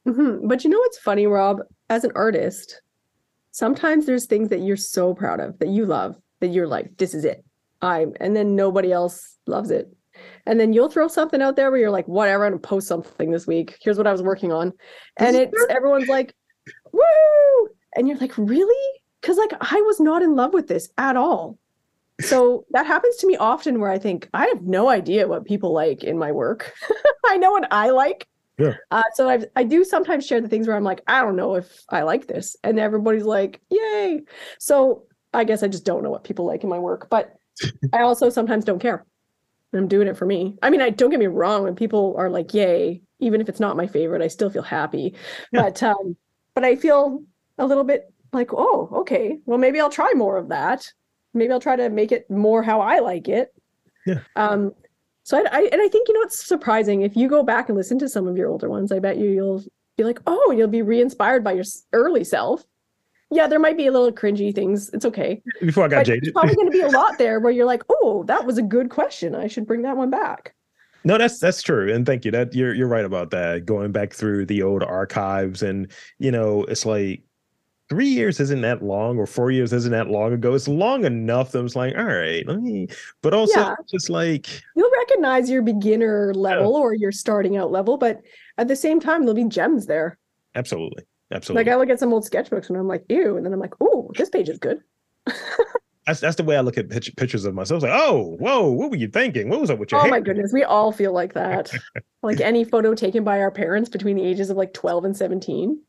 Mhm. 0.06 0.48
But 0.48 0.64
you 0.64 0.70
know 0.70 0.78
what's 0.78 0.98
funny, 0.98 1.26
Rob? 1.26 1.60
As 1.88 2.04
an 2.04 2.12
artist, 2.14 2.80
sometimes 3.52 4.06
there's 4.06 4.26
things 4.26 4.48
that 4.50 4.60
you're 4.60 4.76
so 4.76 5.14
proud 5.14 5.40
of 5.40 5.58
that 5.58 5.68
you 5.68 5.86
love 5.86 6.16
that 6.40 6.48
you're 6.48 6.66
like, 6.66 6.96
this 6.96 7.14
is 7.14 7.24
it. 7.24 7.44
I'm, 7.82 8.12
and 8.20 8.34
then 8.36 8.56
nobody 8.56 8.92
else 8.92 9.38
loves 9.46 9.70
it. 9.70 9.94
And 10.46 10.60
then 10.60 10.72
you'll 10.72 10.90
throw 10.90 11.08
something 11.08 11.42
out 11.42 11.56
there 11.56 11.70
where 11.70 11.80
you're 11.80 11.90
like, 11.90 12.06
whatever, 12.08 12.44
I'm 12.44 12.52
gonna 12.52 12.60
post 12.60 12.86
something 12.86 13.30
this 13.30 13.46
week. 13.46 13.76
Here's 13.80 13.98
what 13.98 14.06
I 14.06 14.12
was 14.12 14.22
working 14.22 14.52
on. 14.52 14.72
And 15.18 15.36
it's 15.36 15.66
everyone's 15.70 16.08
like, 16.08 16.34
woo! 16.92 17.68
And 17.96 18.08
you're 18.08 18.18
like, 18.18 18.36
really? 18.38 19.00
Because 19.20 19.38
like 19.38 19.52
I 19.60 19.80
was 19.82 20.00
not 20.00 20.22
in 20.22 20.36
love 20.36 20.52
with 20.52 20.68
this 20.68 20.88
at 20.98 21.16
all. 21.16 21.58
So 22.20 22.64
that 22.70 22.86
happens 22.86 23.16
to 23.16 23.26
me 23.26 23.36
often 23.36 23.80
where 23.80 23.90
I 23.90 23.98
think 23.98 24.28
I 24.34 24.46
have 24.46 24.62
no 24.62 24.88
idea 24.88 25.26
what 25.26 25.44
people 25.46 25.72
like 25.72 26.04
in 26.04 26.18
my 26.18 26.30
work. 26.30 26.72
I 27.26 27.36
know 27.36 27.50
what 27.50 27.66
I 27.72 27.90
like. 27.90 28.28
Yeah. 28.58 28.74
Uh, 28.90 29.02
so 29.14 29.28
I 29.28 29.44
I 29.56 29.64
do 29.64 29.84
sometimes 29.84 30.26
share 30.26 30.40
the 30.40 30.48
things 30.48 30.66
where 30.66 30.76
I'm 30.76 30.84
like, 30.84 31.02
I 31.06 31.22
don't 31.22 31.36
know 31.36 31.54
if 31.56 31.82
I 31.88 32.02
like 32.02 32.26
this, 32.26 32.56
and 32.62 32.78
everybody's 32.78 33.24
like, 33.24 33.60
yay. 33.70 34.22
So 34.58 35.04
I 35.32 35.44
guess 35.44 35.62
I 35.62 35.68
just 35.68 35.84
don't 35.84 36.02
know 36.02 36.10
what 36.10 36.24
people 36.24 36.44
like 36.44 36.62
in 36.62 36.70
my 36.70 36.78
work, 36.78 37.08
but 37.10 37.34
I 37.92 38.02
also 38.02 38.30
sometimes 38.30 38.64
don't 38.64 38.78
care. 38.80 39.04
I'm 39.72 39.88
doing 39.88 40.06
it 40.06 40.16
for 40.16 40.26
me. 40.26 40.56
I 40.62 40.70
mean, 40.70 40.80
I 40.80 40.90
don't 40.90 41.10
get 41.10 41.18
me 41.18 41.26
wrong. 41.26 41.64
When 41.64 41.74
people 41.74 42.14
are 42.16 42.30
like, 42.30 42.54
yay, 42.54 43.02
even 43.18 43.40
if 43.40 43.48
it's 43.48 43.58
not 43.58 43.76
my 43.76 43.88
favorite, 43.88 44.22
I 44.22 44.28
still 44.28 44.50
feel 44.50 44.62
happy. 44.62 45.16
Yeah. 45.52 45.62
But 45.62 45.82
um, 45.82 46.16
but 46.54 46.64
I 46.64 46.76
feel 46.76 47.24
a 47.58 47.66
little 47.66 47.84
bit 47.84 48.12
like, 48.32 48.52
oh, 48.52 48.88
okay, 48.92 49.38
well 49.46 49.58
maybe 49.58 49.80
I'll 49.80 49.90
try 49.90 50.12
more 50.14 50.36
of 50.36 50.48
that. 50.50 50.88
Maybe 51.32 51.52
I'll 51.52 51.60
try 51.60 51.74
to 51.74 51.90
make 51.90 52.12
it 52.12 52.30
more 52.30 52.62
how 52.62 52.80
I 52.80 53.00
like 53.00 53.28
it. 53.28 53.52
Yeah. 54.06 54.20
Um, 54.36 54.72
so 55.24 55.38
I, 55.38 55.40
I 55.50 55.68
and 55.72 55.82
I 55.82 55.88
think 55.88 56.08
you 56.08 56.14
know 56.14 56.22
it's 56.22 56.46
surprising 56.46 57.02
if 57.02 57.16
you 57.16 57.28
go 57.28 57.42
back 57.42 57.68
and 57.68 57.76
listen 57.76 57.98
to 57.98 58.08
some 58.08 58.28
of 58.28 58.36
your 58.36 58.48
older 58.48 58.68
ones, 58.68 58.92
I 58.92 58.98
bet 58.98 59.18
you 59.18 59.30
you'll 59.30 59.64
be 59.96 60.04
like, 60.04 60.20
oh, 60.26 60.54
you'll 60.56 60.68
be 60.68 60.82
re-inspired 60.82 61.42
by 61.42 61.52
your 61.52 61.64
early 61.92 62.24
self. 62.24 62.64
Yeah, 63.30 63.46
there 63.46 63.58
might 63.58 63.76
be 63.76 63.86
a 63.86 63.92
little 63.92 64.12
cringy 64.12 64.54
things. 64.54 64.90
It's 64.92 65.04
okay. 65.04 65.42
before 65.60 65.84
i 65.84 65.88
got 65.88 66.06
But 66.06 66.20
there's 66.20 66.32
probably 66.32 66.54
going 66.54 66.70
to 66.70 66.72
be 66.72 66.82
a 66.82 66.88
lot 66.98 67.18
there 67.18 67.40
where 67.40 67.52
you're 67.52 67.66
like, 67.66 67.82
oh, 67.88 68.24
that 68.24 68.44
was 68.44 68.58
a 68.58 68.62
good 68.62 68.90
question. 68.90 69.34
I 69.34 69.46
should 69.46 69.66
bring 69.66 69.82
that 69.82 69.96
one 69.96 70.10
back. 70.10 70.54
No, 71.04 71.18
that's 71.18 71.38
that's 71.38 71.60
true, 71.62 71.92
and 71.92 72.06
thank 72.06 72.24
you. 72.24 72.30
That 72.30 72.54
you're 72.54 72.74
you're 72.74 72.88
right 72.88 73.04
about 73.04 73.30
that. 73.30 73.66
Going 73.66 73.92
back 73.92 74.14
through 74.14 74.46
the 74.46 74.62
old 74.62 74.82
archives, 74.82 75.62
and 75.62 75.90
you 76.18 76.30
know, 76.30 76.64
it's 76.64 76.86
like 76.86 77.22
three 77.88 78.08
years 78.08 78.40
isn't 78.40 78.62
that 78.62 78.82
long, 78.82 79.18
or 79.18 79.26
four 79.26 79.50
years 79.50 79.72
isn't 79.72 79.92
that 79.92 80.08
long 80.08 80.32
ago. 80.32 80.54
It's 80.54 80.68
long 80.68 81.04
enough 81.04 81.52
that 81.52 81.58
I 81.58 81.62
was 81.62 81.76
like, 81.76 81.94
all 81.96 82.04
right, 82.04 82.46
let 82.46 82.60
me. 82.60 82.88
But 83.22 83.34
also, 83.34 83.60
Yeah. 83.60 83.74
just 83.90 84.08
like 84.10 84.46
You'll 84.76 84.90
recognize 84.98 85.50
your 85.50 85.62
beginner 85.62 86.32
level 86.34 86.74
or 86.76 86.94
your 86.94 87.12
starting 87.12 87.56
out 87.56 87.70
level, 87.70 87.96
but 87.98 88.20
at 88.58 88.68
the 88.68 88.76
same 88.76 89.00
time, 89.00 89.20
there'll 89.22 89.34
be 89.34 89.44
gems 89.44 89.86
there. 89.86 90.18
absolutely, 90.54 91.04
absolutely. 91.30 91.64
Like 91.64 91.72
I 91.72 91.76
look 91.76 91.90
at 91.90 91.98
some 92.00 92.12
old 92.12 92.24
sketchbooks 92.24 92.68
and 92.68 92.78
I'm 92.78 92.88
like, 92.88 93.04
ew, 93.08 93.36
and 93.36 93.44
then 93.44 93.52
I'm 93.52 93.60
like, 93.60 93.74
oh, 93.80 94.10
this 94.16 94.30
page 94.30 94.48
is 94.48 94.58
good. 94.58 94.80
that's 96.06 96.20
that's 96.20 96.36
the 96.36 96.44
way 96.44 96.56
I 96.56 96.60
look 96.60 96.76
at 96.78 96.88
pictures 97.16 97.44
of 97.44 97.54
myself. 97.54 97.82
It's 97.82 97.90
like, 97.90 98.00
oh, 98.00 98.36
whoa, 98.38 98.70
what 98.70 98.90
were 98.90 98.96
you 98.96 99.08
thinking? 99.08 99.48
What 99.48 99.60
was 99.60 99.70
up 99.70 99.78
with 99.78 99.90
your 99.90 100.00
Oh 100.00 100.04
hair? 100.04 100.10
my 100.10 100.20
goodness, 100.20 100.52
we 100.52 100.62
all 100.64 100.92
feel 100.92 101.12
like 101.12 101.34
that. 101.34 101.72
like 102.22 102.40
any 102.40 102.62
photo 102.64 102.94
taken 102.94 103.24
by 103.24 103.40
our 103.40 103.50
parents 103.50 103.88
between 103.90 104.16
the 104.16 104.22
ages 104.24 104.48
of 104.50 104.56
like 104.56 104.72
12 104.74 105.04
and 105.06 105.16
17. 105.16 105.80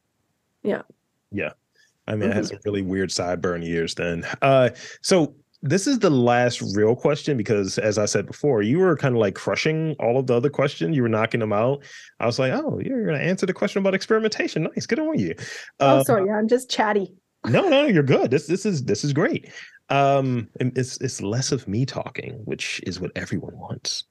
I 2.08 2.16
mean, 2.16 2.32
I 2.32 2.36
had 2.36 2.48
some 2.48 2.60
really 2.66 2.82
weird 2.82 3.10
sideburn 3.10 3.66
years 3.66 3.96
then. 3.96 4.26
Uh, 4.42 4.70
so 5.02 5.36
this 5.62 5.88
is 5.88 5.98
the 6.00 6.10
last 6.12 6.62
real 6.76 6.96
question 6.96 7.38
because, 7.38 7.80
as 7.80 7.98
I 7.98 8.06
said 8.06 8.28
before, 8.28 8.62
you 8.62 8.80
were 8.80 8.96
kind 8.96 9.16
of 9.16 9.20
like 9.20 9.34
crushing 9.34 9.96
all 10.00 10.20
of 10.20 10.28
the 10.28 10.36
other 10.36 10.50
questions. 10.50 10.96
You 10.96 11.02
were 11.02 11.10
knocking 11.10 11.40
them 11.40 11.54
out. 11.54 11.84
I 12.20 12.28
was 12.28 12.38
like, 12.38 12.54
oh, 12.54 12.80
you're 12.84 13.06
going 13.06 13.18
to 13.20 13.26
answer 13.26 13.46
the 13.48 13.54
question 13.54 13.80
about 13.80 13.96
experimentation. 13.96 14.64
Nice, 14.76 14.86
good 14.86 15.00
on 15.00 15.18
you. 15.18 15.34
Oh, 15.80 15.98
Uh, 16.00 16.04
sorry, 16.04 16.28
yeah, 16.28 16.36
I'm 16.36 16.48
just 16.48 16.70
chatty. 16.70 17.14
no, 17.48 17.68
no, 17.68 17.86
you're 17.86 18.04
good. 18.04 18.30
This 18.32 18.48
this 18.48 18.66
is 18.66 18.84
this 18.84 19.04
is 19.04 19.14
great. 19.14 19.52
Um, 19.90 20.48
it's 20.60 20.98
it's 20.98 21.22
less 21.22 21.52
of 21.52 21.68
me 21.68 21.86
talking, 21.86 22.34
which 22.46 22.82
is 22.88 23.00
what 23.00 23.12
everyone 23.16 23.58
wants. 23.58 24.04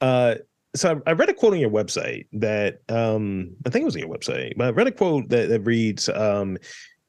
Uh, 0.00 0.36
so 0.76 1.00
I, 1.06 1.10
I 1.10 1.12
read 1.14 1.28
a 1.30 1.34
quote 1.34 1.52
on 1.54 1.60
your 1.60 1.70
website 1.70 2.26
that 2.32 2.80
um 2.88 3.54
I 3.66 3.70
think 3.70 3.82
it 3.82 3.86
was 3.86 3.94
on 3.96 4.02
your 4.02 4.10
website, 4.14 4.52
but 4.56 4.66
I 4.66 4.70
read 4.70 4.86
a 4.86 4.92
quote 4.92 5.28
that, 5.30 5.48
that 5.48 5.60
reads 5.60 6.08
um 6.08 6.58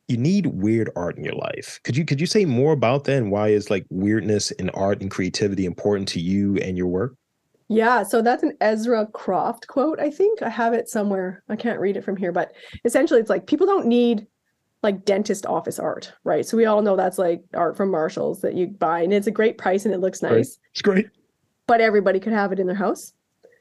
you 0.08 0.18
need 0.18 0.48
weird 0.48 0.90
art 0.96 1.18
in 1.18 1.24
your 1.24 1.34
life. 1.36 1.80
Could 1.84 1.98
you 1.98 2.06
could 2.06 2.20
you 2.22 2.28
say 2.28 2.46
more 2.46 2.74
about 2.74 3.06
that 3.06 3.18
and 3.18 3.32
why 3.32 3.50
is 3.50 3.70
like 3.70 3.86
weirdness 3.90 4.52
in 4.52 4.70
art 4.72 5.02
and 5.02 5.10
creativity 5.10 5.66
important 5.66 6.08
to 6.10 6.20
you 6.20 6.58
and 6.58 6.78
your 6.78 6.88
work? 6.88 7.16
Yeah, 7.68 8.04
so 8.04 8.22
that's 8.22 8.44
an 8.44 8.56
Ezra 8.62 9.08
Croft 9.08 9.66
quote, 9.68 10.00
I 10.00 10.12
think. 10.12 10.44
I 10.44 10.50
have 10.50 10.74
it 10.74 10.88
somewhere. 10.88 11.42
I 11.50 11.56
can't 11.56 11.80
read 11.80 11.98
it 11.98 12.04
from 12.04 12.16
here, 12.16 12.32
but 12.32 12.54
essentially 12.84 13.20
it's 13.20 13.30
like 13.32 13.48
people 13.48 13.66
don't 13.66 13.88
need 13.88 14.28
like 14.84 15.04
dentist 15.06 15.48
office 15.48 15.80
art, 15.80 16.14
right? 16.24 16.46
So 16.46 16.56
we 16.58 16.66
all 16.66 16.84
know 16.84 16.96
that's 16.96 17.18
like 17.18 17.42
art 17.56 17.76
from 17.76 17.90
Marshalls 17.90 18.42
that 18.42 18.54
you 18.54 18.68
buy 18.68 19.02
and 19.02 19.12
it's 19.12 19.26
a 19.26 19.32
great 19.32 19.58
price 19.58 19.84
and 19.86 19.94
it 19.96 20.00
looks 20.00 20.22
nice, 20.22 20.60
It's 20.72 20.84
great. 20.84 21.08
but 21.66 21.82
everybody 21.82 22.20
could 22.20 22.34
have 22.34 22.52
it 22.52 22.60
in 22.60 22.68
their 22.68 22.76
house. 22.76 23.12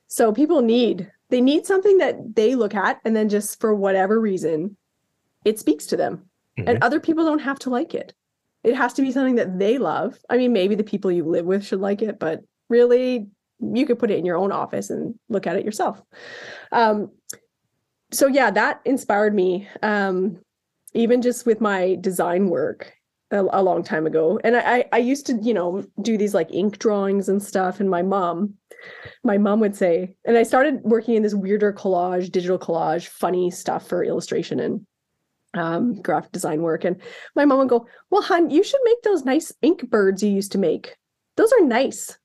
So 0.08 0.32
people 0.32 0.60
need 0.60 1.10
they 1.30 1.40
need 1.40 1.64
something 1.64 1.96
that 1.98 2.36
they 2.36 2.54
look 2.54 2.74
at 2.74 3.00
and 3.06 3.16
then 3.16 3.30
just 3.30 3.58
for 3.58 3.74
whatever 3.74 4.20
reason 4.20 4.76
it 5.46 5.58
speaks 5.58 5.86
to 5.86 5.96
them. 5.96 6.26
And 6.56 6.82
other 6.82 7.00
people 7.00 7.24
don't 7.24 7.40
have 7.40 7.58
to 7.60 7.70
like 7.70 7.94
it. 7.94 8.14
It 8.62 8.74
has 8.76 8.94
to 8.94 9.02
be 9.02 9.12
something 9.12 9.34
that 9.36 9.58
they 9.58 9.78
love. 9.78 10.18
I 10.30 10.36
mean, 10.36 10.52
maybe 10.52 10.74
the 10.74 10.84
people 10.84 11.12
you 11.12 11.24
live 11.24 11.44
with 11.44 11.64
should 11.64 11.80
like 11.80 12.00
it, 12.00 12.18
but 12.18 12.42
really 12.68 13.26
you 13.60 13.86
could 13.86 13.98
put 13.98 14.10
it 14.10 14.18
in 14.18 14.24
your 14.24 14.36
own 14.36 14.52
office 14.52 14.90
and 14.90 15.14
look 15.28 15.46
at 15.46 15.56
it 15.56 15.64
yourself. 15.64 16.02
Um, 16.72 17.10
so 18.12 18.26
yeah, 18.26 18.50
that 18.50 18.80
inspired 18.84 19.34
me. 19.34 19.68
Um, 19.82 20.38
even 20.94 21.22
just 21.22 21.44
with 21.44 21.60
my 21.60 21.96
design 22.00 22.48
work 22.48 22.94
a, 23.30 23.44
a 23.52 23.62
long 23.62 23.82
time 23.82 24.06
ago. 24.06 24.40
And 24.44 24.56
I, 24.56 24.60
I 24.60 24.84
I 24.92 24.98
used 24.98 25.26
to, 25.26 25.34
you 25.42 25.52
know, 25.52 25.84
do 26.00 26.16
these 26.16 26.34
like 26.34 26.52
ink 26.52 26.78
drawings 26.78 27.28
and 27.28 27.42
stuff. 27.42 27.80
And 27.80 27.90
my 27.90 28.02
mom, 28.02 28.54
my 29.24 29.38
mom 29.38 29.60
would 29.60 29.76
say, 29.76 30.16
and 30.24 30.38
I 30.38 30.44
started 30.44 30.82
working 30.82 31.16
in 31.16 31.22
this 31.22 31.34
weirder 31.34 31.72
collage, 31.72 32.30
digital 32.30 32.58
collage, 32.58 33.08
funny 33.08 33.50
stuff 33.50 33.88
for 33.88 34.04
illustration 34.04 34.60
and 34.60 34.86
um, 35.58 36.00
graphic 36.02 36.32
design 36.32 36.62
work. 36.62 36.84
And 36.84 37.00
my 37.34 37.44
mom 37.44 37.58
would 37.58 37.68
go, 37.68 37.86
Well, 38.10 38.22
hon, 38.22 38.50
you 38.50 38.62
should 38.62 38.80
make 38.84 39.02
those 39.02 39.24
nice 39.24 39.52
ink 39.62 39.88
birds 39.90 40.22
you 40.22 40.30
used 40.30 40.52
to 40.52 40.58
make. 40.58 40.96
Those 41.36 41.52
are 41.52 41.64
nice. 41.64 42.18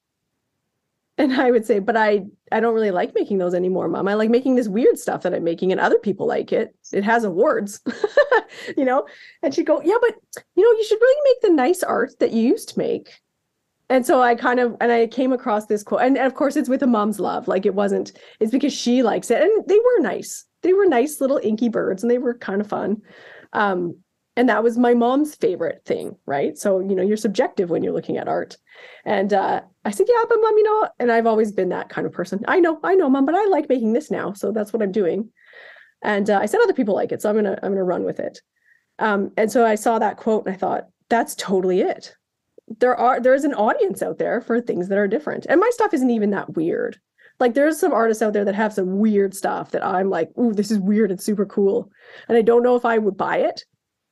And 1.18 1.34
I 1.34 1.52
would 1.52 1.66
say, 1.66 1.80
but 1.80 1.98
I 1.98 2.26
I 2.52 2.60
don't 2.62 2.74
really 2.74 2.92
like 2.92 3.14
making 3.14 3.40
those 3.40 3.54
anymore, 3.54 3.90
mom. 3.90 4.08
I 4.08 4.14
like 4.14 4.30
making 4.30 4.56
this 4.56 4.70
weird 4.70 4.98
stuff 4.98 5.24
that 5.24 5.34
I'm 5.34 5.44
making 5.44 5.72
and 5.72 5.82
other 5.82 6.00
people 6.00 6.26
like 6.26 6.54
it. 6.54 6.74
It 6.94 7.04
has 7.04 7.24
awards. 7.26 7.82
you 8.78 8.86
know? 8.86 9.06
And 9.44 9.54
she'd 9.54 9.66
go, 9.66 9.82
Yeah, 9.84 9.98
but 10.02 10.16
you 10.56 10.64
know, 10.64 10.78
you 10.78 10.84
should 10.86 11.02
really 11.02 11.22
make 11.32 11.42
the 11.42 11.56
nice 11.56 11.84
art 11.84 12.12
that 12.20 12.32
you 12.32 12.42
used 12.42 12.70
to 12.70 12.80
make. 12.80 13.20
and 13.90 14.06
so 14.06 14.22
I 14.22 14.36
kind 14.36 14.60
of 14.60 14.78
and 14.82 14.92
I 14.92 15.08
came 15.08 15.34
across 15.34 15.66
this 15.66 15.84
quote, 15.84 16.02
and, 16.02 16.18
and 16.18 16.28
of 16.28 16.36
course 16.36 16.56
it's 16.56 16.70
with 16.70 16.84
a 16.84 16.88
mom's 16.88 17.20
love. 17.20 17.48
Like 17.48 17.66
it 17.66 17.76
wasn't, 17.76 18.14
it's 18.40 18.52
because 18.52 18.74
she 18.74 19.04
likes 19.04 19.32
it, 19.32 19.42
and 19.42 19.66
they 19.68 19.78
were 19.78 20.02
nice. 20.02 20.46
They 20.62 20.74
were 20.74 20.86
nice 20.86 21.22
little 21.22 21.40
inky 21.42 21.70
birds, 21.70 22.04
and 22.04 22.12
they 22.12 22.18
were 22.18 22.34
kind 22.34 22.62
of 22.62 22.68
fun. 22.68 23.02
Um, 23.54 23.98
and 24.36 24.48
that 24.48 24.64
was 24.64 24.78
my 24.78 24.94
mom's 24.94 25.36
favorite 25.36 25.82
thing, 25.86 26.16
right? 26.26 26.58
So 26.58 26.80
you 26.80 26.96
know, 26.96 27.04
you're 27.04 27.18
subjective 27.18 27.70
when 27.70 27.84
you're 27.84 27.94
looking 27.94 28.18
at 28.18 28.28
art. 28.28 28.58
And 29.06 29.34
uh, 29.34 29.62
I 29.86 29.92
said, 29.92 30.08
yeah, 30.10 30.24
but 30.30 30.40
mom, 30.42 30.58
you 30.58 30.64
know, 30.64 30.90
and 31.00 31.12
I've 31.12 31.28
always 31.28 31.52
been 31.52 31.70
that 31.70 31.90
kind 31.90 32.08
of 32.08 32.14
person. 32.14 32.44
I 32.48 32.60
know, 32.60 32.80
I 32.84 32.96
know, 32.96 33.10
mom, 33.10 33.26
but 33.26 33.36
I 33.36 33.46
like 33.46 33.68
making 33.70 33.94
this 33.94 34.12
now, 34.12 34.34
so 34.34 34.52
that's 34.52 34.72
what 34.72 34.82
I'm 34.82 34.92
doing. 34.92 35.30
And 36.02 36.30
uh, 36.30 36.40
I 36.40 36.46
said 36.46 36.62
other 36.62 36.74
people 36.74 36.96
like 36.96 37.12
it, 37.12 37.22
so 37.22 37.30
I'm 37.30 37.36
gonna 37.36 37.60
I'm 37.62 37.72
gonna 37.72 37.84
run 37.84 38.04
with 38.04 38.20
it. 38.20 38.42
Um, 39.00 39.32
and 39.38 39.52
so 39.52 39.66
I 39.66 39.76
saw 39.76 40.00
that 40.00 40.18
quote, 40.18 40.46
and 40.46 40.54
I 40.54 40.58
thought 40.58 40.88
that's 41.10 41.36
totally 41.36 41.82
it 41.82 42.16
there 42.78 42.96
are 42.96 43.20
there's 43.20 43.44
an 43.44 43.54
audience 43.54 44.02
out 44.02 44.20
there 44.20 44.42
for 44.42 44.62
things 44.62 44.88
that 44.90 44.98
are 44.98 45.08
different. 45.08 45.46
And 45.50 45.60
my 45.60 45.70
stuff 45.74 45.94
isn't 45.94 46.10
even 46.10 46.32
that 46.32 46.56
weird. 46.56 47.00
Like 47.40 47.54
there's 47.54 47.80
some 47.80 47.94
artists 47.94 48.22
out 48.22 48.34
there 48.34 48.46
that 48.46 48.56
have 48.56 48.74
some 48.74 49.00
weird 49.00 49.34
stuff 49.34 49.72
that 49.72 49.86
I'm 49.86 50.10
like, 50.10 50.30
ooh, 50.38 50.54
this 50.54 50.72
is 50.72 50.80
weird 50.80 51.12
and 51.12 51.22
super 51.22 51.46
cool. 51.46 51.90
And 52.28 52.38
I 52.38 52.42
don't 52.42 52.64
know 52.64 52.76
if 52.76 52.86
I 52.86 52.98
would 52.98 53.18
buy 53.18 53.38
it, 53.38 53.64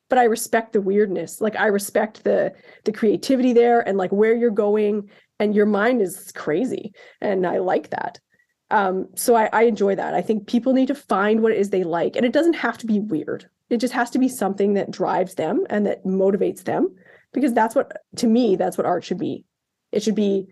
but 0.09 0.17
I 0.17 0.23
respect 0.23 0.73
the 0.73 0.81
weirdness. 0.81 1.41
Like 1.41 1.55
I 1.55 1.67
respect 1.67 2.23
the 2.23 2.53
the 2.85 2.91
creativity 2.91 3.53
there 3.53 3.81
and 3.87 3.97
like 3.97 4.11
where 4.11 4.35
you're 4.35 4.49
going 4.49 5.09
and 5.39 5.55
your 5.55 5.65
mind 5.65 6.01
is 6.01 6.31
crazy. 6.31 6.93
And 7.21 7.45
I 7.45 7.57
like 7.57 7.89
that. 7.89 8.19
Um, 8.69 9.07
so 9.15 9.35
I, 9.35 9.49
I 9.53 9.63
enjoy 9.63 9.95
that. 9.95 10.13
I 10.13 10.21
think 10.21 10.47
people 10.47 10.73
need 10.73 10.87
to 10.87 10.95
find 10.95 11.41
what 11.41 11.51
it 11.51 11.57
is 11.57 11.69
they 11.69 11.83
like. 11.83 12.15
And 12.15 12.25
it 12.25 12.33
doesn't 12.33 12.55
have 12.55 12.77
to 12.79 12.85
be 12.85 12.99
weird. 12.99 13.49
It 13.69 13.77
just 13.77 13.93
has 13.93 14.09
to 14.11 14.19
be 14.19 14.29
something 14.29 14.73
that 14.73 14.91
drives 14.91 15.35
them 15.35 15.65
and 15.69 15.85
that 15.85 16.05
motivates 16.05 16.63
them 16.63 16.95
because 17.33 17.53
that's 17.53 17.75
what 17.75 17.91
to 18.15 18.27
me 18.27 18.55
that's 18.55 18.77
what 18.77 18.87
art 18.87 19.03
should 19.03 19.19
be 19.19 19.43
it 19.91 20.01
should 20.01 20.15
be 20.15 20.47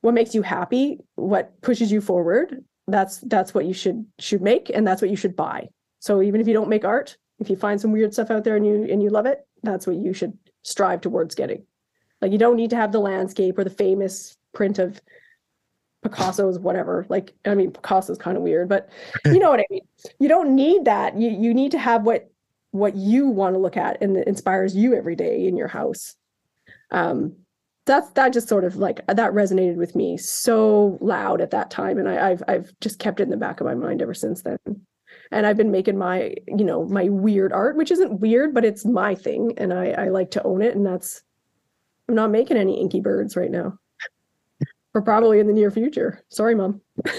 what 0.00 0.14
makes 0.14 0.34
you 0.34 0.42
happy 0.42 0.98
what 1.16 1.60
pushes 1.60 1.90
you 1.90 2.00
forward 2.00 2.64
that's 2.86 3.18
that's 3.22 3.54
what 3.54 3.66
you 3.66 3.74
should 3.74 4.04
should 4.18 4.42
make 4.42 4.70
and 4.70 4.86
that's 4.86 5.02
what 5.02 5.10
you 5.10 5.16
should 5.16 5.36
buy 5.36 5.68
so 6.00 6.22
even 6.22 6.40
if 6.40 6.48
you 6.48 6.54
don't 6.54 6.68
make 6.68 6.84
art 6.84 7.16
if 7.38 7.50
you 7.50 7.56
find 7.56 7.80
some 7.80 7.92
weird 7.92 8.12
stuff 8.12 8.30
out 8.30 8.44
there 8.44 8.56
and 8.56 8.66
you 8.66 8.86
and 8.90 9.02
you 9.02 9.10
love 9.10 9.26
it 9.26 9.46
that's 9.62 9.86
what 9.86 9.96
you 9.96 10.12
should 10.12 10.36
strive 10.62 11.00
towards 11.00 11.34
getting 11.34 11.64
like 12.20 12.32
you 12.32 12.38
don't 12.38 12.56
need 12.56 12.70
to 12.70 12.76
have 12.76 12.92
the 12.92 13.00
landscape 13.00 13.58
or 13.58 13.64
the 13.64 13.70
famous 13.70 14.36
print 14.54 14.78
of 14.78 15.00
Picasso's 16.02 16.58
whatever. 16.58 17.06
Like, 17.08 17.34
I 17.44 17.54
mean, 17.54 17.72
Picasso's 17.72 18.18
kind 18.18 18.36
of 18.36 18.42
weird, 18.42 18.68
but 18.68 18.88
you 19.24 19.38
know 19.38 19.50
what 19.50 19.60
I 19.60 19.66
mean. 19.70 19.82
You 20.18 20.28
don't 20.28 20.54
need 20.54 20.84
that. 20.84 21.18
You 21.18 21.30
you 21.30 21.54
need 21.54 21.72
to 21.72 21.78
have 21.78 22.02
what 22.02 22.30
what 22.70 22.94
you 22.94 23.26
want 23.28 23.54
to 23.54 23.58
look 23.58 23.76
at 23.76 24.02
and 24.02 24.14
that 24.16 24.28
inspires 24.28 24.76
you 24.76 24.94
every 24.94 25.16
day 25.16 25.46
in 25.46 25.56
your 25.56 25.68
house. 25.68 26.16
Um, 26.90 27.36
that's 27.88 28.10
that 28.10 28.32
just 28.32 28.48
sort 28.48 28.64
of 28.64 28.76
like 28.76 29.04
that 29.06 29.32
resonated 29.32 29.76
with 29.76 29.96
me 29.96 30.16
so 30.16 30.98
loud 31.00 31.40
at 31.40 31.50
that 31.50 31.70
time, 31.70 31.98
and 31.98 32.08
I, 32.08 32.30
I've 32.30 32.42
I've 32.46 32.72
just 32.80 32.98
kept 33.00 33.18
it 33.18 33.24
in 33.24 33.30
the 33.30 33.36
back 33.36 33.60
of 33.60 33.66
my 33.66 33.74
mind 33.74 34.00
ever 34.00 34.14
since 34.14 34.42
then. 34.42 34.58
And 35.30 35.46
I've 35.46 35.56
been 35.56 35.70
making 35.70 35.98
my 35.98 36.34
you 36.46 36.64
know 36.64 36.84
my 36.84 37.08
weird 37.08 37.52
art, 37.52 37.76
which 37.76 37.90
isn't 37.90 38.20
weird, 38.20 38.54
but 38.54 38.64
it's 38.64 38.84
my 38.84 39.14
thing, 39.14 39.54
and 39.56 39.72
I 39.72 39.90
I 39.90 40.08
like 40.08 40.30
to 40.32 40.42
own 40.44 40.62
it, 40.62 40.76
and 40.76 40.86
that's 40.86 41.22
I'm 42.08 42.14
not 42.14 42.30
making 42.30 42.56
any 42.56 42.80
inky 42.80 43.00
birds 43.00 43.36
right 43.36 43.50
now, 43.50 43.78
or 44.94 45.02
probably 45.02 45.40
in 45.40 45.46
the 45.46 45.52
near 45.52 45.70
future. 45.70 46.22
Sorry, 46.28 46.54
mom. 46.54 46.80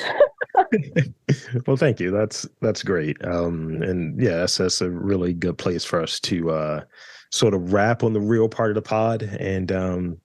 well, 1.67 1.77
thank 1.77 1.99
you. 1.99 2.11
That's 2.11 2.47
that's 2.61 2.83
great. 2.83 3.23
Um, 3.25 3.81
and 3.81 4.21
yeah, 4.21 4.37
that's 4.37 4.57
that's 4.57 4.81
a 4.81 4.89
really 4.89 5.33
good 5.33 5.57
place 5.57 5.83
for 5.83 6.01
us 6.01 6.19
to 6.21 6.51
uh, 6.51 6.83
sort 7.31 7.53
of 7.53 7.73
wrap 7.73 8.03
on 8.03 8.13
the 8.13 8.21
real 8.21 8.49
part 8.49 8.69
of 8.69 8.75
the 8.75 8.81
pod. 8.81 9.23
And 9.23 9.71
um, 9.71 10.17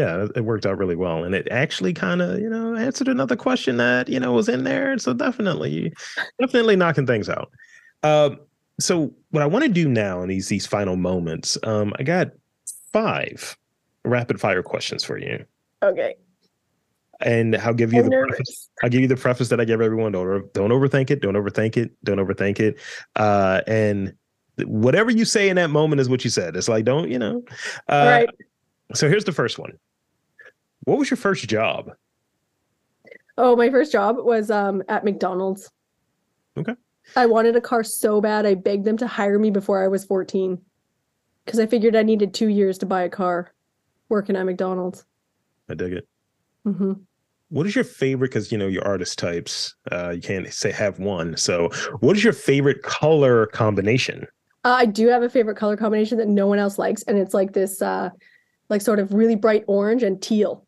yeah, 0.00 0.26
it 0.34 0.44
worked 0.44 0.66
out 0.66 0.78
really 0.78 0.96
well. 0.96 1.24
And 1.24 1.34
it 1.34 1.46
actually 1.50 1.92
kind 1.92 2.22
of 2.22 2.40
you 2.40 2.48
know 2.48 2.74
answered 2.74 3.08
another 3.08 3.36
question 3.36 3.76
that 3.76 4.08
you 4.08 4.18
know 4.18 4.32
was 4.32 4.48
in 4.48 4.64
there. 4.64 4.98
So 4.98 5.12
definitely, 5.12 5.92
definitely 6.40 6.76
knocking 6.76 7.06
things 7.06 7.28
out. 7.28 7.50
Uh, 8.02 8.30
so 8.78 9.12
what 9.30 9.42
I 9.42 9.46
want 9.46 9.64
to 9.64 9.70
do 9.70 9.88
now 9.88 10.22
in 10.22 10.28
these 10.28 10.48
these 10.48 10.66
final 10.66 10.96
moments, 10.96 11.58
um, 11.64 11.92
I 11.98 12.02
got 12.02 12.28
five 12.92 13.56
rapid 14.04 14.40
fire 14.40 14.62
questions 14.62 15.04
for 15.04 15.18
you. 15.18 15.44
Okay 15.82 16.14
and 17.20 17.56
I'll 17.56 17.74
give 17.74 17.92
you 17.92 18.00
I'm 18.00 18.08
the 18.08 18.26
preface, 18.28 18.68
I'll 18.82 18.88
give 18.88 19.02
you 19.02 19.08
the 19.08 19.16
preface 19.16 19.48
that 19.48 19.60
I 19.60 19.64
give 19.64 19.80
everyone. 19.80 20.12
Don't 20.12 20.52
don't 20.52 20.70
overthink 20.70 21.10
it. 21.10 21.20
Don't 21.20 21.34
overthink 21.34 21.76
it. 21.76 21.92
Don't 22.04 22.18
overthink 22.18 22.60
it. 22.60 22.78
Uh, 23.16 23.60
and 23.66 24.14
whatever 24.64 25.10
you 25.10 25.24
say 25.24 25.48
in 25.48 25.56
that 25.56 25.70
moment 25.70 26.00
is 26.00 26.08
what 26.08 26.24
you 26.24 26.30
said. 26.30 26.56
It's 26.56 26.68
like 26.68 26.84
don't 26.84 27.10
you 27.10 27.18
know. 27.18 27.42
Uh, 27.88 28.24
right. 28.26 28.30
So 28.94 29.08
here's 29.08 29.24
the 29.24 29.32
first 29.32 29.58
one. 29.58 29.72
What 30.84 30.98
was 30.98 31.10
your 31.10 31.16
first 31.16 31.48
job? 31.48 31.92
Oh, 33.36 33.56
my 33.56 33.70
first 33.70 33.92
job 33.92 34.16
was 34.18 34.50
um, 34.50 34.82
at 34.88 35.04
McDonald's. 35.04 35.70
Okay. 36.56 36.74
I 37.16 37.26
wanted 37.26 37.56
a 37.56 37.60
car 37.60 37.82
so 37.82 38.20
bad. 38.20 38.46
I 38.46 38.54
begged 38.54 38.84
them 38.84 38.96
to 38.98 39.06
hire 39.06 39.38
me 39.38 39.50
before 39.50 39.82
I 39.82 39.88
was 39.88 40.04
14 40.04 40.60
because 41.44 41.58
I 41.58 41.66
figured 41.66 41.96
I 41.96 42.02
needed 42.02 42.34
two 42.34 42.48
years 42.48 42.78
to 42.78 42.86
buy 42.86 43.02
a 43.02 43.08
car 43.08 43.52
working 44.08 44.36
at 44.36 44.44
McDonald's. 44.44 45.04
I 45.68 45.74
dig 45.74 45.92
it. 45.92 46.08
Mm-hmm 46.66 46.92
what 47.50 47.66
is 47.66 47.74
your 47.74 47.84
favorite 47.84 48.28
because 48.28 48.50
you 48.50 48.56
know 48.56 48.66
your 48.66 48.86
artist 48.86 49.18
types 49.18 49.74
uh 49.92 50.10
you 50.10 50.22
can't 50.22 50.52
say 50.52 50.72
have 50.72 50.98
one 50.98 51.36
so 51.36 51.68
what 52.00 52.16
is 52.16 52.24
your 52.24 52.32
favorite 52.32 52.82
color 52.82 53.46
combination 53.46 54.26
uh, 54.64 54.76
i 54.78 54.86
do 54.86 55.08
have 55.08 55.22
a 55.22 55.28
favorite 55.28 55.56
color 55.56 55.76
combination 55.76 56.16
that 56.16 56.28
no 56.28 56.46
one 56.46 56.58
else 56.58 56.78
likes 56.78 57.02
and 57.02 57.18
it's 57.18 57.34
like 57.34 57.52
this 57.52 57.82
uh 57.82 58.08
like 58.68 58.80
sort 58.80 58.98
of 58.98 59.12
really 59.12 59.36
bright 59.36 59.64
orange 59.66 60.02
and 60.02 60.22
teal 60.22 60.66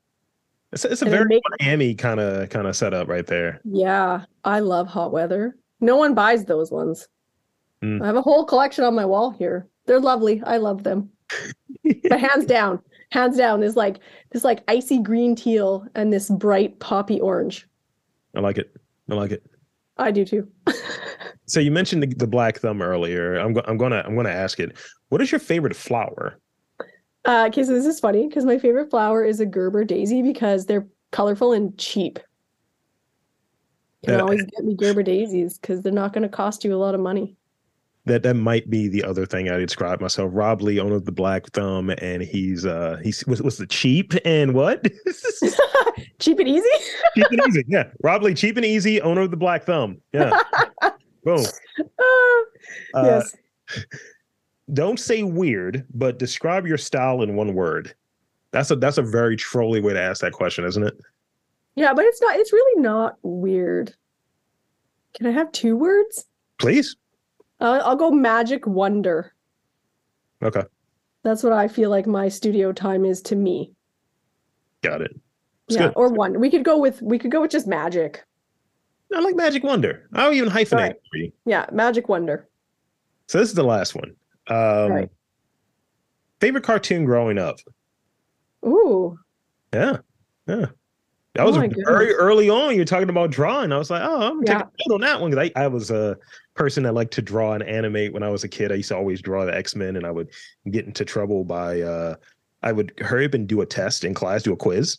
it's, 0.72 0.84
it's 0.84 1.02
a 1.02 1.04
and 1.04 1.12
very 1.12 1.26
make... 1.26 1.42
miami 1.60 1.94
kind 1.94 2.20
of 2.20 2.48
kind 2.50 2.66
of 2.66 2.76
setup 2.76 3.08
right 3.08 3.26
there. 3.26 3.60
Yeah 3.64 4.24
i 4.44 4.60
love 4.60 4.88
hot 4.88 5.12
weather. 5.12 5.56
No 5.80 5.96
one 5.96 6.14
buys 6.14 6.44
those 6.44 6.70
ones. 6.70 7.08
Mm. 7.82 8.02
i 8.02 8.06
have 8.06 8.16
a 8.16 8.22
whole 8.22 8.44
collection 8.44 8.84
on 8.84 8.94
my 8.94 9.04
wall 9.04 9.30
here. 9.30 9.68
They're 9.86 10.00
lovely. 10.00 10.42
I 10.44 10.58
love 10.58 10.82
them. 10.82 11.10
But 12.08 12.20
hands 12.20 12.44
down 12.44 12.80
hands 13.10 13.36
down 13.36 13.60
this 13.60 13.76
like 13.76 13.98
this 14.30 14.44
like 14.44 14.62
icy 14.68 14.98
green 15.00 15.34
teal 15.34 15.86
and 15.94 16.12
this 16.12 16.30
bright 16.30 16.78
poppy 16.80 17.20
orange. 17.20 17.66
I 18.34 18.40
like 18.40 18.58
it. 18.58 18.74
I 19.10 19.14
like 19.14 19.30
it. 19.30 19.44
I 19.98 20.10
do 20.10 20.24
too. 20.24 20.48
So 21.46 21.60
you 21.60 21.70
mentioned 21.70 22.02
the, 22.02 22.06
the 22.06 22.26
black 22.26 22.58
thumb 22.58 22.80
earlier. 22.80 23.34
I'm, 23.34 23.52
go- 23.52 23.64
I'm 23.66 23.76
gonna 23.76 24.02
i'm 24.06 24.16
gonna 24.16 24.30
ask 24.30 24.58
it. 24.58 24.76
What 25.10 25.20
is 25.20 25.30
your 25.30 25.38
favorite 25.38 25.76
flower 25.76 26.38
uh 27.24 27.44
okay 27.48 27.62
so 27.64 27.72
this 27.72 27.86
is 27.86 28.00
funny 28.00 28.26
because 28.26 28.44
my 28.44 28.58
favorite 28.58 28.90
flower 28.90 29.24
is 29.24 29.40
a 29.40 29.46
gerber 29.46 29.84
daisy 29.84 30.22
because 30.22 30.66
they're 30.66 30.86
colorful 31.10 31.52
and 31.52 31.76
cheap 31.78 32.18
you 34.02 34.08
can 34.08 34.20
uh, 34.20 34.24
always 34.24 34.44
get 34.44 34.64
me 34.64 34.74
gerber 34.74 35.02
daisies 35.02 35.58
because 35.58 35.82
they're 35.82 35.92
not 35.92 36.12
going 36.12 36.22
to 36.22 36.28
cost 36.28 36.64
you 36.64 36.74
a 36.74 36.76
lot 36.76 36.94
of 36.94 37.00
money 37.00 37.36
that 38.04 38.22
that 38.24 38.34
might 38.34 38.68
be 38.68 38.88
the 38.88 39.04
other 39.04 39.26
thing 39.26 39.48
I 39.48 39.56
describe 39.58 40.00
myself. 40.00 40.30
Rob 40.34 40.60
Lee, 40.60 40.80
owner 40.80 40.96
of 40.96 41.04
the 41.04 41.12
Black 41.12 41.46
Thumb, 41.48 41.90
and 41.90 42.22
he's 42.22 42.66
uh 42.66 42.98
he's 43.02 43.24
was 43.26 43.40
was 43.42 43.58
the 43.58 43.66
cheap 43.66 44.12
and 44.24 44.54
what? 44.54 44.82
cheap 46.18 46.38
and 46.38 46.48
easy. 46.48 46.68
cheap 47.14 47.26
and 47.30 47.40
easy. 47.48 47.64
Yeah, 47.68 47.84
Rob 48.02 48.22
Lee, 48.22 48.34
cheap 48.34 48.56
and 48.56 48.66
easy, 48.66 49.00
owner 49.00 49.22
of 49.22 49.30
the 49.30 49.36
Black 49.36 49.64
Thumb. 49.64 49.98
Yeah. 50.12 50.36
Boom. 51.24 51.44
Uh, 52.94 53.02
yes. 53.04 53.36
Don't 54.72 54.98
say 54.98 55.22
weird, 55.22 55.86
but 55.92 56.18
describe 56.18 56.66
your 56.66 56.78
style 56.78 57.22
in 57.22 57.34
one 57.34 57.54
word. 57.54 57.94
That's 58.52 58.70
a 58.70 58.76
that's 58.76 58.98
a 58.98 59.02
very 59.02 59.36
trolly 59.36 59.80
way 59.80 59.92
to 59.92 60.00
ask 60.00 60.20
that 60.20 60.32
question, 60.32 60.64
isn't 60.64 60.82
it? 60.82 60.94
Yeah, 61.74 61.94
but 61.94 62.04
it's 62.04 62.20
not. 62.20 62.36
It's 62.36 62.52
really 62.52 62.82
not 62.82 63.16
weird. 63.22 63.94
Can 65.14 65.26
I 65.26 65.30
have 65.30 65.50
two 65.52 65.76
words? 65.76 66.26
Please. 66.58 66.96
Uh, 67.60 67.80
I'll 67.84 67.96
go 67.96 68.10
magic 68.10 68.66
wonder. 68.66 69.34
Okay. 70.42 70.62
That's 71.22 71.42
what 71.42 71.52
I 71.52 71.68
feel 71.68 71.90
like 71.90 72.06
my 72.06 72.28
studio 72.28 72.72
time 72.72 73.04
is 73.04 73.22
to 73.22 73.36
me. 73.36 73.72
Got 74.82 75.02
it. 75.02 75.18
It's 75.68 75.76
yeah, 75.76 75.88
good. 75.88 75.92
or 75.96 76.08
one. 76.08 76.40
We 76.40 76.50
could 76.50 76.64
go 76.64 76.78
with 76.78 77.00
we 77.02 77.18
could 77.18 77.30
go 77.30 77.40
with 77.40 77.50
just 77.50 77.66
magic. 77.66 78.24
I 79.14 79.20
like 79.20 79.36
magic 79.36 79.62
wonder. 79.62 80.08
I'll 80.14 80.32
even 80.32 80.48
hyphenate 80.48 80.94
right. 81.14 81.32
Yeah, 81.44 81.66
magic 81.72 82.08
wonder. 82.08 82.48
So 83.28 83.38
this 83.38 83.48
is 83.48 83.54
the 83.54 83.62
last 83.62 83.94
one. 83.94 84.14
Um, 84.48 84.92
right. 84.92 85.10
Favorite 86.40 86.64
cartoon 86.64 87.04
growing 87.04 87.38
up? 87.38 87.58
Ooh. 88.66 89.18
Yeah. 89.72 89.98
Yeah. 90.46 90.66
That 91.34 91.46
was 91.46 91.56
oh 91.56 91.66
very 91.86 92.12
early 92.12 92.50
on. 92.50 92.76
You're 92.76 92.84
talking 92.84 93.08
about 93.08 93.30
drawing. 93.30 93.72
I 93.72 93.78
was 93.78 93.90
like, 93.90 94.02
oh, 94.04 94.20
I'm 94.20 94.42
yeah. 94.44 94.58
taking 94.58 94.68
note 94.88 94.94
on 94.96 95.00
that 95.00 95.20
one 95.20 95.30
because 95.30 95.50
I, 95.56 95.62
I 95.62 95.66
was 95.66 95.90
a 95.90 96.18
person 96.54 96.82
that 96.82 96.92
liked 96.92 97.14
to 97.14 97.22
draw 97.22 97.54
and 97.54 97.62
animate 97.62 98.12
when 98.12 98.22
I 98.22 98.28
was 98.28 98.44
a 98.44 98.48
kid. 98.48 98.70
I 98.70 98.74
used 98.76 98.90
to 98.90 98.96
always 98.96 99.22
draw 99.22 99.46
the 99.46 99.56
X 99.56 99.74
Men, 99.74 99.96
and 99.96 100.04
I 100.04 100.10
would 100.10 100.28
get 100.70 100.84
into 100.84 101.06
trouble 101.06 101.44
by 101.44 101.80
uh, 101.80 102.16
I 102.62 102.72
would 102.72 102.92
hurry 102.98 103.24
up 103.24 103.32
and 103.32 103.48
do 103.48 103.62
a 103.62 103.66
test 103.66 104.04
in 104.04 104.12
class, 104.12 104.42
do 104.42 104.52
a 104.52 104.56
quiz, 104.56 104.98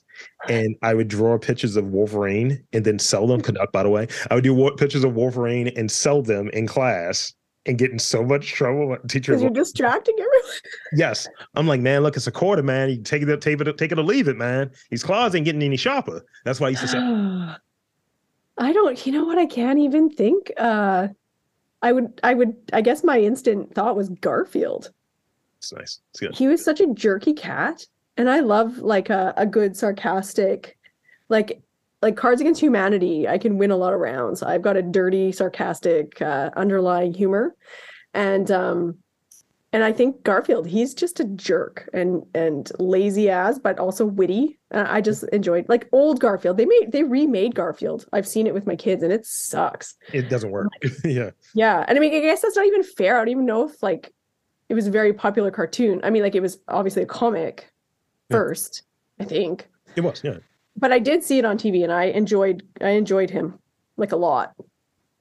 and 0.49 0.75
I 0.81 0.95
would 0.95 1.07
draw 1.07 1.37
pictures 1.37 1.75
of 1.75 1.89
Wolverine 1.89 2.63
and 2.73 2.83
then 2.83 2.97
sell 2.97 3.27
them. 3.27 3.41
Conduct, 3.41 3.71
by 3.71 3.83
the 3.83 3.89
way, 3.89 4.07
I 4.31 4.35
would 4.35 4.43
do 4.43 4.71
pictures 4.75 5.03
of 5.03 5.13
Wolverine 5.13 5.67
and 5.75 5.91
sell 5.91 6.23
them 6.23 6.49
in 6.49 6.65
class 6.65 7.31
and 7.65 7.77
get 7.77 7.91
in 7.91 7.99
so 7.99 8.23
much 8.23 8.53
trouble. 8.53 8.97
Because 9.07 9.41
you're 9.41 9.49
distracting 9.49 10.15
everyone. 10.15 10.59
yes. 10.93 11.27
I'm 11.55 11.67
like, 11.67 11.81
man, 11.81 12.03
look, 12.03 12.15
it's 12.15 12.27
a 12.27 12.31
quarter, 12.31 12.63
man. 12.63 12.89
You 12.89 13.01
take 13.01 13.21
it, 13.23 13.41
take 13.41 13.59
it, 13.59 13.77
take 13.77 13.91
it 13.91 13.99
or 13.99 14.03
leave 14.03 14.27
it, 14.27 14.37
man. 14.37 14.71
These 14.89 15.03
claws 15.03 15.35
ain't 15.35 15.45
getting 15.45 15.63
any 15.63 15.77
sharper. 15.77 16.25
That's 16.45 16.59
why 16.59 16.67
I 16.67 16.69
used 16.71 16.81
to 16.81 16.87
say, 16.87 16.97
I 18.57 18.73
don't, 18.73 19.05
you 19.05 19.13
know 19.13 19.25
what? 19.25 19.37
I 19.37 19.45
can't 19.45 19.79
even 19.79 20.09
think. 20.09 20.51
Uh, 20.57 21.07
I 21.81 21.91
would, 21.91 22.19
I 22.23 22.33
would, 22.33 22.55
I 22.71 22.81
guess 22.81 23.03
my 23.03 23.19
instant 23.19 23.73
thought 23.73 23.95
was 23.95 24.09
Garfield. 24.09 24.91
it's 25.57 25.73
nice. 25.73 25.99
It's 26.11 26.19
good. 26.19 26.35
He 26.35 26.47
was 26.47 26.63
such 26.63 26.79
a 26.79 26.87
jerky 26.93 27.33
cat, 27.33 27.85
and 28.15 28.29
I 28.29 28.41
love 28.41 28.77
like 28.77 29.09
a, 29.09 29.33
a 29.37 29.45
good 29.45 29.75
sarcastic, 29.75 30.77
like 31.29 31.61
like 32.03 32.15
Cards 32.15 32.41
Against 32.41 32.61
Humanity. 32.61 33.27
I 33.27 33.37
can 33.39 33.57
win 33.57 33.71
a 33.71 33.77
lot 33.77 33.93
of 33.93 33.99
rounds. 33.99 34.43
I've 34.43 34.61
got 34.61 34.77
a 34.77 34.81
dirty, 34.83 35.31
sarcastic 35.31 36.21
uh, 36.21 36.51
underlying 36.55 37.13
humor, 37.13 37.55
and 38.13 38.51
um, 38.51 38.97
and 39.71 39.83
I 39.83 39.91
think 39.91 40.21
Garfield. 40.21 40.67
He's 40.67 40.93
just 40.93 41.19
a 41.19 41.23
jerk 41.23 41.89
and 41.93 42.21
and 42.35 42.71
lazy 42.77 43.29
ass, 43.29 43.57
but 43.57 43.79
also 43.79 44.05
witty. 44.05 44.59
Uh, 44.71 44.85
I 44.87 45.01
just 45.01 45.23
enjoyed 45.29 45.67
like 45.69 45.87
old 45.91 46.19
Garfield. 46.19 46.57
They 46.57 46.65
made 46.65 46.91
they 46.91 47.03
remade 47.03 47.55
Garfield. 47.55 48.05
I've 48.13 48.27
seen 48.27 48.45
it 48.45 48.53
with 48.53 48.67
my 48.67 48.75
kids, 48.75 49.01
and 49.01 49.11
it 49.11 49.25
sucks. 49.25 49.95
It 50.13 50.29
doesn't 50.29 50.51
work. 50.51 50.67
yeah. 51.03 51.31
Yeah, 51.55 51.83
and 51.87 51.97
I 51.97 52.01
mean, 52.01 52.13
I 52.13 52.19
guess 52.19 52.41
that's 52.41 52.55
not 52.55 52.67
even 52.67 52.83
fair. 52.83 53.15
I 53.15 53.19
don't 53.21 53.29
even 53.29 53.45
know 53.45 53.67
if 53.67 53.81
like 53.81 54.13
it 54.69 54.75
was 54.75 54.85
a 54.87 54.91
very 54.91 55.13
popular 55.13 55.49
cartoon. 55.51 56.01
I 56.03 56.09
mean, 56.09 56.21
like 56.21 56.35
it 56.35 56.41
was 56.41 56.59
obviously 56.67 57.01
a 57.03 57.07
comic 57.07 57.71
Yeah. 58.29 58.37
first, 58.37 58.83
I 59.19 59.23
think, 59.25 59.67
It 59.95 60.01
was. 60.01 60.21
Yeah. 60.23 60.37
But 60.77 60.91
I 60.91 60.99
did 60.99 61.23
see 61.23 61.37
it 61.39 61.45
on 61.45 61.57
TV, 61.57 61.83
and 61.83 61.91
I 61.91 62.05
enjoyed 62.05 62.63
I 62.81 62.89
enjoyed 62.91 63.29
him 63.29 63.59
like 63.97 64.11
a 64.11 64.15
lot. 64.17 64.53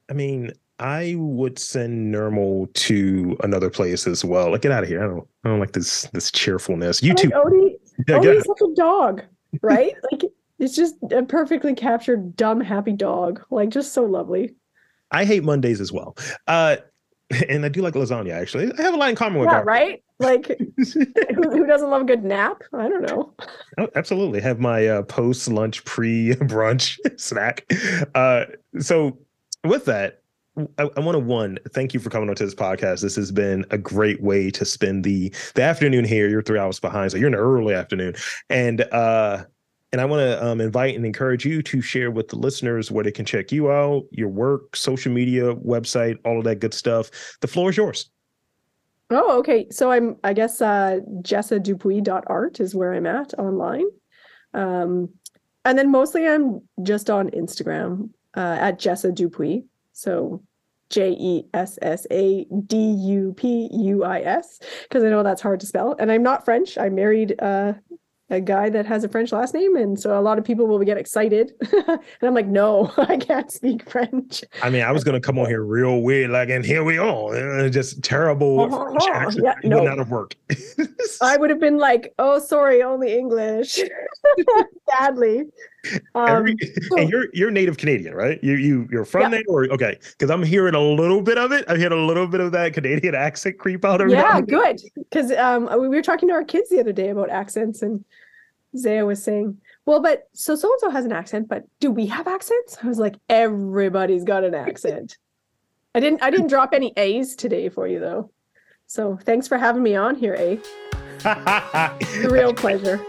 I 0.09 0.13
mean, 0.13 0.51
I 0.79 1.15
would 1.17 1.57
send 1.59 2.13
Nermal 2.13 2.71
to 2.73 3.37
another 3.43 3.69
place 3.69 4.05
as 4.07 4.25
well. 4.25 4.51
Like, 4.51 4.61
get 4.61 4.71
out 4.71 4.83
of 4.83 4.89
here. 4.89 5.03
I 5.03 5.07
don't. 5.07 5.27
I 5.43 5.49
don't 5.49 5.59
like 5.59 5.71
this. 5.73 6.03
This 6.13 6.31
cheerfulness. 6.31 7.01
You 7.03 7.09
Like 7.13 7.17
too. 7.23 7.29
Odie, 7.29 7.75
Yeah, 8.07 8.19
get 8.19 8.35
Odie's 8.37 8.45
such 8.45 8.61
a 8.61 8.73
dog, 8.75 9.21
right? 9.61 9.93
like 10.11 10.23
it's 10.59 10.75
just 10.75 10.95
a 11.11 11.23
perfectly 11.23 11.73
captured 11.73 12.35
dumb 12.35 12.61
happy 12.61 12.93
dog, 12.93 13.41
like 13.49 13.69
just 13.69 13.93
so 13.93 14.03
lovely. 14.03 14.55
I 15.11 15.25
hate 15.25 15.43
Mondays 15.43 15.79
as 15.81 15.91
well. 15.91 16.15
Uh, 16.47 16.77
and 17.49 17.65
I 17.65 17.69
do 17.69 17.81
like 17.81 17.93
lasagna. 17.93 18.31
Actually, 18.33 18.71
I 18.77 18.81
have 18.81 18.93
a 18.93 18.97
lot 18.97 19.09
in 19.09 19.15
common 19.15 19.39
with 19.39 19.47
Yeah, 19.47 19.63
Garfield. 19.63 19.67
right. 19.67 20.03
Like 20.23 20.47
who, 20.77 21.49
who 21.49 21.65
doesn't 21.65 21.89
love 21.89 22.01
a 22.01 22.05
good 22.05 22.23
nap? 22.23 22.63
I 22.73 22.89
don't 22.89 23.03
know. 23.03 23.33
Oh, 23.77 23.89
absolutely. 23.95 24.41
Have 24.41 24.59
my 24.59 24.87
uh, 24.87 25.03
post 25.03 25.47
lunch 25.47 25.83
pre 25.85 26.35
brunch 26.35 26.97
snack. 27.19 27.65
Uh, 28.15 28.45
so, 28.79 29.17
with 29.63 29.85
that, 29.85 30.21
I, 30.77 30.89
I 30.95 30.99
want 30.99 31.15
to 31.15 31.19
one 31.19 31.57
thank 31.71 31.93
you 31.93 31.99
for 31.99 32.09
coming 32.09 32.29
onto 32.29 32.45
this 32.45 32.55
podcast. 32.55 33.01
This 33.01 33.15
has 33.15 33.31
been 33.31 33.65
a 33.71 33.77
great 33.77 34.21
way 34.21 34.51
to 34.51 34.65
spend 34.65 35.03
the 35.03 35.33
the 35.55 35.63
afternoon 35.63 36.05
here. 36.05 36.29
You're 36.29 36.43
three 36.43 36.59
hours 36.59 36.79
behind, 36.79 37.11
so 37.11 37.17
you're 37.17 37.27
in 37.27 37.33
the 37.33 37.39
early 37.39 37.73
afternoon, 37.73 38.15
and 38.49 38.81
uh, 38.81 39.45
and 39.93 40.01
I 40.01 40.05
want 40.05 40.21
to 40.21 40.45
um, 40.45 40.59
invite 40.59 40.95
and 40.95 41.05
encourage 41.05 41.45
you 41.45 41.61
to 41.61 41.81
share 41.81 42.11
with 42.11 42.27
the 42.27 42.35
listeners 42.35 42.91
where 42.91 43.03
they 43.03 43.11
can 43.11 43.25
check 43.25 43.51
you 43.51 43.71
out, 43.71 44.05
your 44.11 44.27
work, 44.27 44.75
social 44.75 45.11
media, 45.11 45.55
website, 45.55 46.17
all 46.25 46.39
of 46.39 46.43
that 46.45 46.59
good 46.59 46.73
stuff. 46.73 47.11
The 47.41 47.47
floor 47.47 47.69
is 47.69 47.77
yours. 47.77 48.09
Oh, 49.13 49.39
okay. 49.39 49.67
So 49.71 49.91
I'm, 49.91 50.17
I 50.23 50.33
guess, 50.33 50.61
uh, 50.61 50.99
jessadupuis.art 51.21 52.59
is 52.59 52.75
where 52.75 52.93
I'm 52.93 53.05
at 53.05 53.33
online. 53.35 53.85
Um, 54.53 55.09
and 55.65 55.77
then 55.77 55.91
mostly 55.91 56.27
I'm 56.27 56.61
just 56.83 57.09
on 57.09 57.29
Instagram 57.29 58.09
uh, 58.35 58.57
at 58.59 58.79
Jessa 58.79 59.13
Dupuis. 59.13 59.63
So 59.93 60.43
J 60.89 61.15
E 61.19 61.45
S 61.53 61.79
S 61.81 62.05
A 62.11 62.45
D 62.67 62.77
U 62.77 63.33
P 63.35 63.69
U 63.71 64.03
I 64.03 64.19
S, 64.19 64.59
because 64.83 65.03
I 65.03 65.09
know 65.09 65.23
that's 65.23 65.41
hard 65.41 65.59
to 65.61 65.65
spell. 65.65 65.95
And 65.97 66.11
I'm 66.11 66.23
not 66.23 66.45
French. 66.45 66.77
I 66.77 66.89
married 66.89 67.35
uh, 67.39 67.73
a 68.33 68.41
guy 68.41 68.69
that 68.69 68.85
has 68.85 69.03
a 69.03 69.09
French 69.09 69.31
last 69.31 69.53
name. 69.53 69.75
And 69.77 69.97
so 69.99 70.19
a 70.19 70.21
lot 70.21 70.37
of 70.37 70.43
people 70.43 70.67
will 70.67 70.79
get 70.79 70.97
excited. 70.97 71.53
and 71.87 71.99
I'm 72.21 72.33
like, 72.33 72.47
no, 72.47 72.91
I 72.97 73.17
can't 73.17 73.51
speak 73.51 73.89
French. 73.89 74.43
I 74.61 74.69
mean, 74.69 74.81
I 74.81 74.91
was 74.91 75.03
gonna 75.03 75.21
come 75.21 75.39
on 75.39 75.45
here 75.47 75.63
real 75.63 76.01
weird, 76.01 76.31
like, 76.31 76.49
and 76.49 76.65
here 76.65 76.83
we 76.83 76.97
are, 76.97 77.69
just 77.69 78.03
terrible. 78.03 78.69
French 78.99 79.03
accent. 79.13 79.45
Yeah, 79.45 79.69
no. 79.69 79.77
would 79.79 79.89
not 79.89 79.97
have 79.99 80.09
worked. 80.09 80.35
I 81.21 81.37
would 81.37 81.49
have 81.49 81.59
been 81.59 81.77
like, 81.77 82.13
oh, 82.19 82.39
sorry, 82.39 82.83
only 82.83 83.13
English. 83.17 83.79
Sadly. 84.89 85.45
Um, 86.15 86.27
Every- 86.29 86.55
and 86.97 87.09
you're 87.09 87.25
you're 87.33 87.51
native 87.51 87.77
Canadian, 87.77 88.13
right? 88.15 88.39
You 88.41 88.53
you 88.53 88.87
you're 88.89 89.03
from 89.05 89.23
Yeah. 89.23 89.29
there, 89.29 89.43
or 89.49 89.65
okay? 89.73 89.99
Because 90.17 90.31
I'm 90.31 90.41
hearing 90.43 90.75
a 90.75 90.81
little 90.81 91.21
bit 91.21 91.37
of 91.37 91.51
it. 91.51 91.65
I'm 91.67 91.77
hearing 91.77 91.99
a 91.99 92.05
little 92.05 92.25
bit 92.27 92.39
of 92.39 92.53
that 92.53 92.73
Canadian 92.73 93.15
accent 93.15 93.57
creep 93.59 93.83
out. 93.83 94.07
yeah, 94.09 94.39
good. 94.39 94.79
Because 94.95 95.31
um, 95.33 95.69
we 95.81 95.89
were 95.89 96.01
talking 96.01 96.29
to 96.29 96.33
our 96.35 96.43
kids 96.45 96.69
the 96.69 96.79
other 96.79 96.93
day 96.93 97.09
about 97.09 97.29
accents, 97.29 97.81
and 97.81 98.03
Zaya 98.77 99.05
was 99.05 99.23
saying, 99.23 99.57
well, 99.85 100.01
but 100.01 100.29
so 100.33 100.55
so 100.55 100.71
and 100.71 100.79
so 100.79 100.89
has 100.89 101.05
an 101.05 101.11
accent, 101.11 101.47
but 101.47 101.65
do 101.79 101.91
we 101.91 102.07
have 102.07 102.27
accents? 102.27 102.77
I 102.81 102.87
was 102.87 102.99
like, 102.99 103.15
everybody's 103.29 104.23
got 104.23 104.43
an 104.43 104.55
accent. 104.55 105.17
I 105.95 105.99
didn't 105.99 106.23
I 106.23 106.31
didn't 106.31 106.47
drop 106.47 106.73
any 106.73 106.93
A's 106.97 107.35
today 107.35 107.69
for 107.69 107.87
you 107.87 107.99
though. 107.99 108.31
So 108.87 109.17
thanks 109.23 109.47
for 109.47 109.57
having 109.57 109.83
me 109.83 109.95
on 109.95 110.15
here, 110.15 110.35
A. 110.35 110.59
A 111.25 112.29
real 112.29 112.53
pleasure. 112.53 113.03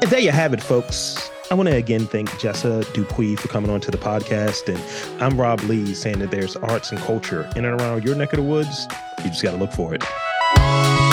And 0.00 0.10
there 0.10 0.20
you 0.20 0.30
have 0.30 0.52
it, 0.52 0.62
folks. 0.62 1.30
I 1.50 1.54
want 1.54 1.68
to 1.68 1.74
again 1.74 2.06
thank 2.06 2.30
Jessa 2.30 2.90
Dupuis 2.92 3.40
for 3.40 3.48
coming 3.48 3.70
on 3.70 3.80
to 3.80 3.90
the 3.90 3.98
podcast. 3.98 4.72
And 4.72 5.22
I'm 5.22 5.40
Rob 5.40 5.60
Lee 5.62 5.94
saying 5.94 6.20
that 6.20 6.30
there's 6.30 6.56
arts 6.56 6.92
and 6.92 7.00
culture 7.00 7.50
in 7.56 7.64
and 7.64 7.80
around 7.80 8.04
your 8.04 8.14
neck 8.14 8.32
of 8.32 8.36
the 8.36 8.44
woods. 8.44 8.86
You 9.24 9.30
just 9.30 9.42
got 9.42 9.52
to 9.52 9.56
look 9.56 9.72
for 9.72 9.94
it. 9.94 11.09